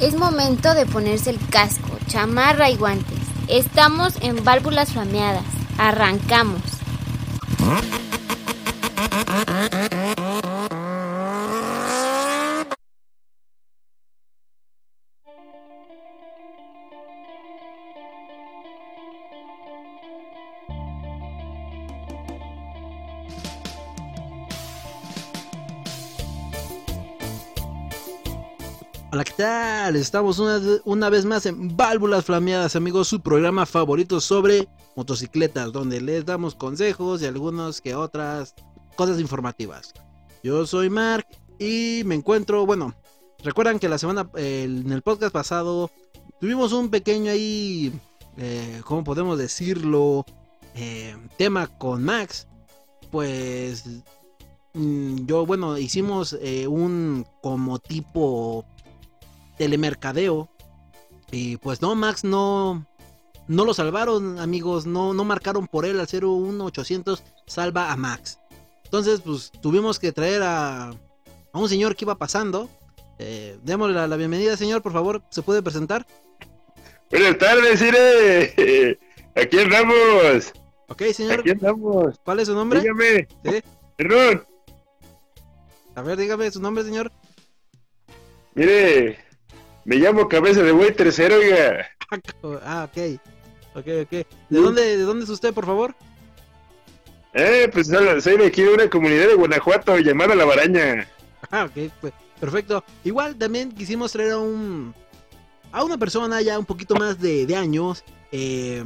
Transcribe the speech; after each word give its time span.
Es 0.00 0.14
momento 0.14 0.74
de 0.74 0.86
ponerse 0.86 1.30
el 1.30 1.38
casco, 1.50 1.98
chamarra 2.08 2.68
y 2.70 2.76
guantes. 2.76 3.18
Estamos 3.48 4.14
en 4.20 4.42
válvulas 4.44 4.92
flameadas. 4.92 5.44
Arrancamos. 5.78 6.60
Estamos 29.96 30.38
una, 30.40 30.60
una, 30.84 31.08
vez 31.08 31.24
más 31.24 31.46
en 31.46 31.76
Válvulas 31.76 32.24
Flameadas, 32.24 32.74
amigos, 32.74 33.06
su 33.06 33.20
programa 33.20 33.64
favorito 33.64 34.20
sobre 34.20 34.66
motocicletas, 34.96 35.72
donde 35.72 36.00
les 36.00 36.24
damos 36.24 36.54
consejos 36.54 37.22
y 37.22 37.26
algunas 37.26 37.80
que 37.80 37.94
otras 37.94 38.54
cosas 38.96 39.20
informativas. 39.20 39.94
Yo 40.42 40.66
soy 40.66 40.90
Mark 40.90 41.26
y 41.58 42.02
me 42.06 42.16
encuentro, 42.16 42.66
bueno, 42.66 42.94
recuerdan 43.44 43.78
que 43.78 43.88
la 43.88 43.98
semana, 43.98 44.28
en 44.34 44.90
el 44.90 45.02
podcast 45.02 45.32
pasado, 45.32 45.90
tuvimos 46.40 46.72
un 46.72 46.90
pequeño 46.90 47.30
ahí, 47.30 47.92
eh, 48.36 48.82
¿cómo 48.84 49.04
podemos 49.04 49.38
decirlo? 49.38 50.26
Eh, 50.74 51.16
tema 51.36 51.68
con 51.68 52.02
Max. 52.02 52.48
Pues 53.12 53.84
mm, 54.72 55.26
yo, 55.26 55.46
bueno, 55.46 55.78
hicimos 55.78 56.36
eh, 56.40 56.66
un 56.66 57.24
como 57.40 57.78
tipo 57.78 58.66
telemercadeo. 59.56 60.50
Y 61.30 61.56
pues 61.58 61.82
no, 61.82 61.94
Max 61.94 62.24
no, 62.24 62.86
no 63.48 63.64
lo 63.64 63.74
salvaron, 63.74 64.38
amigos. 64.38 64.86
No, 64.86 65.14
no 65.14 65.24
marcaron 65.24 65.66
por 65.66 65.84
él 65.84 66.00
al 66.00 66.06
01800 66.06 67.22
salva 67.46 67.92
a 67.92 67.96
Max. 67.96 68.38
Entonces, 68.84 69.20
pues 69.20 69.50
tuvimos 69.60 69.98
que 69.98 70.12
traer 70.12 70.42
a, 70.42 70.88
a 70.90 71.58
un 71.58 71.68
señor 71.68 71.96
que 71.96 72.04
iba 72.04 72.16
pasando. 72.16 72.68
Eh, 73.18 73.58
démosle 73.62 73.94
la, 73.94 74.06
la, 74.06 74.16
bienvenida, 74.16 74.56
señor, 74.56 74.82
por 74.82 74.92
favor. 74.92 75.22
¿Se 75.30 75.42
puede 75.42 75.62
presentar? 75.62 76.06
Buenas 77.10 77.38
tardes, 77.38 77.82
Ire. 77.82 78.98
Aquí 79.36 79.58
andamos. 79.58 80.52
Ok, 80.88 81.02
señor. 81.12 81.40
Aquí 81.40 81.50
andamos. 81.50 82.18
¿Cuál 82.24 82.40
es 82.40 82.48
su 82.48 82.54
nombre? 82.54 82.80
Dígame. 82.80 83.26
¿Sí? 83.44 83.62
Perdón. 83.96 84.44
A 85.94 86.02
ver, 86.02 86.16
dígame 86.16 86.50
su 86.50 86.60
nombre, 86.60 86.84
señor. 86.84 87.10
Mire, 88.54 89.18
me 89.84 89.96
llamo 89.96 90.28
Cabeza 90.28 90.62
de 90.62 90.72
Buey 90.72 90.92
Tercero, 90.92 91.36
oiga. 91.36 91.86
Ah, 92.64 92.88
ok. 92.90 93.20
Ok, 93.74 93.86
ok. 94.02 94.10
¿De 94.10 94.26
dónde, 94.60 94.96
¿De 94.96 95.02
dónde 95.02 95.24
es 95.24 95.30
usted, 95.30 95.52
por 95.52 95.66
favor? 95.66 95.94
Eh, 97.32 97.68
pues 97.72 97.88
soy 97.88 98.36
de 98.36 98.46
aquí 98.46 98.62
de 98.62 98.74
una 98.74 98.88
comunidad 98.88 99.26
de 99.26 99.34
Guanajuato 99.34 99.98
llamada 99.98 100.36
La 100.36 100.44
Baraña. 100.44 101.08
Ah, 101.50 101.64
ok, 101.64 101.90
pues 102.00 102.12
perfecto. 102.40 102.84
Igual 103.02 103.36
también 103.36 103.72
quisimos 103.72 104.12
traer 104.12 104.32
a 104.32 104.38
un 104.38 104.94
a 105.72 105.82
una 105.82 105.98
persona 105.98 106.40
ya 106.40 106.56
un 106.56 106.64
poquito 106.64 106.94
más 106.94 107.20
de, 107.20 107.46
de 107.46 107.56
años 107.56 108.04
eh, 108.30 108.84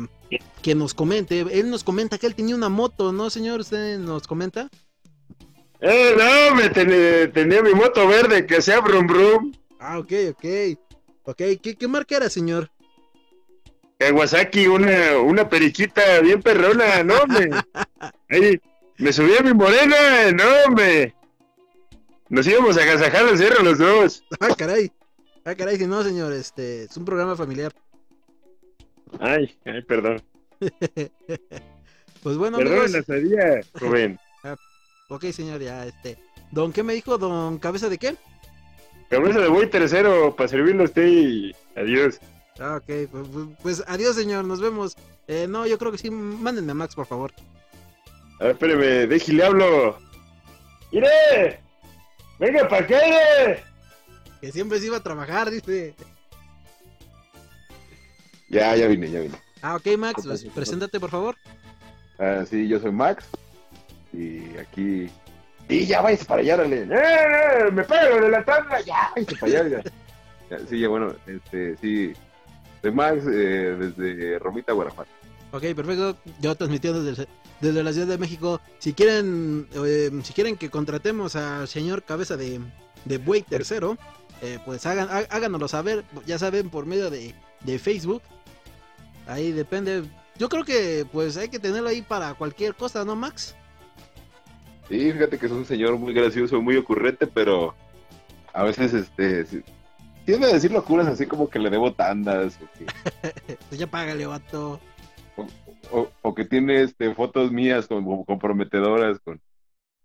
que 0.62 0.75
nos 0.75 0.95
comente. 0.95 1.41
Él 1.41 1.69
nos 1.71 1.85
comenta 1.85 2.17
que 2.17 2.27
él 2.27 2.35
tenía 2.35 2.55
una 2.55 2.71
moto, 2.71 3.12
¿no, 3.12 3.29
señor? 3.29 3.61
¿Usted 3.61 3.99
nos 3.99 4.27
comenta? 4.27 4.71
Eh, 5.81 6.15
no, 6.17 6.57
me 6.57 6.71
ten, 6.71 7.33
tenía 7.33 7.62
mi 7.62 7.75
moto 7.75 8.09
verde 8.09 8.47
que 8.47 8.62
sea 8.62 8.81
brum 8.81 9.07
brum. 9.07 9.53
Ah, 9.79 9.99
ok, 9.99 10.12
ok. 10.31 10.45
Ok, 11.29 11.43
¿qué, 11.62 11.77
qué 11.79 11.87
marca 11.87 12.17
era, 12.17 12.31
señor? 12.31 12.71
Kawasaki, 13.98 14.67
una, 14.67 15.19
una 15.19 15.47
periquita 15.47 16.21
bien 16.21 16.41
perrona, 16.41 17.05
no. 17.05 17.16
Ahí, 18.31 18.59
me 18.97 19.12
subí 19.12 19.37
a 19.37 19.43
mi 19.43 19.53
morena, 19.53 20.33
no, 20.33 20.75
me. 20.75 21.15
Nos 22.31 22.47
íbamos 22.47 22.78
a 22.78 22.83
agasajar 22.83 23.27
al 23.27 23.37
cerro 23.37 23.62
los 23.62 23.77
dos. 23.77 24.25
Ah, 24.41 24.55
caray. 24.56 24.91
Ah, 25.44 25.55
caray, 25.55 25.77
si 25.77 25.87
no, 25.87 26.03
señor, 26.03 26.33
este, 26.33 26.84
es 26.84 26.97
un 26.97 27.05
programa 27.05 27.37
familiar. 27.37 27.75
Ay, 29.21 29.55
ay, 29.66 29.83
perdón. 29.83 30.22
pues 32.22 32.39
bueno, 32.39 32.56
perdón, 32.56 32.84
amigos. 32.84 32.93
la 32.93 33.03
sabía, 33.03 33.60
joven. 33.78 34.19
Ah, 34.45 34.56
ok, 35.10 35.27
señor, 35.27 35.60
ya, 35.60 35.84
este. 35.84 36.16
¿Don 36.53 36.72
qué 36.72 36.83
me 36.83 36.95
dijo, 36.95 37.19
don 37.19 37.59
Cabeza 37.59 37.91
de 37.91 37.99
qué? 37.99 38.16
Cabeza 39.09 39.41
de 39.41 39.49
buey 39.49 39.71
tercero, 39.71 40.37
para 40.37 40.49
servirle 40.49 40.83
a 40.83 40.85
usted 40.85 41.07
y 41.07 41.57
adiós. 41.77 42.21
Ah, 42.61 42.77
ok, 42.77 43.09
pues, 43.11 43.27
pues, 43.63 43.85
adiós, 43.87 44.17
señor, 44.17 44.45
nos 44.45 44.61
vemos. 44.61 44.97
Eh, 45.29 45.47
no, 45.49 45.67
yo 45.67 45.79
creo 45.79 45.93
que 45.93 45.99
sí, 45.99 46.11
mándenme 46.11 46.73
a 46.73 46.75
Max, 46.75 46.95
por 46.95 47.07
favor. 47.07 47.33
A 48.41 48.45
ver, 48.45 48.53
espéreme, 48.53 49.07
déjale 49.07 49.45
hablo. 49.45 49.99
¡Mire! 50.93 51.61
¡Venga 52.39 52.69
para 52.69 52.85
acá! 52.85 53.07
ire! 53.07 53.65
Que 54.41 54.53
siempre 54.53 54.79
se 54.79 54.87
iba 54.87 54.99
a 54.99 55.03
trabajar, 55.03 55.51
dice. 55.51 55.95
Ya, 58.49 58.75
ya 58.77 58.87
vine, 58.87 59.11
ya 59.11 59.21
vine. 59.21 59.39
Ah, 59.63 59.77
ok, 59.77 59.97
Max, 59.99 60.23
pues, 60.25 60.45
preséntate, 60.45 61.01
por 61.01 61.11
favor. 61.11 61.37
Ah, 62.19 62.45
sí, 62.49 62.69
yo 62.69 62.79
soy 62.79 62.93
Max. 62.93 63.27
Y 64.13 64.57
aquí. 64.57 65.09
Y 65.69 65.84
ya 65.87 66.01
vais 66.01 66.25
para 66.25 66.41
allá, 66.41 66.56
dale. 66.56 66.83
¡Eh, 66.83 66.89
eh! 66.91 67.71
¡Me 67.71 67.84
pego 67.84 68.21
de 68.21 68.31
la 68.31 68.45
tanda! 68.45 68.81
¡Ya! 68.81 69.11
Váyase 69.15 69.37
para 69.37 69.61
allá, 69.61 69.83
ya. 70.49 70.59
Sí, 70.69 70.81
ya, 70.81 70.89
bueno, 70.89 71.15
este, 71.27 71.77
sí. 71.77 72.12
Soy 72.81 72.93
Max 72.93 73.25
eh, 73.27 73.77
desde 73.78 74.39
Romita, 74.39 74.73
Guanajuato. 74.73 75.11
Ok, 75.53 75.62
perfecto. 75.75 76.17
Yo 76.41 76.55
transmitiendo 76.55 77.03
desde, 77.03 77.27
desde 77.61 77.83
la 77.83 77.93
Ciudad 77.93 78.07
de 78.07 78.19
México. 78.19 78.61
Si 78.78 78.95
quieren, 78.95 79.69
eh, 79.75 80.11
si 80.23 80.33
quieren 80.33 80.57
que 80.57 80.71
contratemos 80.71 81.37
al 81.37 81.69
señor 81.69 82.03
Cabeza 82.03 82.37
de, 82.37 82.61
de 83.05 83.19
Buey 83.19 83.43
Tercero, 83.43 83.99
eh, 84.41 84.59
pues 84.65 84.87
hagan, 84.87 85.09
há, 85.11 85.19
háganoslo 85.31 85.69
saber. 85.69 86.05
Ya 86.27 86.39
saben, 86.39 86.71
por 86.71 86.87
medio 86.87 87.11
de, 87.11 87.34
de 87.61 87.78
Facebook. 87.78 88.23
Ahí 89.27 89.53
depende. 89.53 90.05
Yo 90.39 90.49
creo 90.49 90.65
que 90.65 91.07
pues 91.12 91.37
hay 91.37 91.49
que 91.49 91.59
tenerlo 91.59 91.89
ahí 91.89 92.01
para 92.01 92.33
cualquier 92.34 92.75
cosa, 92.75 93.05
¿no, 93.05 93.17
Max? 93.17 93.55
Sí, 94.88 95.12
fíjate 95.12 95.38
que 95.38 95.47
es 95.47 95.53
un 95.53 95.66
señor 95.66 95.99
muy 95.99 96.15
gracioso, 96.15 96.62
muy 96.62 96.76
ocurrente, 96.76 97.26
pero 97.26 97.75
a 98.54 98.65
veces 98.65 98.94
este 98.94 99.62
tiende 100.25 100.47
a 100.47 100.53
decir 100.53 100.72
locuras 100.72 101.06
así 101.06 101.26
como 101.26 101.49
que 101.49 101.59
le 101.59 101.71
debo 101.71 101.93
tandas 101.93 102.59
o 102.62 102.78
que, 102.78 102.87
pues 103.69 103.78
ya 103.78 103.87
págale, 103.87 104.27
vato. 104.27 104.81
O, 105.37 105.47
o, 105.93 106.10
o, 106.22 106.34
que 106.34 106.44
tiene 106.44 106.82
este 106.82 107.15
fotos 107.15 107.53
mías 107.53 107.87
como 107.87 108.25
comprometedoras 108.25 109.19
con, 109.21 109.41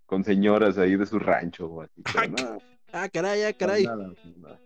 con 0.06 0.24
señoras 0.24 0.78
ahí 0.78 0.96
de 0.96 1.06
su 1.06 1.18
rancho 1.18 1.68
o 1.68 1.82
así. 1.82 2.04
Ah, 2.16 2.28
nada, 2.28 2.58
ah, 2.92 3.10
caray, 3.10 3.44
ah, 3.44 3.54
caray. 3.54 3.86
Para 3.86 3.96
nada, 3.96 4.14
para, 4.42 4.60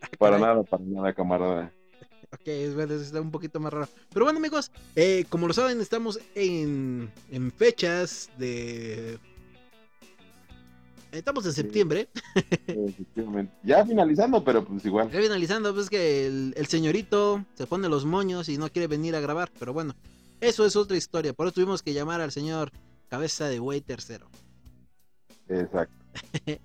ah, 0.00 0.08
para 0.18 0.38
nada, 0.38 0.62
para 0.62 0.84
nada, 0.84 1.12
camarada. 1.12 1.72
Ok, 2.32 2.46
es 2.46 2.74
verdad, 2.74 2.98
está 2.98 3.20
un 3.20 3.30
poquito 3.30 3.60
más 3.60 3.72
raro. 3.72 3.88
Pero 4.12 4.24
bueno, 4.24 4.38
amigos, 4.38 4.72
eh, 4.96 5.26
como 5.28 5.46
lo 5.46 5.52
saben, 5.52 5.80
estamos 5.80 6.18
en, 6.34 7.10
en 7.30 7.52
fechas 7.52 8.30
de 8.38 9.18
Estamos 11.12 11.44
en 11.44 11.52
septiembre. 11.52 12.08
Ya 13.62 13.84
finalizando, 13.84 14.42
pero 14.42 14.64
pues 14.64 14.84
igual. 14.84 15.10
Ya 15.10 15.20
finalizando, 15.20 15.74
pues 15.74 15.90
que 15.90 16.26
el, 16.26 16.54
el, 16.56 16.66
señorito 16.66 17.44
se 17.54 17.66
pone 17.66 17.88
los 17.88 18.06
moños 18.06 18.48
y 18.48 18.56
no 18.56 18.70
quiere 18.70 18.88
venir 18.88 19.14
a 19.14 19.20
grabar. 19.20 19.50
Pero 19.58 19.74
bueno, 19.74 19.94
eso 20.40 20.64
es 20.64 20.74
otra 20.74 20.96
historia. 20.96 21.34
Por 21.34 21.46
eso 21.46 21.54
tuvimos 21.54 21.82
que 21.82 21.92
llamar 21.92 22.22
al 22.22 22.32
señor 22.32 22.72
Cabeza 23.08 23.48
de 23.48 23.58
Buey 23.58 23.82
tercero. 23.82 24.30
Exacto. 25.48 25.94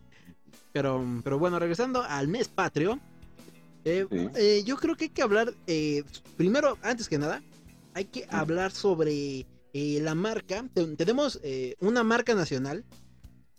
pero, 0.72 1.04
pero 1.24 1.40
bueno, 1.40 1.60
regresando 1.60 2.02
al 2.04 2.30
mes 2.30 2.48
patrio. 2.48 3.00
Eh, 3.84 4.06
sí. 4.10 4.28
eh, 4.36 4.64
yo 4.66 4.78
creo 4.78 4.96
que 4.96 5.06
hay 5.06 5.10
que 5.10 5.22
hablar, 5.22 5.54
eh, 5.68 6.04
primero, 6.38 6.78
antes 6.82 7.08
que 7.10 7.18
nada, 7.18 7.42
hay 7.94 8.06
que 8.06 8.22
sí. 8.22 8.28
hablar 8.32 8.72
sobre 8.72 9.46
la 10.02 10.16
marca. 10.16 10.66
Tenemos 10.98 11.40
eh, 11.44 11.76
una 11.80 12.04
marca 12.04 12.34
nacional 12.34 12.84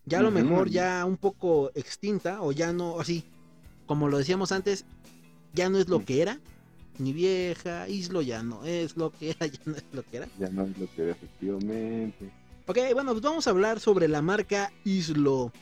ya 0.09 0.21
a 0.21 0.23
lo 0.23 0.31
mejor 0.31 0.71
ya 0.71 1.05
un 1.05 1.17
poco 1.17 1.71
extinta 1.75 2.43
o 2.43 2.53
ya 2.53 2.73
no, 2.73 2.99
así, 2.99 3.25
como 3.87 4.09
lo 4.09 4.19
decíamos 4.19 4.53
antes, 4.53 4.85
ya 5.53 5.69
no 5.69 5.79
es 5.79 5.89
lo 5.89 6.05
que 6.05 6.23
era, 6.23 6.41
ni 6.99 7.13
vieja, 7.13 7.89
Islo 7.89 8.23
ya 8.23 8.43
no 8.43 8.65
es 8.65 8.97
lo 8.97 9.11
que 9.11 9.31
era, 9.31 9.47
ya 9.47 9.61
no 9.67 9.77
es 9.77 9.85
lo 9.93 10.03
que 10.03 10.17
era. 10.17 10.29
Ya 10.39 10.49
no 10.49 10.65
es 10.65 10.79
lo 10.79 10.87
que 10.95 11.03
era, 11.03 11.13
efectivamente. 11.13 12.31
Ok, 12.67 12.79
bueno, 12.93 13.13
pues 13.13 13.23
vamos 13.23 13.47
a 13.47 13.51
hablar 13.51 13.81
sobre 13.81 14.09
la 14.09 14.23
marca 14.23 14.73
Islo. 14.85 15.53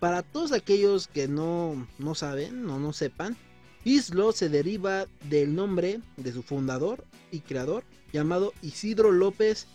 Para 0.00 0.22
todos 0.22 0.52
aquellos 0.52 1.08
que 1.08 1.26
no, 1.26 1.86
no 1.98 2.14
saben 2.14 2.68
o 2.68 2.78
no 2.78 2.92
sepan, 2.92 3.36
Islo 3.84 4.32
se 4.32 4.48
deriva 4.48 5.06
del 5.28 5.54
nombre 5.54 6.00
de 6.16 6.32
su 6.32 6.42
fundador 6.42 7.04
y 7.30 7.40
creador 7.40 7.84
llamado 8.12 8.52
Isidro 8.62 9.10
López 9.10 9.66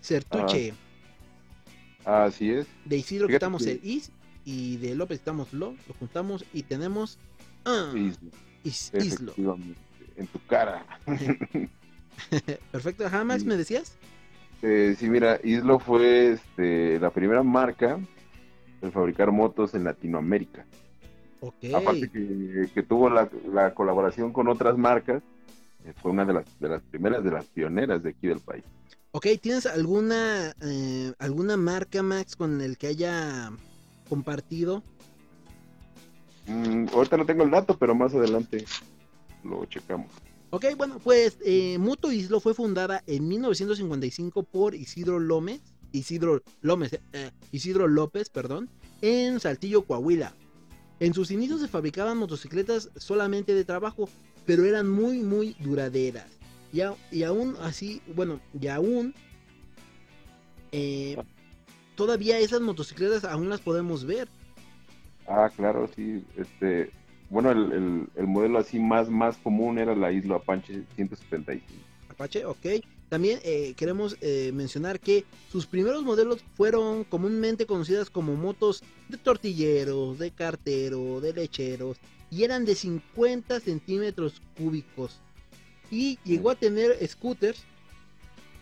Certuche. 0.00 0.72
Ah. 0.72 0.91
Así 2.04 2.50
es. 2.50 2.66
De 2.84 2.96
Isidro 2.96 3.28
quitamos 3.28 3.64
que... 3.64 3.72
el 3.72 3.80
is 3.84 4.10
y 4.44 4.76
de 4.78 4.94
López 4.94 5.20
quitamos 5.20 5.52
lo, 5.52 5.72
lo 5.86 5.94
juntamos 5.98 6.44
y 6.52 6.62
tenemos. 6.64 7.18
Ah. 7.64 7.92
Islo. 7.94 8.30
Is- 8.64 8.92
Islo. 8.94 9.34
En 10.16 10.26
tu 10.26 10.38
cara. 10.46 10.84
Perfecto, 12.70 13.06
ajá, 13.06 13.24
Max, 13.24 13.42
Sí. 13.42 13.48
¿me 13.48 13.56
decías? 13.56 13.96
Eh, 14.62 14.94
sí, 14.98 15.08
mira, 15.08 15.40
Islo 15.42 15.78
fue 15.78 16.32
este, 16.32 16.98
la 17.00 17.10
primera 17.10 17.42
marca 17.42 17.98
en 18.80 18.92
fabricar 18.92 19.30
motos 19.32 19.74
en 19.74 19.84
Latinoamérica. 19.84 20.64
Ok. 21.40 21.54
Aparte 21.74 22.08
que, 22.10 22.68
que 22.72 22.82
tuvo 22.82 23.10
la, 23.10 23.28
la 23.52 23.74
colaboración 23.74 24.32
con 24.32 24.48
otras 24.48 24.76
marcas, 24.78 25.22
eh, 25.84 25.92
fue 26.00 26.12
una 26.12 26.24
de 26.24 26.34
las, 26.34 26.60
de 26.60 26.68
las 26.68 26.82
primeras, 26.82 27.24
de 27.24 27.30
las 27.32 27.44
pioneras 27.46 28.02
de 28.02 28.10
aquí 28.10 28.28
del 28.28 28.38
país. 28.40 28.62
Ok, 29.14 29.26
¿tienes 29.42 29.66
alguna 29.66 30.54
eh, 30.62 31.12
alguna 31.18 31.58
marca, 31.58 32.02
Max, 32.02 32.34
con 32.34 32.62
el 32.62 32.78
que 32.78 32.86
haya 32.86 33.52
compartido? 34.08 34.82
Mm, 36.46 36.86
ahorita 36.94 37.18
no 37.18 37.26
tengo 37.26 37.42
el 37.44 37.50
dato, 37.50 37.76
pero 37.76 37.94
más 37.94 38.14
adelante 38.14 38.64
lo 39.44 39.66
checamos. 39.66 40.10
Ok, 40.48 40.64
bueno, 40.78 40.98
pues 40.98 41.36
eh, 41.44 41.76
Muto 41.78 42.10
Islo 42.10 42.40
fue 42.40 42.54
fundada 42.54 43.02
en 43.06 43.28
1955 43.28 44.44
por 44.44 44.74
Isidro 44.74 45.18
López, 45.18 45.60
Isidro 45.92 46.42
López, 46.62 46.98
eh, 47.12 47.30
Isidro 47.52 47.88
López, 47.88 48.30
perdón, 48.30 48.70
en 49.02 49.40
Saltillo, 49.40 49.82
Coahuila. 49.82 50.34
En 51.00 51.12
sus 51.12 51.30
inicios 51.30 51.60
se 51.60 51.68
fabricaban 51.68 52.16
motocicletas 52.16 52.88
solamente 52.96 53.54
de 53.54 53.64
trabajo, 53.64 54.08
pero 54.46 54.64
eran 54.64 54.88
muy, 54.88 55.18
muy 55.18 55.54
duraderas. 55.60 56.41
Y, 56.72 56.80
a- 56.80 56.94
y 57.10 57.22
aún 57.22 57.56
así, 57.60 58.00
bueno, 58.14 58.40
y 58.58 58.66
aún, 58.68 59.14
eh, 60.72 61.16
todavía 61.96 62.38
esas 62.38 62.60
motocicletas 62.60 63.24
aún 63.24 63.48
las 63.48 63.60
podemos 63.60 64.04
ver. 64.04 64.28
Ah, 65.26 65.50
claro, 65.54 65.88
sí. 65.94 66.24
Este, 66.36 66.90
bueno, 67.30 67.50
el, 67.52 67.72
el, 67.72 68.08
el 68.16 68.26
modelo 68.26 68.58
así 68.58 68.78
más, 68.78 69.08
más 69.10 69.36
común 69.36 69.78
era 69.78 69.94
la 69.94 70.12
Isla 70.12 70.36
Apache 70.36 70.82
175. 70.96 71.64
Apache, 72.08 72.44
ok. 72.44 72.66
También 73.08 73.40
eh, 73.44 73.74
queremos 73.76 74.16
eh, 74.22 74.52
mencionar 74.54 74.98
que 74.98 75.26
sus 75.50 75.66
primeros 75.66 76.02
modelos 76.02 76.42
fueron 76.56 77.04
comúnmente 77.04 77.66
conocidas 77.66 78.08
como 78.08 78.34
motos 78.36 78.82
de 79.10 79.18
tortilleros, 79.18 80.18
de 80.18 80.30
cartero, 80.30 81.20
de 81.20 81.34
lecheros, 81.34 81.98
y 82.30 82.44
eran 82.44 82.64
de 82.64 82.74
50 82.74 83.60
centímetros 83.60 84.40
cúbicos. 84.56 85.20
Y 85.92 86.18
llegó 86.24 86.50
a 86.50 86.56
tener 86.56 86.98
scooters, 87.06 87.62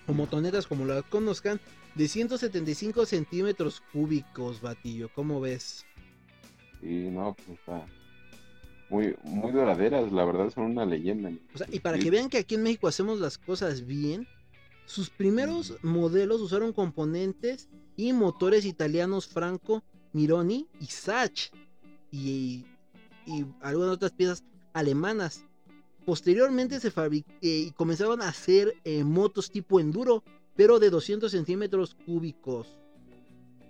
o 0.06 0.12
motonetas 0.12 0.66
como 0.66 0.84
las 0.84 1.02
conozcan, 1.04 1.58
de 1.94 2.08
175 2.08 3.06
centímetros 3.06 3.80
cúbicos, 3.92 4.60
batillo. 4.60 5.08
¿Cómo 5.14 5.40
ves? 5.40 5.86
Y 6.82 7.08
no, 7.08 7.34
pues 7.34 7.58
está 7.58 7.86
muy, 8.90 9.16
muy 9.22 9.52
duraderas, 9.52 10.12
la 10.12 10.24
verdad 10.24 10.50
son 10.50 10.64
una 10.64 10.84
leyenda. 10.84 11.30
O 11.54 11.58
sea, 11.58 11.68
y 11.70 11.78
para 11.78 11.98
que 11.98 12.10
vean 12.10 12.28
que 12.28 12.38
aquí 12.38 12.56
en 12.56 12.64
México 12.64 12.88
hacemos 12.88 13.20
las 13.20 13.38
cosas 13.38 13.86
bien, 13.86 14.26
sus 14.84 15.08
primeros 15.08 15.76
modelos 15.82 16.40
usaron 16.40 16.72
componentes 16.72 17.68
y 17.96 18.12
motores 18.12 18.64
italianos 18.64 19.28
Franco, 19.28 19.84
Mironi 20.12 20.66
y 20.80 20.86
Sach 20.86 21.50
y, 22.10 22.66
y 23.26 23.46
algunas 23.62 23.92
otras 23.92 24.10
piezas 24.10 24.42
alemanas. 24.72 25.44
Posteriormente 26.04 26.80
se 26.80 26.90
fabric- 26.92 27.26
eh, 27.42 27.66
y 27.68 27.70
comenzaron 27.72 28.22
a 28.22 28.28
hacer 28.28 28.74
eh, 28.84 29.04
motos 29.04 29.50
tipo 29.50 29.80
enduro, 29.80 30.22
pero 30.56 30.78
de 30.78 30.90
200 30.90 31.30
centímetros 31.32 31.94
cúbicos. 31.94 32.76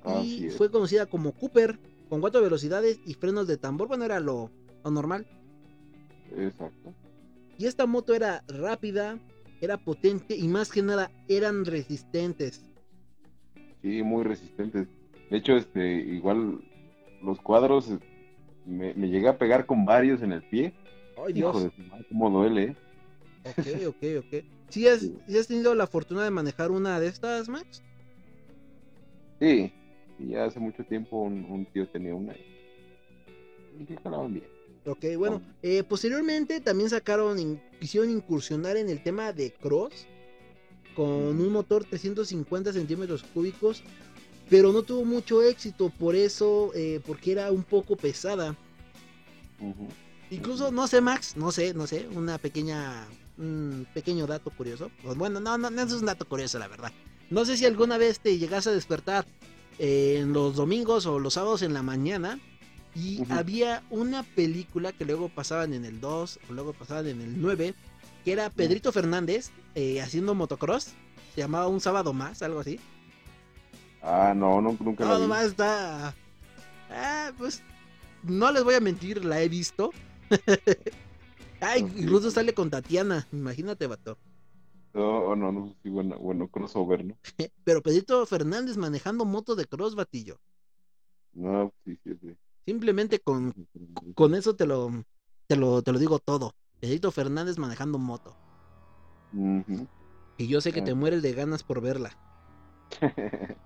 Así 0.05 0.45
Y 0.45 0.47
es. 0.47 0.57
fue 0.57 0.71
conocida 0.71 1.07
como 1.07 1.33
Cooper, 1.33 1.79
con 2.09 2.21
cuatro 2.21 2.41
velocidades 2.43 3.01
y 3.05 3.15
frenos 3.15 3.47
de 3.47 3.57
tambor. 3.57 3.89
Bueno, 3.89 4.05
era 4.05 4.21
lo, 4.21 4.51
lo 4.85 4.91
normal. 4.91 5.27
Exacto. 6.37 6.95
Y 7.59 7.67
esta 7.67 7.87
moto 7.87 8.15
era 8.15 8.43
rápida, 8.49 9.19
era 9.61 9.77
potente 9.77 10.35
y 10.37 10.49
más 10.49 10.71
que 10.71 10.83
nada 10.83 11.11
eran 11.29 11.65
resistentes. 11.65 12.65
Sí, 13.83 14.03
muy 14.03 14.25
resistentes. 14.25 14.89
De 15.31 15.37
hecho, 15.37 15.57
este, 15.57 15.93
igual 15.97 16.61
los 17.23 17.41
cuadros 17.41 17.91
eh, 17.91 17.99
me, 18.67 18.95
me 18.95 19.09
llegué 19.09 19.29
a 19.29 19.39
pegar 19.39 19.67
con 19.67 19.85
varios 19.85 20.23
en 20.23 20.33
el 20.33 20.43
pie. 20.43 20.73
Ay 21.27 21.33
Hijo 21.39 21.53
Dios. 21.53 21.65
de 21.65 21.71
su 21.83 21.89
madre, 21.89 22.05
cómo 22.09 22.31
duele, 22.31 22.63
¿eh? 22.65 22.77
Ok, 23.45 23.67
ok, 23.89 24.25
ok. 24.27 24.45
¿Sí 24.69 24.87
has, 24.87 25.01
sí 25.01 25.39
has 25.39 25.47
tenido 25.49 25.75
la 25.75 25.87
fortuna 25.87 26.23
de 26.25 26.31
manejar 26.31 26.71
una 26.71 27.01
de 27.01 27.09
estas, 27.09 27.49
Max? 27.49 27.83
Sí, 29.41 29.73
ya 30.19 30.45
hace 30.45 30.61
mucho 30.61 30.85
tiempo 30.85 31.17
un, 31.23 31.45
un 31.45 31.67
tío 31.67 31.89
tenía 31.89 32.15
una. 32.15 32.35
Y 33.79 33.85
que 33.85 33.97
jalaban 33.97 34.35
bien. 34.35 34.47
Ok, 34.87 35.05
bueno. 35.19 35.43
eh, 35.63 35.83
posteriormente 35.83 36.61
también 36.61 36.89
sacaron, 36.91 37.39
in- 37.39 37.61
quisieron 37.81 38.11
incursionar 38.11 38.77
en 38.77 38.89
el 38.89 39.03
tema 39.03 39.33
de 39.33 39.53
cross 39.53 40.07
con 40.95 41.07
un 41.41 41.53
motor 41.53 41.85
350 41.85 42.73
centímetros 42.73 43.23
cúbicos, 43.23 43.83
pero 44.49 44.73
no 44.73 44.83
tuvo 44.83 45.05
mucho 45.05 45.43
éxito 45.43 45.91
por 45.91 46.15
eso, 46.15 46.73
eh, 46.75 47.01
porque 47.07 47.33
era 47.33 47.51
un 47.53 47.63
poco 47.63 47.97
pesada. 47.97 48.57
Ujú. 49.61 49.89
Incluso, 50.31 50.71
no 50.71 50.87
sé, 50.87 51.01
Max, 51.01 51.37
no 51.37 51.51
sé, 51.51 51.75
no 51.75 51.87
sé, 51.87 52.09
una 52.13 52.39
pequeña, 52.39 53.07
un 53.37 53.87
pequeño 53.93 54.27
dato 54.27 54.51
curioso. 54.51 54.91
O 55.05 55.15
Bueno, 55.15 55.41
no, 55.41 55.59
no, 55.59 55.71
no 55.71 55.83
es 55.83 55.93
un 55.93 56.07
dato 56.07 56.27
curioso, 56.27 56.59
la 56.59 56.69
verdad. 56.69 56.93
No 57.31 57.45
sé 57.45 57.57
si 57.57 57.67
alguna 57.67 57.99
vez 57.99 58.21
te 58.21 58.39
llegas 58.39 58.67
a 58.67 58.73
despertar 58.73 59.27
eh, 59.79 60.19
en 60.21 60.33
los 60.33 60.57
domingos 60.57 61.07
o 61.07 61.19
los 61.19 61.35
sábados 61.35 61.63
en 61.63 61.75
la 61.75 61.83
mañana 61.83 62.39
y 62.95 63.25
había 63.31 63.83
una 63.91 64.23
película 64.23 64.93
que 64.93 65.05
luego 65.05 65.29
pasaban 65.29 65.75
en 65.75 65.85
el 65.85 66.01
2 66.01 66.41
o 66.49 66.53
luego 66.53 66.73
pasaban 66.73 67.07
en 67.07 67.21
el 67.21 67.41
9, 67.41 67.75
que 68.25 68.33
era 68.33 68.51
Pedrito 68.51 68.93
Fernández 68.93 69.51
eh, 69.75 70.01
haciendo 70.01 70.35
motocross. 70.35 70.95
Se 71.35 71.41
llamaba 71.41 71.69
Un 71.69 71.81
Sábado 71.81 72.13
Más, 72.13 72.43
algo 72.43 72.61
así. 72.61 72.81
Ah, 74.03 74.33
no, 74.37 74.61
no 74.61 74.77
nunca 74.81 75.05
la 75.05 75.11
Sábado 75.11 75.25
vi. 75.25 75.29
Más 75.29 75.45
está... 75.47 76.15
Ah, 76.91 77.31
pues 77.39 77.63
no 78.25 78.51
les 78.51 78.65
voy 78.65 78.75
a 78.75 78.81
mentir, 78.81 79.25
la 79.25 79.41
he 79.41 79.49
visto. 79.49 79.91
Ay, 81.61 81.81
incluso 81.97 82.31
sale 82.31 82.55
con 82.55 82.71
Tatiana, 82.71 83.27
imagínate, 83.33 83.87
vato. 83.87 84.17
No, 84.95 85.37
no, 85.37 85.53
no, 85.53 85.75
sí, 85.83 85.89
bueno, 85.91 86.19
bueno, 86.19 86.49
crossover, 86.49 87.05
¿no? 87.05 87.17
Pero 87.65 87.83
Pedrito 87.83 88.25
Fernández 88.27 88.77
manejando 88.77 89.25
moto 89.25 89.55
de 89.55 89.67
cross, 89.67 89.95
batillo. 89.95 90.39
No, 91.33 91.73
sí, 91.85 91.97
sí, 92.03 92.13
sí. 92.21 92.35
Simplemente 92.67 93.21
con, 93.21 93.55
con 94.15 94.35
eso 94.35 94.57
te 94.57 94.67
lo, 94.67 94.91
te 95.47 95.57
lo, 95.57 95.83
te 95.83 95.93
lo 95.93 95.99
digo 95.99 96.19
todo. 96.19 96.53
Pedrito 96.81 97.11
Fernández 97.11 97.59
manejando 97.59 97.99
moto. 97.99 98.35
Y 100.39 100.47
yo 100.49 100.61
sé 100.61 100.73
que 100.73 100.81
Ah. 100.81 100.85
te 100.85 100.95
mueres 100.95 101.23
de 101.23 101.33
ganas 101.35 101.63
por 101.63 101.81
verla. 101.81 102.11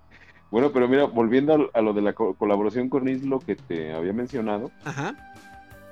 bueno, 0.51 0.71
pero 0.71 0.87
mira, 0.87 1.05
volviendo 1.05 1.69
a, 1.73 1.81
lo 1.81 1.93
de 1.93 2.01
la 2.01 2.13
co- 2.13 2.35
colaboración 2.35 2.89
con 2.89 3.07
Islo 3.07 3.39
que 3.39 3.55
te 3.55 3.93
había 3.93 4.13
mencionado, 4.13 4.69
Ajá. 4.83 5.15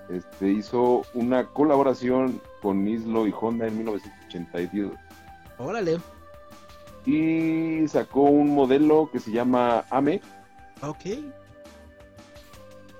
Este 0.10 0.52
hizo 0.52 1.04
una 1.14 1.46
colaboración 1.48 2.42
con 2.62 2.88
Islo 2.88 3.26
y 3.28 3.34
Honda 3.40 3.68
en 3.68 3.78
1982 3.78 4.92
Órale. 5.58 5.98
y 7.06 7.88
sacó 7.88 8.22
un 8.24 8.54
modelo 8.54 9.10
que 9.12 9.20
se 9.20 9.32
llama 9.32 9.86
AME 9.90 10.22
Ok. 10.82 11.06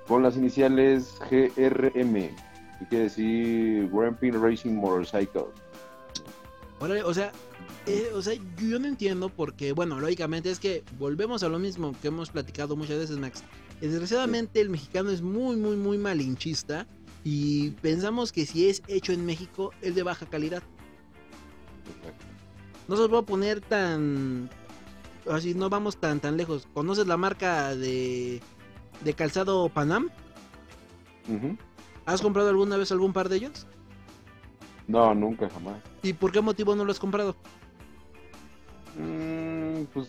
con 0.08 0.22
las 0.22 0.36
iniciales 0.36 1.14
GRM, 1.30 2.14
que 2.14 2.86
quiere 2.88 3.04
decir 3.04 3.90
Ramping 3.92 4.32
Racing 4.32 4.74
Motorcycle. 4.74 5.46
Órale, 6.80 7.02
o 7.02 7.12
sea, 7.14 7.32
eh, 7.86 8.10
o 8.14 8.20
sea, 8.22 8.34
yo 8.58 8.78
no 8.78 8.86
entiendo 8.86 9.28
porque, 9.28 9.72
bueno, 9.72 10.00
lógicamente 10.00 10.50
es 10.50 10.58
que 10.58 10.82
volvemos 10.98 11.42
a 11.42 11.48
lo 11.48 11.58
mismo 11.58 11.94
que 12.00 12.08
hemos 12.08 12.30
platicado 12.30 12.76
muchas 12.76 12.98
veces, 12.98 13.16
Max. 13.18 13.42
Eh, 13.80 13.88
Desgraciadamente 13.88 14.60
el 14.60 14.70
mexicano 14.70 15.10
es 15.10 15.22
muy, 15.22 15.56
muy, 15.56 15.76
muy 15.76 15.98
malinchista 15.98 16.86
y 17.22 17.70
pensamos 17.70 18.32
que 18.32 18.46
si 18.46 18.68
es 18.68 18.82
hecho 18.86 19.12
en 19.12 19.24
México 19.24 19.72
es 19.82 19.94
de 19.94 20.02
baja 20.02 20.26
calidad. 20.26 20.62
No 22.88 22.96
se 22.96 23.02
los 23.02 23.10
voy 23.10 23.20
a 23.20 23.26
poner 23.26 23.60
tan, 23.60 24.50
así 25.30 25.54
no 25.54 25.70
vamos 25.70 25.96
tan, 25.96 26.20
tan 26.20 26.36
lejos. 26.36 26.68
¿Conoces 26.74 27.06
la 27.06 27.16
marca 27.16 27.74
de, 27.74 28.42
de 29.02 29.14
calzado 29.14 29.68
Panam? 29.68 30.10
¿Has 32.04 32.20
comprado 32.20 32.50
alguna 32.50 32.76
vez 32.76 32.92
algún 32.92 33.14
par 33.14 33.28
de 33.30 33.36
ellos? 33.36 33.66
No, 34.86 35.14
nunca, 35.14 35.48
jamás. 35.48 35.76
¿Y 36.02 36.12
por 36.12 36.30
qué 36.30 36.42
motivo 36.42 36.76
no 36.76 36.84
lo 36.84 36.92
has 36.92 36.98
comprado? 37.00 37.34
Mm, 38.98 39.84
pues, 39.94 40.08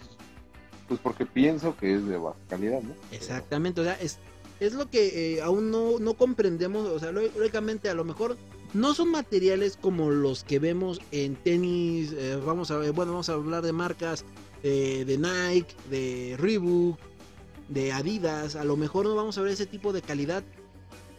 pues 0.88 1.00
porque 1.02 1.26
pienso 1.26 1.76
que 1.78 1.96
es 1.96 2.06
de 2.06 2.18
baja 2.18 2.38
calidad, 2.50 2.82
¿no? 2.82 2.94
Exactamente, 3.12 3.82
o 3.82 3.84
sea, 3.84 3.94
es, 3.96 4.18
es 4.60 4.74
lo 4.74 4.90
que 4.90 5.36
eh, 5.38 5.42
aún 5.42 5.72
no, 5.72 6.00
no 6.00 6.14
comprendemos, 6.16 6.88
o 6.88 7.00
sea, 7.00 7.12
ló- 7.12 7.30
lógicamente 7.38 7.90
a 7.90 7.94
lo 7.94 8.04
mejor 8.04 8.38
no 8.74 8.94
son 8.94 9.10
materiales 9.12 9.78
como 9.82 10.12
los 10.12 10.44
que 10.44 10.60
vemos 10.60 11.00
en 11.12 11.36
tenis, 11.36 12.14
eh, 12.14 12.40
vamos 12.46 12.72
a 12.72 12.78
ver, 12.78 12.92
bueno, 12.92 13.12
vamos 13.14 13.30
a 13.30 13.34
hablar 13.34 13.64
de 13.64 13.72
marcas 13.74 14.26
eh, 14.64 15.04
de 15.08 15.18
Nike, 15.18 15.76
de 15.90 16.36
Reebok, 16.38 16.98
de 17.70 17.92
Adidas, 17.92 18.56
a 18.56 18.64
lo 18.64 18.78
mejor 18.78 19.06
no 19.06 19.16
vamos 19.16 19.38
a 19.38 19.42
ver 19.42 19.52
ese 19.54 19.66
tipo 19.66 19.92
de 19.94 20.02
calidad 20.02 20.44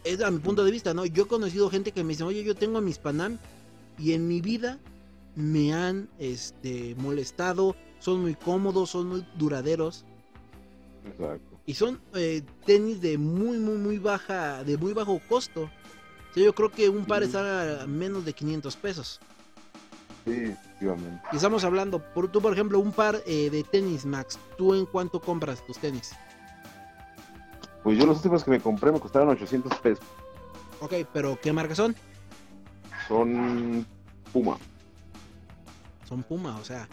es 0.05 0.21
a 0.23 0.31
mi 0.31 0.39
punto 0.39 0.65
de 0.65 0.71
vista, 0.71 0.95
¿no? 0.95 1.05
Yo 1.05 1.25
he 1.25 1.27
conocido 1.27 1.69
gente 1.69 1.91
que 1.91 2.05
me 2.05 2.11
dice, 2.11 2.23
oye, 2.23 2.45
yo 2.45 2.55
tengo 2.55 2.81
mis 2.81 2.99
Panam 2.99 3.39
y 3.99 4.13
en 4.13 4.29
mi 4.29 4.41
vida 4.41 4.79
me 5.35 5.75
han 5.75 6.09
este, 6.21 6.95
molestado, 6.97 7.75
son 7.99 8.23
muy 8.23 8.35
cómodos, 8.35 8.91
son 8.91 9.09
muy 9.09 9.27
duraderos. 9.37 10.05
Exacto. 11.07 11.61
Y 11.67 11.75
son 11.75 12.01
eh, 12.15 12.43
tenis 12.65 13.01
de 13.01 13.19
muy, 13.19 13.59
muy, 13.59 13.77
muy 13.77 13.99
baja, 13.99 14.63
de 14.65 14.77
muy 14.77 14.93
bajo 14.93 15.21
costo. 15.29 15.63
O 15.63 16.35
sea, 16.35 16.45
yo 16.45 16.55
creo 16.55 16.71
que 16.71 16.89
un 16.89 17.05
par 17.05 17.23
está 17.23 17.83
a 17.83 17.87
menos 17.87 18.25
de 18.25 18.33
500 18.33 18.77
pesos. 18.77 19.21
Sí, 20.25 20.33
efectivamente. 20.33 21.23
Y 21.33 21.37
estamos 21.37 21.65
hablando, 21.65 22.01
por, 22.13 22.29
tú 22.29 22.41
por 22.41 22.53
ejemplo, 22.53 22.79
un 22.79 22.93
par 22.93 23.23
eh, 23.27 23.51
de 23.51 23.63
tenis, 23.65 24.05
Max, 24.05 24.39
¿tú 24.57 24.75
en 24.75 24.87
cuánto 24.87 25.21
compras 25.21 25.65
tus 25.67 25.79
tenis? 25.79 26.13
Pues 27.83 27.99
yo 27.99 28.07
los 28.07 28.17
últimos 28.17 28.43
que 28.43 28.51
me 28.51 28.61
compré 28.61 28.91
me 28.91 28.99
costaron 28.99 29.29
800 29.29 29.79
pesos. 29.79 30.05
Ok, 30.81 30.93
pero 31.13 31.39
¿qué 31.41 31.53
marca 31.53 31.75
son? 31.75 31.95
Son 33.07 33.87
Puma. 34.33 34.59
Son 36.09 36.23
Puma, 36.23 36.57
o 36.59 36.65
sea, 36.65 36.89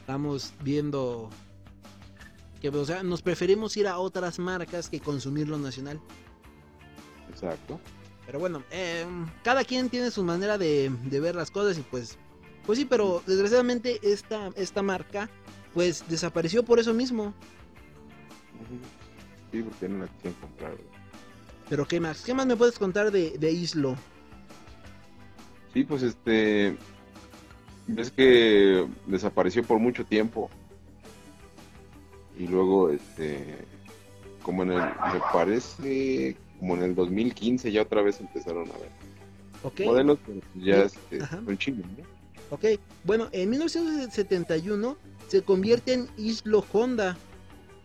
estamos 0.00 0.52
viendo 0.62 1.30
que, 2.60 2.68
o 2.68 2.84
sea, 2.84 3.02
nos 3.02 3.22
preferimos 3.22 3.76
ir 3.76 3.86
a 3.86 3.98
otras 3.98 4.38
marcas 4.38 4.88
que 4.88 5.00
consumir 5.00 5.48
lo 5.48 5.58
nacional. 5.58 6.00
Exacto. 7.30 7.80
Pero 8.26 8.40
bueno, 8.40 8.62
eh, 8.70 9.06
cada 9.42 9.64
quien 9.64 9.88
tiene 9.88 10.10
su 10.10 10.22
manera 10.24 10.58
de, 10.58 10.90
de 11.04 11.20
ver 11.20 11.34
las 11.34 11.50
cosas 11.50 11.78
y 11.78 11.82
pues, 11.82 12.18
pues 12.66 12.78
sí, 12.78 12.84
pero 12.84 13.22
desgraciadamente 13.26 14.00
esta, 14.02 14.50
esta 14.56 14.82
marca 14.82 15.30
pues 15.72 16.04
desapareció 16.08 16.64
por 16.64 16.78
eso 16.78 16.92
mismo. 16.92 17.32
Sí, 19.52 19.62
porque 19.62 19.88
no 19.88 20.04
la 20.04 20.08
quisieron 20.08 20.40
comprar. 20.40 20.76
Pero 21.68 21.86
¿qué 21.86 22.00
más? 22.00 22.22
¿Qué 22.22 22.34
más 22.34 22.46
me 22.46 22.56
puedes 22.56 22.78
contar 22.78 23.10
de, 23.10 23.38
de 23.38 23.52
Islo? 23.52 23.96
Sí, 25.72 25.84
pues 25.84 26.02
este. 26.02 26.76
Es 27.96 28.10
que 28.10 28.86
desapareció 29.06 29.62
por 29.62 29.78
mucho 29.78 30.04
tiempo. 30.04 30.50
Y 32.38 32.46
luego, 32.46 32.90
este. 32.90 33.56
Como 34.42 34.62
en 34.62 34.72
el. 34.72 34.80
Me 34.80 35.20
parece. 35.32 36.36
Como 36.58 36.76
en 36.76 36.82
el 36.82 36.94
2015 36.94 37.70
ya 37.70 37.82
otra 37.82 38.02
vez 38.02 38.20
empezaron 38.20 38.68
a 38.70 38.78
ver. 38.78 39.86
Modelos, 39.86 40.18
ya 40.54 40.88
Sí, 40.88 40.96
este, 41.10 41.26
son 41.26 41.58
chinos, 41.58 41.86
¿no? 41.96 42.04
Ok, 42.50 42.64
bueno, 43.04 43.28
en 43.32 43.50
1971 43.50 44.96
se 45.26 45.42
convierte 45.42 45.92
en 45.92 46.08
Islo 46.16 46.64
Honda 46.72 47.16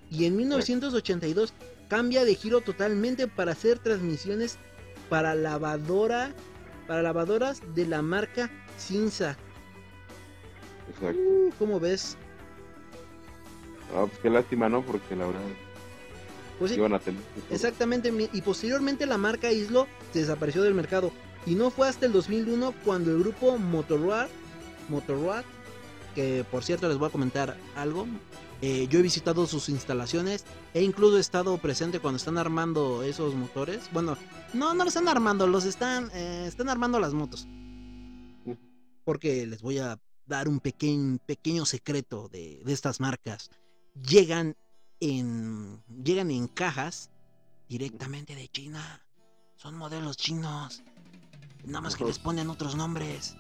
y 0.09 0.25
en 0.25 0.37
1982 0.37 1.53
cambia 1.89 2.23
de 2.23 2.35
giro 2.35 2.61
totalmente 2.61 3.27
para 3.27 3.51
hacer 3.51 3.79
transmisiones 3.79 4.57
para 5.09 5.35
lavadora, 5.35 6.33
para 6.87 7.01
lavadoras 7.01 7.61
de 7.75 7.85
la 7.85 8.01
marca 8.01 8.49
Cinza. 8.77 9.37
Exacto. 10.89 11.19
Uh, 11.21 11.49
¿Cómo 11.59 11.79
ves? 11.79 12.17
Ah, 13.95 14.05
pues 14.07 14.19
qué 14.19 14.29
lástima, 14.29 14.69
¿no? 14.69 14.81
Porque 14.83 15.15
la 15.15 15.27
verdad 15.27 15.41
Pues 16.59 16.71
sí, 16.71 16.77
iban 16.77 16.93
a 16.93 16.99
tener. 16.99 17.21
exactamente, 17.51 18.11
y 18.31 18.41
posteriormente 18.41 19.05
la 19.05 19.17
marca 19.17 19.51
Islo 19.51 19.87
se 20.11 20.19
desapareció 20.19 20.61
del 20.63 20.73
mercado 20.73 21.11
y 21.45 21.55
no 21.55 21.69
fue 21.69 21.87
hasta 21.87 22.05
el 22.05 22.11
2001 22.13 22.73
cuando 22.83 23.11
el 23.11 23.19
grupo 23.19 23.57
Motorrad, 23.57 24.27
Motorrad, 24.89 25.43
que 26.15 26.45
por 26.49 26.63
cierto 26.63 26.87
les 26.87 26.97
voy 26.97 27.09
a 27.09 27.11
comentar 27.11 27.57
algo, 27.75 28.07
eh, 28.61 28.87
yo 28.89 28.99
he 28.99 29.01
visitado 29.01 29.45
sus 29.45 29.67
instalaciones 29.69 30.45
e 30.73 30.81
incluso 30.83 31.17
he 31.17 31.21
estado 31.21 31.57
presente 31.57 31.99
cuando 31.99 32.17
están 32.17 32.37
armando 32.37 33.03
esos 33.03 33.35
motores. 33.35 33.89
Bueno, 33.91 34.17
no, 34.53 34.73
no 34.73 34.85
los 34.85 34.95
están 34.95 35.09
armando, 35.09 35.47
los 35.47 35.65
están, 35.65 36.09
eh, 36.13 36.45
están 36.47 36.69
armando 36.69 36.99
las 36.99 37.13
motos. 37.13 37.47
Porque 39.03 39.45
les 39.45 39.61
voy 39.61 39.79
a 39.79 39.99
dar 40.25 40.47
un 40.47 40.59
pequeño, 40.59 41.17
pequeño 41.25 41.65
secreto 41.65 42.29
de, 42.29 42.61
de 42.63 42.73
estas 42.73 42.99
marcas. 42.99 43.49
Llegan 43.95 44.55
en, 44.99 45.83
llegan 46.03 46.31
en 46.31 46.47
cajas 46.47 47.09
directamente 47.69 48.35
de 48.35 48.47
China. 48.47 49.01
Son 49.55 49.75
modelos 49.77 50.17
chinos. 50.17 50.81
Nada 51.65 51.81
más 51.81 51.95
que 51.95 52.05
les 52.05 52.19
ponen 52.19 52.49
otros 52.49 52.75
nombres. 52.75 53.35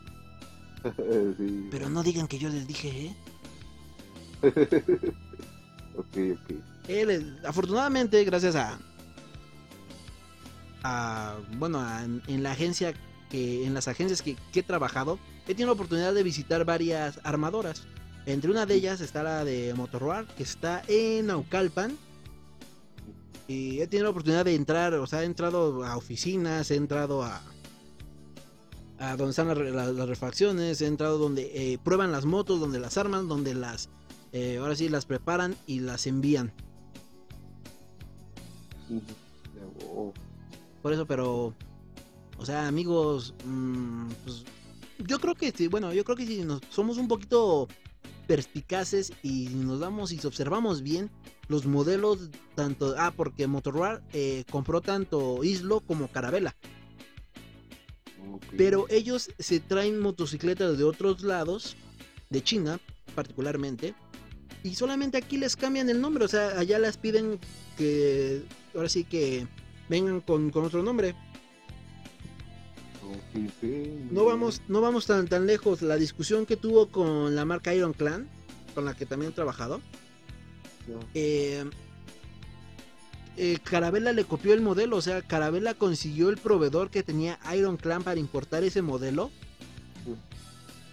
sí. 1.37 1.67
Pero 1.71 1.89
no 1.89 2.03
digan 2.03 2.27
que 2.27 2.39
yo 2.39 2.49
les 2.49 2.67
dije, 2.67 3.07
¿eh? 3.07 3.15
ok, 5.97 6.17
ok. 6.33 6.53
Él, 6.89 7.39
afortunadamente, 7.45 8.23
gracias 8.25 8.55
a, 8.55 8.77
a 10.83 11.37
bueno, 11.57 11.79
a- 11.79 12.03
en 12.03 12.43
la 12.43 12.51
agencia 12.51 12.93
que, 13.29 13.65
en 13.65 13.73
las 13.73 13.87
agencias 13.87 14.21
que, 14.21 14.35
que 14.51 14.59
he 14.59 14.63
trabajado, 14.63 15.17
he 15.45 15.47
tenido 15.53 15.67
la 15.67 15.73
oportunidad 15.73 16.13
de 16.13 16.23
visitar 16.23 16.63
varias 16.65 17.19
armadoras. 17.23 17.83
Entre 18.25 18.49
una 18.49 18.65
de 18.65 18.75
ellas 18.75 19.01
está 19.01 19.23
la 19.23 19.43
de 19.43 19.73
Motorroar, 19.73 20.25
que 20.35 20.43
está 20.43 20.81
en 20.87 21.27
Naucalpan. 21.27 21.97
Y 23.47 23.81
he 23.81 23.87
tenido 23.87 24.05
la 24.05 24.11
oportunidad 24.11 24.45
de 24.45 24.55
entrar, 24.55 24.93
o 24.93 25.05
sea, 25.05 25.23
he 25.23 25.25
entrado 25.25 25.83
a 25.85 25.97
oficinas, 25.97 26.71
he 26.71 26.75
entrado 26.75 27.23
a, 27.23 27.41
a 28.99 29.17
donde 29.17 29.31
están 29.31 29.49
las, 29.49 29.57
re- 29.57 29.71
las- 29.71 29.93
las 29.93 30.07
refacciones, 30.07 30.79
he 30.81 30.85
entrado 30.87 31.17
donde 31.17 31.51
eh, 31.73 31.77
prueban 31.83 32.13
las 32.13 32.23
motos, 32.23 32.61
donde 32.61 32.79
las 32.79 32.97
arman, 32.97 33.27
donde 33.27 33.53
las, 33.53 33.89
eh, 34.31 34.57
ahora 34.61 34.77
sí, 34.77 34.87
las 34.87 35.05
preparan 35.05 35.57
y 35.67 35.81
las 35.81 36.07
envían. 36.07 36.53
Por 40.81 40.93
eso, 40.93 41.05
pero, 41.05 41.53
o 42.37 42.45
sea, 42.45 42.67
amigos, 42.67 43.33
mm, 43.45 44.07
pues, 44.23 44.43
yo 45.07 45.19
creo 45.19 45.35
que 45.35 45.51
sí, 45.51 45.67
bueno, 45.67 45.93
yo 45.93 46.03
creo 46.03 46.17
que 46.17 46.25
si 46.25 46.43
nos, 46.43 46.61
somos 46.69 46.97
un 46.97 47.07
poquito 47.07 47.67
perspicaces 48.27 49.11
y 49.21 49.49
nos 49.49 49.79
damos 49.79 50.11
y 50.11 50.25
observamos 50.25 50.81
bien 50.81 51.09
los 51.47 51.65
modelos, 51.65 52.29
tanto, 52.55 52.95
ah, 52.97 53.11
porque 53.15 53.47
Motorola 53.47 54.01
eh, 54.13 54.45
compró 54.49 54.81
tanto 54.81 55.43
Islo 55.43 55.81
como 55.81 56.07
Carabela, 56.07 56.55
pero 58.57 58.85
ellos 58.89 59.29
se 59.39 59.59
traen 59.59 59.99
motocicletas 59.99 60.77
de 60.77 60.83
otros 60.83 61.23
lados, 61.23 61.75
de 62.29 62.41
China 62.41 62.79
particularmente, 63.13 63.93
y 64.63 64.75
solamente 64.75 65.17
aquí 65.17 65.37
les 65.37 65.55
cambian 65.55 65.89
el 65.89 65.99
nombre, 65.99 66.23
o 66.23 66.27
sea, 66.27 66.57
allá 66.57 66.79
las 66.79 66.97
piden 66.97 67.39
que, 67.77 68.43
ahora 68.73 68.87
sí 68.87 69.03
que 69.03 69.45
vengan 69.89 70.21
con, 70.21 70.49
con 70.49 70.63
otro 70.63 70.81
nombre. 70.81 71.15
No 74.11 74.25
vamos, 74.25 74.61
no 74.67 74.81
vamos 74.81 75.05
tan, 75.05 75.27
tan 75.27 75.45
lejos. 75.45 75.81
La 75.81 75.95
discusión 75.95 76.45
que 76.45 76.57
tuvo 76.57 76.87
con 76.89 77.35
la 77.35 77.45
marca 77.45 77.73
Iron 77.73 77.93
Clan, 77.93 78.29
con 78.75 78.85
la 78.85 78.93
que 78.95 79.05
también 79.05 79.31
he 79.31 79.35
trabajado, 79.35 79.81
No. 80.87 80.99
eh, 81.13 81.63
eh, 83.37 83.57
Carabela 83.63 84.13
le 84.13 84.25
copió 84.25 84.53
el 84.53 84.61
modelo. 84.61 84.97
O 84.97 85.01
sea, 85.01 85.21
Carabela 85.21 85.73
consiguió 85.73 86.29
el 86.29 86.37
proveedor 86.37 86.89
que 86.89 87.03
tenía 87.03 87.39
Iron 87.55 87.77
Clan 87.77 88.03
para 88.03 88.19
importar 88.19 88.63
ese 88.63 88.81
modelo. 88.81 89.31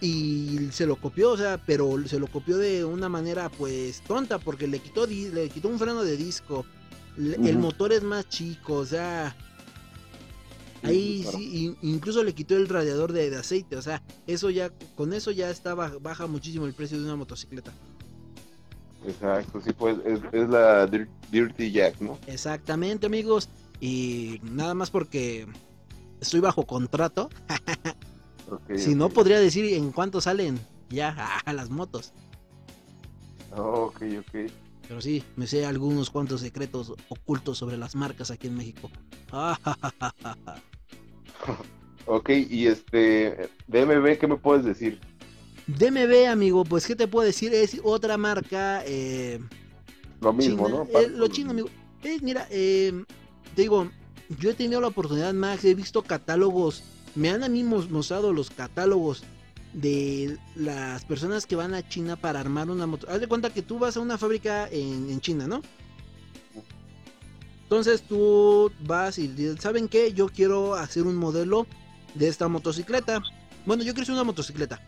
Y 0.03 0.69
se 0.71 0.87
lo 0.87 0.95
copió, 0.95 1.29
o 1.31 1.37
sea, 1.37 1.61
pero 1.63 1.95
se 2.07 2.17
lo 2.19 2.25
copió 2.25 2.57
de 2.57 2.83
una 2.83 3.07
manera 3.07 3.49
pues 3.49 4.01
tonta, 4.01 4.39
porque 4.39 4.65
le 4.65 4.79
quitó, 4.79 5.05
le 5.05 5.49
quitó 5.49 5.67
un 5.67 5.77
freno 5.77 6.01
de 6.03 6.17
disco. 6.17 6.65
El 7.17 7.59
motor 7.59 7.93
es 7.93 8.01
más 8.01 8.27
chico, 8.27 8.77
o 8.77 8.85
sea, 8.85 9.35
Ahí 10.83 11.21
claro. 11.21 11.37
sí, 11.37 11.65
in- 11.65 11.77
incluso 11.81 12.23
le 12.23 12.33
quitó 12.33 12.55
el 12.57 12.67
radiador 12.67 13.11
de, 13.13 13.29
de 13.29 13.37
aceite, 13.37 13.75
o 13.75 13.81
sea, 13.81 14.01
eso 14.27 14.49
ya, 14.49 14.71
con 14.95 15.13
eso 15.13 15.31
ya 15.31 15.49
estaba, 15.49 15.91
baja 16.01 16.27
muchísimo 16.27 16.65
el 16.65 16.73
precio 16.73 16.97
de 16.99 17.05
una 17.05 17.15
motocicleta. 17.15 17.71
Exacto, 19.05 19.61
sí, 19.61 19.71
pues 19.73 19.97
es, 20.05 20.19
es 20.31 20.49
la 20.49 20.87
Dir- 20.87 21.09
Dirty 21.31 21.71
Jack, 21.71 21.99
¿no? 22.01 22.17
Exactamente, 22.27 23.05
amigos, 23.07 23.49
y 23.79 24.39
nada 24.43 24.73
más 24.73 24.89
porque 24.89 25.47
estoy 26.19 26.39
bajo 26.39 26.65
contrato, 26.65 27.29
si 28.75 28.95
no 28.95 29.09
podría 29.09 29.39
decir 29.39 29.65
en 29.73 29.91
cuánto 29.91 30.21
salen 30.21 30.59
ya 30.89 31.09
a 31.45 31.53
las 31.53 31.69
motos, 31.69 32.11
Oh, 33.53 33.91
ok, 33.93 34.01
ok. 34.19 34.49
Pero 34.91 34.99
sí, 34.99 35.23
me 35.37 35.47
sé 35.47 35.65
algunos 35.65 36.09
cuantos 36.09 36.41
secretos 36.41 36.91
ocultos 37.07 37.57
sobre 37.57 37.77
las 37.77 37.95
marcas 37.95 38.29
aquí 38.29 38.47
en 38.47 38.57
México. 38.57 38.91
Ok, 42.05 42.29
y 42.49 42.67
este, 42.67 43.49
DMB, 43.67 44.17
¿qué 44.19 44.27
me 44.27 44.35
puedes 44.35 44.65
decir? 44.65 44.99
DMB, 45.67 46.27
amigo, 46.29 46.65
pues 46.65 46.85
qué 46.85 46.95
te 46.95 47.07
puedo 47.07 47.25
decir, 47.25 47.53
es 47.53 47.79
otra 47.83 48.17
marca, 48.17 48.83
eh, 48.85 49.39
Lo 50.19 50.33
mismo, 50.33 50.65
China, 50.67 50.83
¿no? 50.91 50.99
eh, 50.99 51.07
lo 51.09 51.27
chino, 51.29 51.51
amigo. 51.51 51.69
Eh, 52.03 52.17
mira, 52.21 52.47
eh, 52.51 52.91
te 53.55 53.61
digo, 53.61 53.89
yo 54.39 54.49
he 54.49 54.53
tenido 54.55 54.81
la 54.81 54.87
oportunidad, 54.87 55.33
Max, 55.33 55.63
he 55.63 55.73
visto 55.73 56.01
catálogos, 56.01 56.83
me 57.15 57.29
han 57.29 57.43
a 57.43 57.49
mí 57.49 57.63
mos- 57.63 57.89
mostrado 57.89 58.33
los 58.33 58.49
catálogos 58.49 59.23
de 59.73 60.37
las 60.55 61.05
personas 61.05 61.45
que 61.45 61.55
van 61.55 61.73
a 61.73 61.87
China 61.87 62.15
para 62.15 62.39
armar 62.39 62.69
una 62.69 62.87
moto. 62.87 63.07
Haz 63.09 63.19
de 63.19 63.27
cuenta 63.27 63.53
que 63.53 63.61
tú 63.61 63.79
vas 63.79 63.97
a 63.97 64.01
una 64.01 64.17
fábrica 64.17 64.67
en, 64.69 65.09
en 65.09 65.21
China, 65.21 65.47
¿no? 65.47 65.61
Entonces 67.63 68.01
tú 68.01 68.69
vas 68.81 69.17
y 69.17 69.27
dices, 69.27 69.61
¿saben 69.61 69.87
qué? 69.87 70.11
Yo 70.11 70.27
quiero 70.27 70.75
hacer 70.75 71.03
un 71.03 71.15
modelo 71.15 71.67
de 72.15 72.27
esta 72.27 72.49
motocicleta. 72.49 73.21
Bueno, 73.65 73.83
yo 73.83 73.93
quiero 73.93 74.03
hacer 74.03 74.15
una 74.15 74.25
motocicleta. 74.25 74.81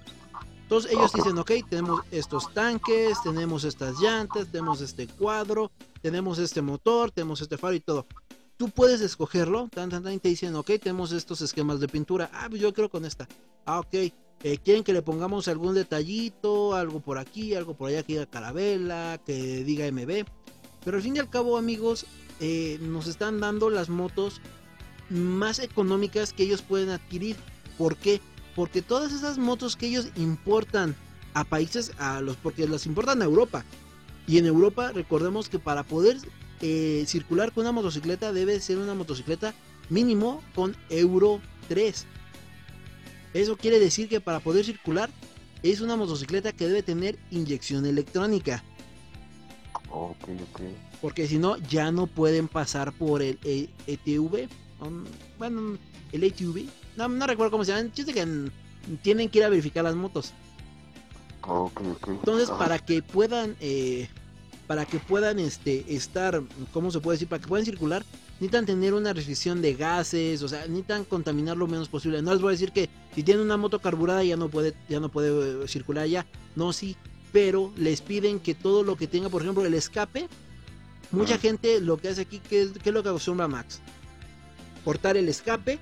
Entonces 0.64 0.92
ellos 0.92 1.14
dicen, 1.14 1.38
ok, 1.38 1.52
tenemos 1.70 2.02
estos 2.12 2.54
tanques, 2.54 3.22
tenemos 3.24 3.64
estas 3.64 4.00
llantas, 4.00 4.48
tenemos 4.48 4.82
este 4.82 5.08
cuadro, 5.08 5.72
tenemos 6.02 6.40
este 6.40 6.62
motor, 6.62 7.12
tenemos 7.12 7.42
este 7.42 7.58
faro 7.58 7.74
y 7.74 7.80
todo. 7.80 8.06
Tú 8.58 8.70
puedes 8.70 9.02
escogerlo, 9.02 9.70
tan, 9.74 9.90
tan, 9.90 10.04
tan, 10.04 10.14
y 10.14 10.20
te 10.20 10.30
dicen, 10.30 10.56
ok, 10.56 10.72
tenemos 10.82 11.12
estos 11.12 11.42
esquemas 11.42 11.80
de 11.80 11.88
pintura. 11.88 12.30
Ah, 12.34 12.48
pues 12.50 12.62
yo 12.62 12.74
creo 12.74 12.90
con 12.90 13.06
esta. 13.06 13.28
Ah, 13.66 13.80
ok. 13.80 14.14
Eh, 14.44 14.58
quieren 14.58 14.84
que 14.84 14.92
le 14.92 15.02
pongamos 15.02 15.48
algún 15.48 15.74
detallito, 15.74 16.76
algo 16.76 17.00
por 17.00 17.18
aquí, 17.18 17.56
algo 17.56 17.76
por 17.76 17.90
allá 17.90 18.04
que 18.04 18.14
diga 18.14 18.26
carabela, 18.26 19.20
que 19.26 19.64
diga 19.64 19.90
MB. 19.90 20.26
Pero 20.84 20.98
al 20.98 21.04
fin 21.04 21.16
y 21.16 21.20
al 21.20 21.30
cabo, 21.30 21.58
amigos, 21.58 22.06
eh, 22.42 22.78
nos 22.82 23.08
están 23.08 23.40
dando 23.40 23.70
las 23.70 23.88
motos 23.88 24.42
más 25.10 25.60
económicas 25.60 26.34
que 26.34 26.44
ellos 26.44 26.62
pueden 26.62 26.90
adquirir. 26.90 27.38
¿Por 27.78 27.96
qué? 27.96 28.20
Porque 28.54 28.82
todas 28.82 29.14
esas 29.14 29.38
motos 29.38 29.78
que 29.78 29.88
ellos 29.88 30.10
importan 30.18 30.96
a 31.34 31.46
países, 31.46 31.94
a 31.98 32.20
los, 32.20 32.36
porque 32.36 32.68
las 32.68 32.86
importan 32.86 33.22
a 33.22 33.26
Europa. 33.26 33.64
Y 34.28 34.40
en 34.40 34.46
Europa, 34.46 34.92
recordemos 34.92 35.48
que 35.48 35.60
para 35.60 35.84
poder 35.84 36.18
eh, 36.62 37.06
circular 37.08 37.54
con 37.54 37.62
una 37.62 37.72
motocicleta 37.72 38.34
debe 38.34 38.60
ser 38.60 38.78
una 38.78 38.94
motocicleta 38.94 39.54
mínimo 39.90 40.42
con 40.54 40.76
Euro 40.90 41.42
3. 41.70 42.08
Eso 43.34 43.58
quiere 43.58 43.80
decir 43.80 44.08
que 44.10 44.22
para 44.22 44.40
poder 44.40 44.66
circular 44.66 45.10
es 45.64 45.82
una 45.82 45.96
motocicleta 45.96 46.52
que 46.52 46.68
debe 46.68 46.84
tener 46.84 47.18
inyección 47.32 47.86
electrónica. 47.86 48.64
Ok, 49.90 50.24
ok. 50.52 50.62
Porque 51.02 51.28
si 51.28 51.38
no, 51.38 51.58
ya 51.58 51.92
no 51.92 52.08
pueden 52.08 52.48
pasar 52.48 52.94
por 52.94 53.22
el 53.22 53.38
ETV. 53.88 54.50
Um, 54.80 55.06
bueno, 55.38 55.78
el 56.12 56.24
ATV. 56.24 56.68
No, 56.98 57.08
no 57.08 57.28
recuerdo 57.28 57.52
cómo 57.52 57.66
se 57.66 57.72
llama. 57.74 57.92
Chiste 57.94 58.14
que 58.14 58.50
tienen 59.02 59.30
que 59.30 59.40
ir 59.40 59.44
a 59.46 59.50
verificar 59.50 59.84
las 59.84 59.96
motos. 59.96 60.34
Ok, 61.42 61.82
ok. 61.92 62.08
Entonces, 62.10 62.50
Ah, 62.50 62.58
para 62.58 62.80
que 62.80 63.02
puedan, 63.02 63.56
eh, 63.60 64.08
para 64.68 64.86
que 64.86 65.00
puedan 65.00 65.40
este, 65.40 65.94
estar, 65.94 66.42
¿cómo 66.72 66.90
se 66.92 67.00
puede 67.00 67.16
decir? 67.16 67.28
Para 67.28 67.42
que 67.42 67.48
puedan 67.48 67.66
circular, 67.66 68.04
necesitan 68.34 68.66
tener 68.66 68.94
una 68.94 69.14
restricción 69.14 69.62
de 69.62 69.74
gases, 69.76 70.42
o 70.44 70.48
sea, 70.48 70.62
necesitan 70.68 71.06
contaminar 71.06 71.56
lo 71.58 71.68
menos 71.68 71.88
posible. 71.90 72.22
No 72.22 72.34
les 72.34 72.42
voy 72.42 72.50
a 72.50 72.52
decir 72.52 72.72
que 72.72 72.90
si 73.16 73.24
tienen 73.24 73.44
una 73.46 73.58
moto 73.58 73.80
carburada 73.80 74.24
ya 74.24 74.36
no 74.38 74.50
puede, 74.50 74.74
ya 74.90 75.00
no 75.00 75.10
puede 75.10 75.64
eh, 75.64 75.68
circular 75.68 76.08
ya. 76.08 76.26
No, 76.56 76.74
sí, 76.74 76.98
pero 77.32 77.72
les 77.78 78.02
piden 78.02 78.40
que 78.40 78.54
todo 78.54 78.84
lo 78.84 78.96
que 78.98 79.08
tenga, 79.08 79.30
por 79.30 79.42
ejemplo, 79.42 79.66
el 79.66 79.74
escape. 79.74 80.28
Mucha 81.12 81.38
gente 81.38 81.80
lo 81.80 81.98
que 81.98 82.10
hace 82.10 82.22
aquí, 82.22 82.40
¿qué, 82.40 82.64
es- 82.64 82.72
qué 82.74 82.90
es 82.90 82.94
lo 82.94 83.04
que 83.04 83.10
acostumbra 83.10 83.48
Max? 83.48 83.80
Cortar 84.84 85.16
el 85.16 85.30
escape 85.30 85.80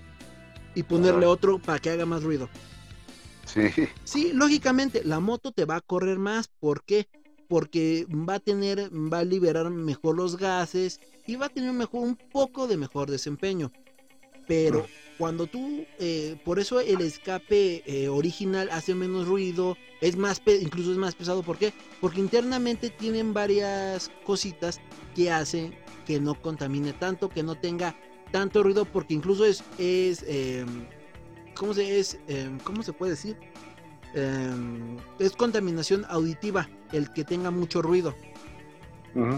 y 0.75 0.84
ponerle 0.84 1.25
otro 1.25 1.58
para 1.60 1.79
que 1.79 1.89
haga 1.89 2.05
más 2.05 2.22
ruido. 2.24 2.50
Sí. 3.46 3.62
Sí, 4.03 4.31
lógicamente, 4.34 5.01
la 5.03 5.20
moto 5.20 5.51
te 5.51 5.65
va 5.65 5.77
a 5.77 5.81
correr 5.81 6.20
más. 6.20 6.48
¿Por 6.60 6.84
qué? 6.84 7.08
Porque 7.48 8.05
va 8.10 8.36
a 8.36 8.39
tener, 8.39 8.89
va 8.93 9.20
a 9.20 9.24
liberar 9.25 9.70
mejor 9.72 10.15
los 10.15 10.38
gases 10.38 11.00
y 11.28 11.36
va 11.36 11.48
a 11.48 11.50
tener 11.50 11.74
mejor, 11.74 12.01
un 12.01 12.16
poco 12.16 12.68
de 12.68 12.78
mejor 12.78 13.10
desempeño. 13.10 13.72
Pero 14.48 14.86
cuando 15.18 15.48
tú, 15.48 15.86
eh, 16.00 16.38
por 16.44 16.60
eso 16.60 16.80
el 16.80 17.01
escape 17.01 17.84
eh, 17.86 18.10
original 18.10 18.70
hace 18.72 18.96
menos 18.96 19.28
ruido, 19.28 19.78
es 20.01 20.18
más, 20.18 20.42
incluso 20.46 20.92
es 20.92 20.98
más 20.98 21.16
pesado. 21.16 21.44
¿Por 21.44 21.58
qué? 21.58 21.74
Porque 22.01 22.20
internamente 22.20 22.90
tienen 22.90 23.34
varias 23.34 24.12
cositas 24.25 24.82
que 25.16 25.32
hacen 25.32 25.74
que 26.06 26.20
no 26.20 26.36
contamine 26.36 26.94
tanto, 26.94 27.30
que 27.30 27.44
no 27.44 27.56
tenga 27.56 27.96
tanto 28.32 28.63
ruido, 28.63 28.86
porque 28.86 29.13
incluso 29.13 29.46
es, 29.46 29.63
es 29.78 30.24
eh, 30.28 30.66
¿cómo 31.56 31.74
se 31.74 32.00
es? 32.00 32.20
eh, 32.27 32.50
¿Cómo 32.64 32.81
se 32.84 32.94
puede 32.94 33.12
decir? 33.12 33.38
Eh, 34.16 34.98
es 35.20 35.34
contaminación 35.34 36.05
auditiva 36.10 36.68
el 36.92 37.12
que 37.14 37.24
tenga 37.24 37.51
mucho 37.51 37.81
ruido. 37.81 38.16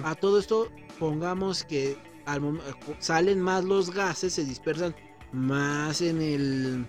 A 0.04 0.13
todo 0.13 0.38
esto 0.38 0.69
pongamos 1.04 1.66
que 1.66 1.98
al 2.26 2.62
salen 3.00 3.42
más 3.42 3.66
los 3.66 3.94
gases, 3.94 4.32
se 4.32 4.46
dispersan 4.46 4.96
más 5.34 6.00
en 6.00 6.22
el 6.22 6.86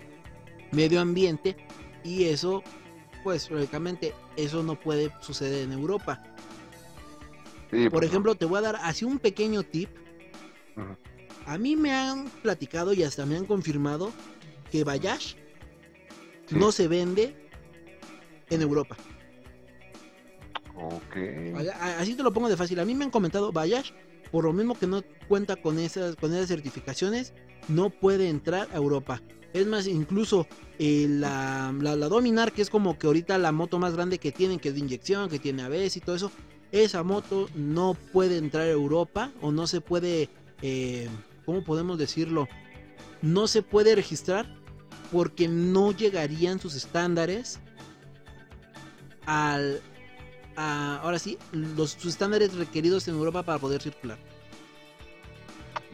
medio 0.71 1.01
ambiente 1.01 1.57
y 2.01 2.23
eso, 2.23 2.63
pues 3.25 3.51
lógicamente, 3.51 4.13
eso 4.37 4.63
no 4.63 4.79
puede 4.79 5.11
suceder 5.19 5.63
en 5.63 5.73
Europa. 5.73 6.23
Sí, 7.69 7.89
Por 7.89 7.91
pues, 7.91 8.05
ejemplo, 8.05 8.35
te 8.35 8.45
voy 8.45 8.59
a 8.59 8.61
dar 8.61 8.77
así 8.83 9.03
un 9.03 9.19
pequeño 9.19 9.63
tip. 9.63 9.89
A 11.45 11.57
mí 11.57 11.75
me 11.75 11.91
han 11.91 12.29
platicado 12.41 12.93
y 12.93 13.03
hasta 13.03 13.25
me 13.25 13.35
han 13.35 13.45
confirmado 13.45 14.13
que 14.71 14.85
Bayash 14.85 15.33
Sí. 16.47 16.55
no 16.55 16.71
se 16.71 16.87
vende 16.87 17.35
en 18.49 18.61
Europa. 18.61 18.95
Ok. 20.77 21.15
Así 21.99 22.15
te 22.15 22.23
lo 22.23 22.33
pongo 22.33 22.49
de 22.49 22.57
fácil. 22.57 22.79
A 22.79 22.85
mí 22.85 22.95
me 22.95 23.05
han 23.05 23.11
comentado 23.11 23.51
Bayash, 23.51 23.91
por 24.31 24.43
lo 24.43 24.53
mismo 24.53 24.77
que 24.77 24.87
no 24.87 25.03
cuenta 25.27 25.55
con 25.55 25.79
esas, 25.79 26.15
con 26.15 26.33
esas 26.33 26.47
certificaciones, 26.47 27.33
no 27.67 27.89
puede 27.89 28.29
entrar 28.29 28.67
a 28.73 28.77
Europa. 28.77 29.21
Es 29.53 29.65
más, 29.67 29.87
incluso 29.87 30.47
eh, 30.79 31.07
la, 31.09 31.73
la, 31.79 31.95
la 31.95 32.09
Dominar, 32.09 32.51
que 32.51 32.61
es 32.61 32.69
como 32.69 32.97
que 32.97 33.07
ahorita 33.07 33.37
la 33.37 33.53
moto 33.53 33.79
más 33.79 33.93
grande 33.93 34.19
que 34.19 34.33
tienen, 34.33 34.59
que 34.59 34.69
es 34.69 34.73
de 34.75 34.81
inyección, 34.81 35.29
que 35.29 35.39
tiene 35.39 35.63
ABS 35.63 35.95
y 35.95 36.01
todo 36.01 36.15
eso, 36.15 36.31
esa 36.71 37.03
moto 37.03 37.47
no 37.55 37.95
puede 38.11 38.37
entrar 38.37 38.63
a 38.63 38.71
Europa 38.71 39.31
o 39.41 39.51
no 39.51 39.65
se 39.65 39.79
puede, 39.79 40.29
eh, 40.61 41.07
¿cómo 41.45 41.63
podemos 41.63 41.97
decirlo? 41.97 42.49
No 43.21 43.47
se 43.47 43.61
puede 43.61 43.95
registrar 43.95 44.45
porque 45.11 45.47
no 45.47 45.93
llegarían 45.93 46.59
sus 46.59 46.75
estándares 46.75 47.59
al, 49.25 49.81
a- 50.55 50.97
ahora 51.01 51.19
sí, 51.19 51.37
los 51.51 51.91
sus 51.91 52.05
estándares 52.13 52.53
requeridos 52.55 53.07
en 53.07 53.15
Europa 53.15 53.43
para 53.43 53.59
poder 53.59 53.81
circular. 53.81 54.17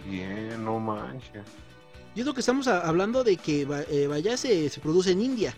Bien, 0.07 0.63
no 0.63 0.79
manches. 0.79 1.43
Y 2.15 2.21
es 2.21 2.25
lo 2.25 2.33
que 2.33 2.39
estamos 2.41 2.67
a- 2.67 2.81
hablando 2.87 3.23
de 3.23 3.37
que 3.37 3.61
eh, 3.89 4.07
Bayash 4.07 4.37
se, 4.39 4.69
se 4.69 4.79
produce 4.81 5.11
en 5.11 5.21
India. 5.21 5.55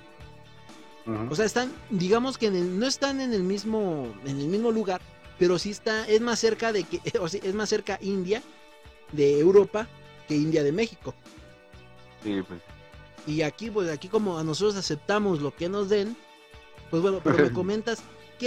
O 1.30 1.36
sea, 1.36 1.44
están, 1.46 1.70
digamos 1.90 2.38
que 2.38 2.48
en 2.48 2.56
el- 2.56 2.80
no 2.80 2.86
están 2.88 3.20
en 3.20 3.34
el 3.34 3.44
mismo, 3.44 4.14
en 4.26 4.40
el 4.40 4.48
mismo 4.48 4.72
lugar, 4.72 5.02
pero 5.38 5.60
sí 5.60 5.72
está, 5.72 6.08
es 6.08 6.22
más 6.22 6.40
cerca 6.40 6.72
de 6.72 6.84
que, 6.86 7.02
o 7.20 7.28
sea, 7.28 7.42
es 7.44 7.54
más 7.54 7.70
cerca 7.70 7.98
India 8.02 8.42
de 9.12 9.40
Europa 9.40 9.88
que 10.28 10.36
India 10.36 10.64
de 10.64 10.72
México. 10.72 11.14
Sí, 12.24 12.42
pues. 12.48 12.62
Y 13.28 13.42
aquí, 13.42 13.70
pues 13.70 13.90
aquí 13.90 14.08
como 14.08 14.38
a 14.38 14.44
nosotros 14.44 14.76
aceptamos 14.76 15.42
lo 15.42 15.54
que 15.56 15.68
nos 15.70 15.90
den, 15.90 16.16
pues 16.90 17.02
bueno, 17.02 17.20
pero 17.24 17.38
me 17.38 17.52
comentas 17.54 18.00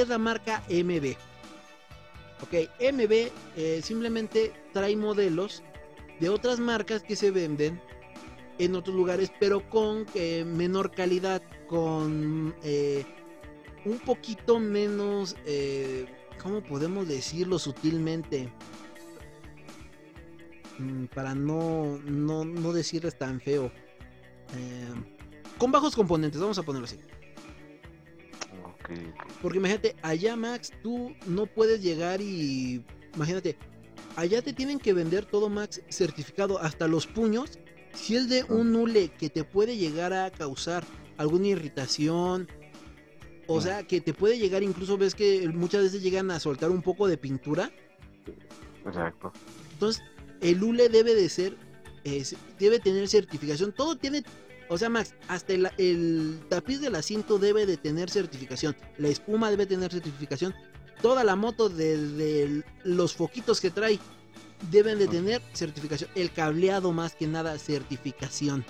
la 0.04 0.18
marca 0.18 0.62
MB. 0.68 1.14
Ok, 2.42 2.68
MB 2.92 3.12
eh, 3.56 3.80
simplemente 3.82 4.52
trae 4.72 4.94
modelos 4.96 5.62
de 6.20 6.28
otras 6.28 6.58
marcas 6.60 7.02
que 7.02 7.16
se 7.16 7.30
venden 7.30 7.80
en 8.58 8.74
otros 8.74 8.94
lugares, 8.94 9.32
pero 9.38 9.68
con 9.68 10.06
eh, 10.14 10.44
menor 10.44 10.90
calidad, 10.90 11.42
con 11.66 12.54
eh, 12.62 13.04
un 13.84 13.98
poquito 13.98 14.58
menos, 14.58 15.36
eh, 15.46 16.06
¿cómo 16.42 16.62
podemos 16.62 17.06
decirlo 17.08 17.58
sutilmente? 17.58 18.52
Mm, 20.78 21.06
para 21.06 21.34
no, 21.34 21.98
no, 22.04 22.44
no 22.44 22.72
decirles 22.72 23.18
tan 23.18 23.40
feo. 23.40 23.70
Con 25.58 25.72
bajos 25.72 25.96
componentes, 25.96 26.40
vamos 26.40 26.58
a 26.58 26.62
ponerlo 26.62 26.86
así. 26.86 26.98
Porque 29.42 29.58
imagínate, 29.58 29.96
allá 30.02 30.36
Max, 30.36 30.72
tú 30.82 31.14
no 31.26 31.46
puedes 31.46 31.82
llegar 31.82 32.20
y... 32.20 32.84
Imagínate, 33.14 33.56
allá 34.16 34.42
te 34.42 34.52
tienen 34.52 34.78
que 34.78 34.92
vender 34.92 35.24
todo 35.24 35.48
Max 35.48 35.80
certificado, 35.88 36.58
hasta 36.58 36.86
los 36.88 37.06
puños. 37.06 37.58
Si 37.94 38.14
es 38.16 38.28
de 38.28 38.44
un 38.44 38.74
hule 38.76 39.08
que 39.08 39.30
te 39.30 39.42
puede 39.44 39.76
llegar 39.76 40.12
a 40.12 40.30
causar 40.30 40.84
alguna 41.16 41.48
irritación, 41.48 42.46
o 43.46 43.60
sea, 43.60 43.86
que 43.86 44.00
te 44.00 44.12
puede 44.12 44.38
llegar, 44.38 44.62
incluso 44.62 44.98
ves 44.98 45.14
que 45.14 45.48
muchas 45.48 45.82
veces 45.84 46.02
llegan 46.02 46.30
a 46.30 46.40
soltar 46.40 46.70
un 46.70 46.82
poco 46.82 47.06
de 47.08 47.16
pintura. 47.16 47.70
Exacto. 48.84 49.32
Entonces, 49.72 50.02
el 50.40 50.62
hule 50.62 50.88
debe 50.88 51.14
de 51.14 51.28
ser, 51.28 51.56
es- 52.04 52.36
debe 52.58 52.80
tener 52.80 53.08
certificación. 53.08 53.72
Todo 53.72 53.96
tiene, 53.96 54.22
o 54.68 54.78
sea, 54.78 54.88
Max, 54.88 55.14
hasta 55.28 55.52
el, 55.52 55.70
el 55.78 56.40
tapiz 56.48 56.80
del 56.80 56.94
asiento 56.94 57.38
debe 57.38 57.66
de 57.66 57.76
tener 57.76 58.10
certificación. 58.10 58.76
La 58.98 59.08
espuma 59.08 59.50
debe 59.50 59.66
tener 59.66 59.90
certificación. 59.92 60.54
Toda 61.02 61.24
la 61.24 61.36
moto, 61.36 61.68
desde 61.68 62.64
los 62.84 63.14
foquitos 63.14 63.60
que 63.60 63.70
trae, 63.70 63.98
deben 64.70 64.98
de 64.98 65.06
tener 65.08 65.42
certificación. 65.52 66.10
El 66.14 66.32
cableado, 66.32 66.92
más 66.92 67.14
que 67.14 67.26
nada, 67.26 67.58
certificación. 67.58 68.64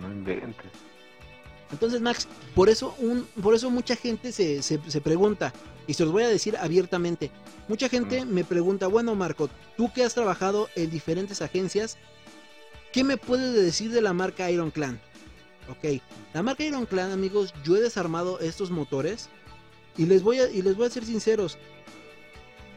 No 0.00 0.10
inventes. 0.10 0.70
Entonces, 1.72 2.00
Max, 2.00 2.26
por 2.54 2.68
eso, 2.68 2.94
un, 2.98 3.24
por 3.42 3.54
eso 3.54 3.70
mucha 3.70 3.96
gente 3.96 4.32
se, 4.32 4.62
se, 4.62 4.80
se 4.88 5.00
pregunta, 5.00 5.52
Y 5.86 5.94
se 5.94 6.04
los 6.04 6.12
voy 6.12 6.24
a 6.24 6.28
decir 6.28 6.56
abiertamente. 6.56 7.30
Mucha 7.68 7.88
gente 7.88 8.24
me 8.24 8.44
pregunta, 8.44 8.86
bueno 8.86 9.14
Marco, 9.14 9.48
tú 9.76 9.92
que 9.92 10.04
has 10.04 10.14
trabajado 10.14 10.68
en 10.74 10.90
diferentes 10.90 11.42
agencias, 11.42 11.98
¿qué 12.92 13.04
me 13.04 13.16
puedes 13.16 13.54
decir 13.54 13.90
de 13.90 14.00
la 14.00 14.12
marca 14.12 14.50
Iron 14.50 14.70
Clan? 14.70 15.00
Ok, 15.68 16.00
la 16.34 16.42
marca 16.42 16.64
Iron 16.64 16.86
Clan, 16.86 17.12
amigos, 17.12 17.54
yo 17.64 17.76
he 17.76 17.80
desarmado 17.80 18.40
estos 18.40 18.70
motores 18.70 19.28
y 19.96 20.06
les 20.06 20.22
voy 20.22 20.40
a, 20.40 20.50
y 20.50 20.62
les 20.62 20.76
voy 20.76 20.86
a 20.86 20.90
ser 20.90 21.04
sinceros. 21.04 21.58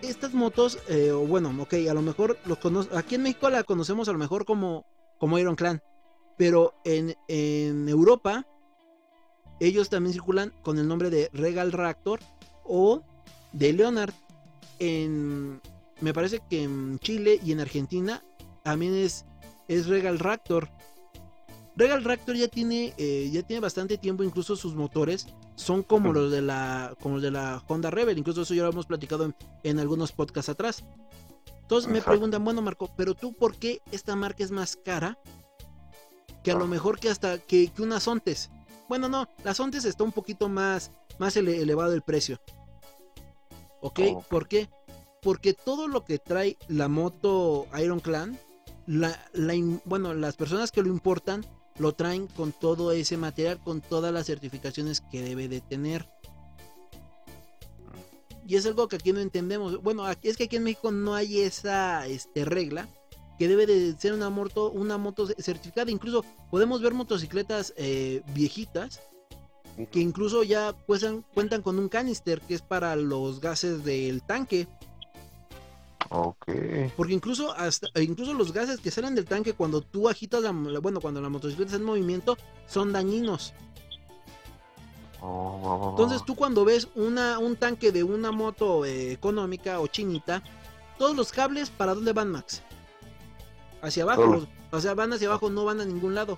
Estas 0.02 0.34
motos, 0.34 0.80
eh, 0.89 1.12
bueno, 1.12 1.56
ok, 1.62 1.73
a 1.89 1.93
lo 1.93 2.02
mejor 2.02 2.38
los 2.45 2.60
aquí 2.93 3.15
en 3.15 3.23
México 3.23 3.49
la 3.49 3.63
conocemos 3.63 4.10
a 4.10 4.12
lo 4.12 4.19
mejor 4.19 4.45
como, 4.45 4.86
como 5.17 5.39
Iron 5.39 5.56
Clan, 5.56 5.82
pero 6.38 6.73
en, 6.84 7.15
en 7.28 7.88
Europa 7.88 8.45
ellos 9.60 9.89
también 9.89 10.13
circulan 10.13 10.52
con 10.62 10.78
el 10.78 10.88
nombre 10.88 11.10
de 11.10 11.30
Regal 11.32 11.71
Raptor 11.71 12.19
o 12.65 13.02
de 13.54 13.71
Leonard. 13.71 14.13
En, 14.80 15.62
me 16.02 16.13
parece 16.13 16.41
que 16.49 16.63
en 16.63 16.99
Chile 16.99 17.39
y 17.43 17.54
en 17.54 17.62
Argentina 17.62 18.23
también 18.63 18.93
es, 18.93 19.26
es 19.67 19.88
Regal 19.88 20.19
Raptor. 20.19 20.69
Regal 21.76 22.04
Raptor 22.04 22.36
ya 22.36 22.47
tiene, 22.47 22.93
eh, 22.97 23.30
ya 23.32 23.41
tiene 23.41 23.60
bastante 23.60 23.97
tiempo, 23.97 24.23
incluso 24.23 24.56
sus 24.56 24.76
motores 24.76 25.28
son 25.56 25.84
como 25.84 26.13
los 26.13 26.32
de 26.32 26.41
la, 26.41 26.95
como 27.02 27.15
los 27.15 27.23
de 27.23 27.32
la 27.32 27.63
Honda 27.67 27.89
Rebel, 27.89 28.17
incluso 28.17 28.43
eso 28.43 28.54
ya 28.54 28.63
lo 28.63 28.69
hemos 28.69 28.86
platicado 28.86 29.26
en, 29.26 29.36
en 29.63 29.80
algunos 29.80 30.12
podcasts 30.12 30.49
atrás. 30.49 30.84
Entonces 31.62 31.89
me 31.89 32.02
preguntan, 32.02 32.43
bueno 32.43 32.62
Marco, 32.62 32.91
pero 32.95 33.15
tú 33.15 33.34
por 33.34 33.56
qué 33.56 33.82
esta 33.91 34.15
marca 34.15 34.43
es 34.43 34.52
más 34.52 34.76
cara 34.76 35.17
que 36.43 36.52
a 36.52 36.56
lo 36.56 36.67
mejor 36.67 36.99
que 36.99 37.10
hasta 37.10 37.39
que, 37.39 37.69
que 37.69 37.82
una 37.82 37.99
Sontes? 37.99 38.52
Bueno, 38.89 39.08
no, 39.10 39.28
la 39.43 39.54
Sontes 39.54 39.86
está 39.86 40.04
un 40.04 40.12
poquito 40.12 40.49
más, 40.49 40.91
más 41.17 41.36
ele 41.38 41.62
elevado 41.62 41.93
el 41.93 42.02
precio. 42.02 42.39
¿Ok? 43.82 43.99
Oh. 44.13 44.21
¿Por 44.21 44.47
qué? 44.47 44.69
Porque 45.21 45.54
todo 45.54 45.88
lo 45.88 46.04
que 46.04 46.19
trae 46.19 46.58
la 46.67 46.89
moto 46.89 47.65
Iron 47.82 48.02
Clan, 48.02 48.38
la, 48.88 49.17
la, 49.34 49.54
bueno, 49.86 50.13
las 50.13 50.36
personas 50.36 50.72
que 50.72 50.82
lo 50.82 50.89
importan 50.89 51.46
lo 51.78 51.93
traen 51.93 52.28
con 52.28 52.52
todo 52.52 52.91
ese 52.91 53.17
material, 53.17 53.60
con 53.63 53.82
todas 53.82 54.13
las 54.13 54.28
certificaciones 54.28 55.02
que 55.02 55.22
debe 55.22 55.48
de 55.48 55.62
tener. 55.62 56.08
Y 58.46 58.56
es 58.56 58.65
algo 58.65 58.88
que 58.88 58.98
aquí 58.98 59.13
no 59.13 59.19
entendemos. 59.19 59.82
Bueno, 59.82 60.06
aquí, 60.06 60.28
es 60.28 60.38
que 60.38 60.43
aquí 60.43 60.58
en 60.58 60.63
México 60.63 60.91
no 60.91 61.15
hay 61.15 61.39
esa 61.39 62.06
este, 62.08 62.46
regla 62.46 62.88
que 63.39 63.48
debe 63.48 63.65
de 63.65 63.98
ser 63.98 64.13
una 64.13 64.30
moto, 64.30 64.69
una 64.69 64.98
moto 64.98 65.28
certificada. 65.28 65.89
Incluso 65.89 66.26
podemos 66.52 66.82
ver 66.82 66.93
motocicletas 66.93 67.74
eh, 67.78 68.22
viejitas 68.34 69.00
que 69.91 70.00
incluso 70.00 70.43
ya 70.43 70.76
cuentan 71.34 71.62
con 71.63 71.80
un 71.80 71.89
canister 71.89 72.41
que 72.41 72.54
es 72.54 72.62
para 72.62 72.96
los 72.96 73.39
gases 73.39 73.84
del 73.84 74.22
tanque. 74.22 74.67
Ok. 76.15 76.45
Porque 76.95 77.13
incluso 77.13 77.52
hasta 77.54 77.88
incluso 77.99 78.36
los 78.36 78.54
gases 78.54 78.80
que 78.80 78.91
salen 78.91 79.15
del 79.15 79.26
tanque 79.26 79.54
cuando 79.54 79.82
tú 79.82 80.08
agitas 80.08 80.43
la, 80.43 80.52
bueno, 80.52 81.02
cuando 81.02 81.19
la 81.19 81.30
motocicleta 81.30 81.71
está 81.71 81.78
en 81.78 81.86
movimiento 81.86 82.38
son 82.67 82.93
dañinos. 82.93 83.56
Oh, 85.21 85.88
Entonces 85.89 86.23
tú 86.23 86.36
cuando 86.36 86.65
ves 86.65 86.88
una, 86.93 87.39
un 87.39 87.56
tanque 87.56 87.91
de 87.91 88.04
una 88.04 88.32
moto 88.32 88.86
eh, 88.86 89.12
económica 89.12 89.80
o 89.80 89.88
chinita, 89.88 90.43
todos 90.99 91.15
los 91.15 91.32
cables 91.32 91.71
para 91.71 91.95
dónde 91.95 92.13
van 92.13 92.30
Max? 92.30 92.62
Hacia 93.82 94.04
abajo, 94.04 94.45
o 94.69 94.80
sea, 94.80 94.93
van 94.93 95.13
hacia 95.13 95.30
abajo, 95.30 95.49
no 95.49 95.65
van 95.65 95.82
a 95.82 95.86
ningún 95.86 96.13
lado. 96.13 96.38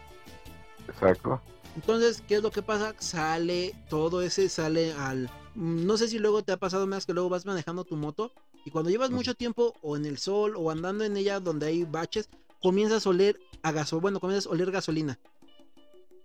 Exacto. 0.88 1.42
Entonces, 1.76 2.24
¿qué 2.26 2.36
es 2.36 2.44
lo 2.44 2.52
que 2.52 2.62
pasa? 2.62 2.96
Sale 3.00 3.76
todo 3.90 4.22
ese, 4.22 4.48
sale 4.48 4.94
al... 4.94 5.30
No 5.54 5.98
sé 5.98 6.08
si 6.08 6.18
luego 6.18 6.44
te 6.44 6.54
ha 6.54 6.58
pasado 6.58 6.88
más 6.88 7.06
que 7.06 7.14
luego 7.14 7.28
vas 7.28 7.46
manejando 7.46 7.84
tu 7.84 7.98
moto 7.98 8.32
y 8.66 8.72
cuando 8.72 8.90
llevas 8.90 9.12
mucho 9.12 9.36
tiempo 9.36 9.74
o 9.82 9.96
en 9.96 10.06
el 10.06 10.18
sol 10.18 10.56
o 10.58 10.72
andando 10.72 11.04
en 11.04 11.16
ella 11.16 11.40
donde 11.40 11.68
hay 11.68 11.84
baches, 11.84 12.30
comienzas 12.62 13.06
a 13.06 13.10
oler 13.10 13.40
a 13.62 13.72
gasolina, 13.72 14.02
bueno, 14.02 14.20
comienzas 14.20 14.48
a 14.48 14.50
oler 14.50 14.72
gasolina. 14.72 15.20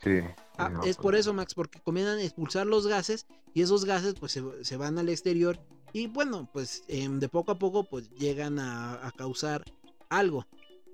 Sí. 0.02 0.20
Ah, 0.56 0.70
no, 0.70 0.80
es 0.80 0.96
pues, 0.96 0.96
por 0.96 1.14
eso, 1.14 1.34
Max, 1.34 1.54
porque 1.54 1.78
comienzan 1.80 2.18
a 2.18 2.22
expulsar 2.22 2.66
los 2.66 2.86
gases 2.86 3.26
y 3.52 3.60
esos 3.60 3.84
gases 3.84 4.14
pues 4.14 4.32
se, 4.32 4.42
se 4.64 4.76
van 4.78 4.98
al 4.98 5.10
exterior 5.10 5.60
y 5.92 6.06
bueno, 6.06 6.48
pues 6.50 6.82
em, 6.88 7.20
de 7.20 7.28
poco 7.28 7.52
a 7.52 7.58
poco 7.58 7.84
pues 7.84 8.10
llegan 8.12 8.58
a, 8.58 9.06
a 9.06 9.12
causar 9.12 9.62
algo 10.08 10.46